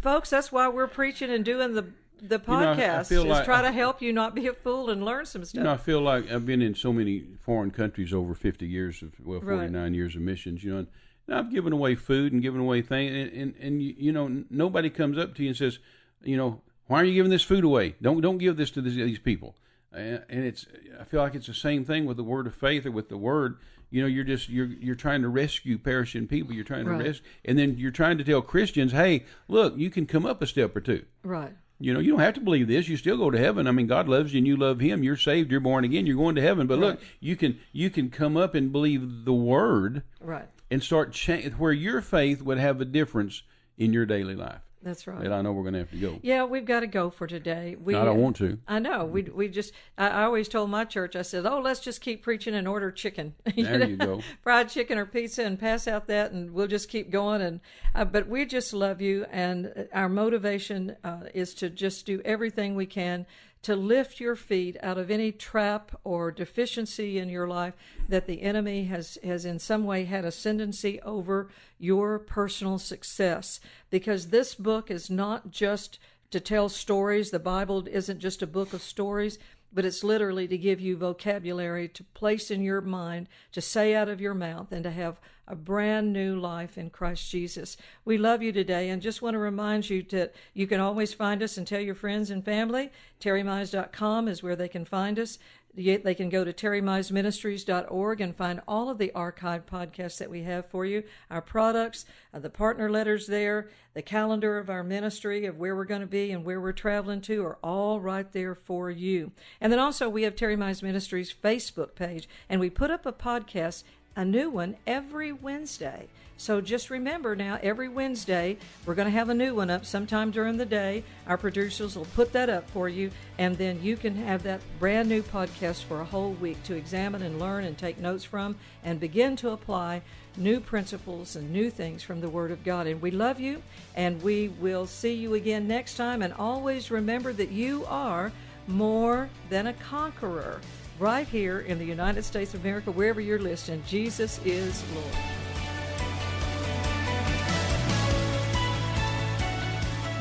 folks, 0.00 0.30
that's 0.30 0.52
why 0.52 0.68
we're 0.68 0.86
preaching 0.86 1.30
and 1.30 1.44
doing 1.44 1.74
the 1.74 1.86
the 2.20 2.38
know, 2.38 2.54
I- 2.54 2.72
I 2.72 2.76
podcast 2.76 3.12
is 3.12 3.24
like- 3.24 3.44
try 3.44 3.62
to 3.62 3.70
help 3.72 4.00
you 4.02 4.12
not 4.12 4.34
be 4.34 4.46
a 4.46 4.52
fool 4.52 4.90
and 4.90 5.04
learn 5.04 5.26
some 5.26 5.44
stuff. 5.44 5.58
You 5.60 5.64
know, 5.64 5.72
I 5.72 5.76
feel 5.76 6.00
like 6.00 6.30
I've 6.30 6.46
been 6.46 6.62
in 6.62 6.74
so 6.74 6.92
many 6.92 7.24
foreign 7.40 7.70
countries 7.70 8.12
over 8.12 8.34
50 8.34 8.66
years 8.66 9.02
of, 9.02 9.12
well, 9.24 9.40
Right. 9.40 9.56
49 9.58 9.94
years 9.94 10.16
of 10.16 10.22
missions, 10.22 10.64
you 10.64 10.72
know, 10.72 10.78
and, 10.78 10.88
and 11.26 11.36
I've 11.36 11.50
given 11.50 11.72
away 11.72 11.94
food 11.94 12.32
and 12.32 12.40
given 12.40 12.60
away 12.60 12.82
things, 12.82 13.12
and, 13.14 13.32
and, 13.32 13.54
and 13.60 13.82
you, 13.82 13.94
you 13.98 14.12
know, 14.12 14.44
nobody 14.50 14.88
comes 14.90 15.18
up 15.18 15.34
to 15.34 15.42
you 15.42 15.48
and 15.48 15.56
says, 15.56 15.78
you 16.22 16.36
know, 16.36 16.62
why 16.86 17.00
are 17.00 17.04
you 17.04 17.14
giving 17.14 17.30
this 17.30 17.42
food 17.42 17.64
away? 17.64 17.96
Don't 18.00 18.20
don't 18.20 18.38
give 18.38 18.56
this 18.56 18.70
to 18.72 18.80
these, 18.80 18.94
these 18.94 19.18
people. 19.18 19.56
And, 19.92 20.22
and 20.28 20.44
it's, 20.44 20.66
I 21.00 21.04
feel 21.04 21.20
like 21.20 21.34
it's 21.34 21.46
the 21.48 21.54
same 21.54 21.84
thing 21.84 22.06
with 22.06 22.16
the 22.16 22.24
word 22.24 22.46
of 22.46 22.54
faith 22.54 22.86
or 22.86 22.90
with 22.92 23.08
the 23.08 23.16
word. 23.18 23.56
You 23.90 24.02
know, 24.02 24.06
you're 24.08 24.24
just 24.24 24.48
you're 24.48 24.66
you're 24.66 24.94
trying 24.94 25.22
to 25.22 25.28
rescue 25.28 25.78
perishing 25.78 26.26
people. 26.28 26.52
You're 26.54 26.64
trying 26.64 26.84
to 26.86 26.90
Right. 26.92 27.06
rescue, 27.06 27.26
and 27.44 27.58
then 27.58 27.76
you're 27.78 27.90
trying 27.92 28.18
to 28.18 28.24
tell 28.24 28.40
Christians, 28.42 28.92
hey, 28.92 29.24
look, 29.48 29.76
you 29.76 29.90
can 29.90 30.06
come 30.06 30.24
up 30.26 30.42
a 30.42 30.46
step 30.46 30.74
or 30.76 30.80
two. 30.80 31.04
right. 31.24 31.54
You 31.78 31.92
know, 31.92 32.00
you 32.00 32.12
don't 32.12 32.20
have 32.20 32.34
to 32.34 32.40
believe 32.40 32.68
this. 32.68 32.88
You 32.88 32.96
still 32.96 33.18
go 33.18 33.30
to 33.30 33.38
heaven. 33.38 33.66
I 33.66 33.70
mean, 33.70 33.86
God 33.86 34.08
loves 34.08 34.32
you 34.32 34.38
and 34.38 34.46
you 34.46 34.56
love 34.56 34.80
him. 34.80 35.02
You're 35.02 35.16
saved, 35.16 35.50
you're 35.50 35.60
born 35.60 35.84
again, 35.84 36.06
you're 36.06 36.16
going 36.16 36.34
to 36.36 36.40
heaven. 36.42 36.66
But 36.66 36.78
look, 36.78 37.00
you 37.20 37.36
can 37.36 37.58
you 37.72 37.90
can 37.90 38.08
come 38.10 38.36
up 38.36 38.54
and 38.54 38.72
believe 38.72 39.24
the 39.26 39.34
word 39.34 40.02
Right. 40.20 40.48
and 40.70 40.82
start 40.82 41.12
cha- 41.12 41.50
where 41.58 41.72
your 41.72 42.00
faith 42.00 42.40
would 42.42 42.58
have 42.58 42.80
a 42.80 42.84
difference 42.86 43.42
in 43.76 43.92
your 43.92 44.06
daily 44.06 44.34
life. 44.34 44.60
That's 44.86 45.08
right. 45.08 45.24
And 45.24 45.34
I 45.34 45.42
know 45.42 45.50
we're 45.50 45.64
going 45.64 45.72
to 45.72 45.80
have 45.80 45.90
to 45.90 45.96
go. 45.96 46.20
Yeah, 46.22 46.44
we've 46.44 46.64
got 46.64 46.80
to 46.80 46.86
go 46.86 47.10
for 47.10 47.26
today. 47.26 47.74
We, 47.76 47.96
I 47.96 48.04
don't 48.04 48.20
want 48.20 48.36
to. 48.36 48.60
I 48.68 48.78
know. 48.78 49.04
We 49.04 49.22
we 49.22 49.48
just. 49.48 49.72
I, 49.98 50.06
I 50.06 50.22
always 50.22 50.46
told 50.48 50.70
my 50.70 50.84
church. 50.84 51.16
I 51.16 51.22
said, 51.22 51.44
"Oh, 51.44 51.58
let's 51.58 51.80
just 51.80 52.00
keep 52.00 52.22
preaching 52.22 52.54
and 52.54 52.68
order 52.68 52.92
chicken. 52.92 53.34
There 53.56 53.84
you 53.84 53.96
go. 53.96 54.22
fried 54.42 54.68
chicken 54.68 54.96
or 54.96 55.04
pizza, 55.04 55.42
and 55.42 55.58
pass 55.58 55.88
out 55.88 56.06
that, 56.06 56.30
and 56.30 56.52
we'll 56.52 56.68
just 56.68 56.88
keep 56.88 57.10
going." 57.10 57.42
And 57.42 57.58
uh, 57.96 58.04
but 58.04 58.28
we 58.28 58.46
just 58.46 58.72
love 58.72 59.00
you, 59.00 59.26
and 59.32 59.88
our 59.92 60.08
motivation 60.08 60.94
uh, 61.02 61.24
is 61.34 61.52
to 61.54 61.68
just 61.68 62.06
do 62.06 62.22
everything 62.24 62.76
we 62.76 62.86
can 62.86 63.26
to 63.62 63.74
lift 63.74 64.20
your 64.20 64.36
feet 64.36 64.76
out 64.82 64.98
of 64.98 65.10
any 65.10 65.32
trap 65.32 65.98
or 66.04 66.30
deficiency 66.30 67.18
in 67.18 67.28
your 67.28 67.48
life 67.48 67.74
that 68.08 68.26
the 68.26 68.42
enemy 68.42 68.84
has 68.84 69.18
has 69.24 69.44
in 69.44 69.58
some 69.58 69.84
way 69.84 70.04
had 70.04 70.24
ascendancy 70.24 71.00
over 71.02 71.48
your 71.78 72.18
personal 72.18 72.78
success. 72.78 73.60
Because 73.90 74.28
this 74.28 74.54
book 74.54 74.90
is 74.90 75.10
not 75.10 75.50
just 75.50 75.98
to 76.30 76.40
tell 76.40 76.68
stories. 76.68 77.30
The 77.30 77.38
bible 77.38 77.86
isn't 77.90 78.20
just 78.20 78.42
a 78.42 78.46
book 78.46 78.72
of 78.72 78.82
stories 78.82 79.38
but 79.72 79.84
it's 79.84 80.04
literally 80.04 80.48
to 80.48 80.58
give 80.58 80.80
you 80.80 80.96
vocabulary 80.96 81.88
to 81.88 82.04
place 82.04 82.50
in 82.50 82.62
your 82.62 82.80
mind, 82.80 83.28
to 83.52 83.60
say 83.60 83.94
out 83.94 84.08
of 84.08 84.20
your 84.20 84.34
mouth, 84.34 84.72
and 84.72 84.84
to 84.84 84.90
have 84.90 85.20
a 85.48 85.54
brand 85.54 86.12
new 86.12 86.38
life 86.38 86.76
in 86.76 86.90
Christ 86.90 87.30
Jesus. 87.30 87.76
We 88.04 88.18
love 88.18 88.42
you 88.42 88.52
today 88.52 88.88
and 88.88 89.00
just 89.00 89.22
want 89.22 89.34
to 89.34 89.38
remind 89.38 89.88
you 89.88 90.02
that 90.10 90.34
you 90.54 90.66
can 90.66 90.80
always 90.80 91.14
find 91.14 91.42
us 91.42 91.56
and 91.56 91.66
tell 91.66 91.80
your 91.80 91.94
friends 91.94 92.30
and 92.30 92.44
family. 92.44 92.90
TerryMize.com 93.20 94.28
is 94.28 94.42
where 94.42 94.56
they 94.56 94.68
can 94.68 94.84
find 94.84 95.18
us. 95.18 95.38
They 95.76 96.14
can 96.14 96.30
go 96.30 96.42
to 96.42 96.54
terrymizeministries.org 96.54 98.20
and 98.22 98.34
find 98.34 98.62
all 98.66 98.88
of 98.88 98.96
the 98.96 99.12
archived 99.14 99.66
podcasts 99.66 100.16
that 100.18 100.30
we 100.30 100.42
have 100.42 100.66
for 100.70 100.86
you, 100.86 101.02
our 101.30 101.42
products, 101.42 102.06
uh, 102.32 102.38
the 102.38 102.48
partner 102.48 102.90
letters 102.90 103.26
there, 103.26 103.68
the 103.92 104.00
calendar 104.00 104.56
of 104.58 104.70
our 104.70 104.82
ministry 104.82 105.44
of 105.44 105.58
where 105.58 105.76
we're 105.76 105.84
going 105.84 106.00
to 106.00 106.06
be 106.06 106.32
and 106.32 106.44
where 106.44 106.62
we're 106.62 106.72
traveling 106.72 107.20
to 107.22 107.44
are 107.44 107.58
all 107.62 108.00
right 108.00 108.32
there 108.32 108.54
for 108.54 108.90
you. 108.90 109.32
And 109.60 109.70
then 109.70 109.78
also 109.78 110.08
we 110.08 110.22
have 110.22 110.34
Terry 110.34 110.56
Mize 110.56 110.82
Ministries 110.82 111.32
Facebook 111.32 111.94
page, 111.94 112.26
and 112.48 112.58
we 112.58 112.70
put 112.70 112.90
up 112.90 113.04
a 113.04 113.12
podcast 113.12 113.82
a 114.16 114.24
new 114.24 114.50
one 114.50 114.76
every 114.86 115.30
Wednesday. 115.30 116.08
So 116.38 116.60
just 116.60 116.90
remember 116.90 117.34
now, 117.34 117.58
every 117.62 117.88
Wednesday, 117.88 118.58
we're 118.84 118.94
going 118.94 119.06
to 119.10 119.18
have 119.18 119.30
a 119.30 119.34
new 119.34 119.54
one 119.54 119.70
up 119.70 119.86
sometime 119.86 120.30
during 120.30 120.58
the 120.58 120.66
day. 120.66 121.02
Our 121.26 121.38
producers 121.38 121.96
will 121.96 122.04
put 122.04 122.32
that 122.32 122.50
up 122.50 122.68
for 122.70 122.90
you, 122.90 123.10
and 123.38 123.56
then 123.56 123.82
you 123.82 123.96
can 123.96 124.16
have 124.16 124.42
that 124.42 124.60
brand 124.78 125.08
new 125.08 125.22
podcast 125.22 125.84
for 125.84 126.00
a 126.00 126.04
whole 126.04 126.32
week 126.32 126.62
to 126.64 126.74
examine 126.74 127.22
and 127.22 127.38
learn 127.38 127.64
and 127.64 127.78
take 127.78 127.98
notes 127.98 128.24
from 128.24 128.56
and 128.84 129.00
begin 129.00 129.34
to 129.36 129.50
apply 129.50 130.02
new 130.36 130.60
principles 130.60 131.36
and 131.36 131.50
new 131.50 131.70
things 131.70 132.02
from 132.02 132.20
the 132.20 132.28
Word 132.28 132.50
of 132.50 132.64
God. 132.64 132.86
And 132.86 133.00
we 133.00 133.10
love 133.10 133.40
you, 133.40 133.62
and 133.94 134.22
we 134.22 134.48
will 134.48 134.86
see 134.86 135.14
you 135.14 135.32
again 135.34 135.66
next 135.66 135.96
time. 135.96 136.20
And 136.20 136.34
always 136.34 136.90
remember 136.90 137.32
that 137.32 137.50
you 137.50 137.86
are 137.86 138.30
more 138.66 139.30
than 139.48 139.68
a 139.68 139.72
conqueror 139.72 140.60
right 140.98 141.26
here 141.26 141.60
in 141.60 141.78
the 141.78 141.84
United 141.84 142.24
States 142.24 142.54
of 142.54 142.60
America, 142.60 142.90
wherever 142.90 143.20
you're 143.20 143.38
listening. 143.38 143.82
Jesus 143.86 144.40
is 144.44 144.82
Lord. 144.94 145.14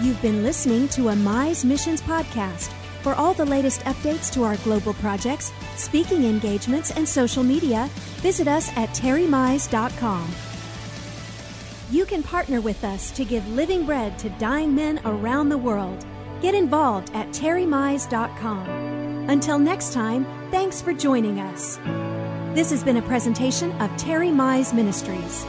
You've 0.02 0.22
been 0.22 0.44
listening 0.44 0.88
to 0.90 1.10
a 1.10 1.14
Mize 1.14 1.64
Missions 1.64 2.02
podcast. 2.02 2.72
For 3.02 3.14
all 3.14 3.34
the 3.34 3.46
latest 3.46 3.82
updates 3.82 4.34
to 4.34 4.44
our 4.44 4.58
global 4.58 4.94
projects, 4.96 5.54
speaking 5.76 6.26
engagements, 6.26 6.92
and 6.92 7.08
social 7.08 7.44
media, 7.44 7.90
visit 8.18 8.48
us 8.48 8.70
at 8.76 8.90
terrymize.com. 8.90 10.34
You 11.92 12.06
can 12.06 12.24
partner 12.24 12.62
with 12.62 12.84
us 12.84 13.12
to 13.12 13.24
give 13.24 13.48
living 13.50 13.86
bread 13.86 14.18
to 14.20 14.30
dying 14.32 14.74
men 14.74 15.00
around 15.06 15.50
the 15.50 15.58
world. 15.58 16.04
Get 16.42 16.56
involved 16.56 17.12
at 17.14 17.28
terrymize.com. 17.28 18.70
Until 19.30 19.60
next 19.60 19.94
time, 19.94 20.26
thanks 20.56 20.82
for 20.82 20.94
joining 20.94 21.42
us. 21.42 21.76
This 22.56 22.70
has 22.70 22.82
been 22.82 22.96
a 22.96 23.02
presentation 23.02 23.74
of 23.82 23.94
Terry 23.98 24.30
Mize 24.30 24.74
Ministries. 24.74 25.46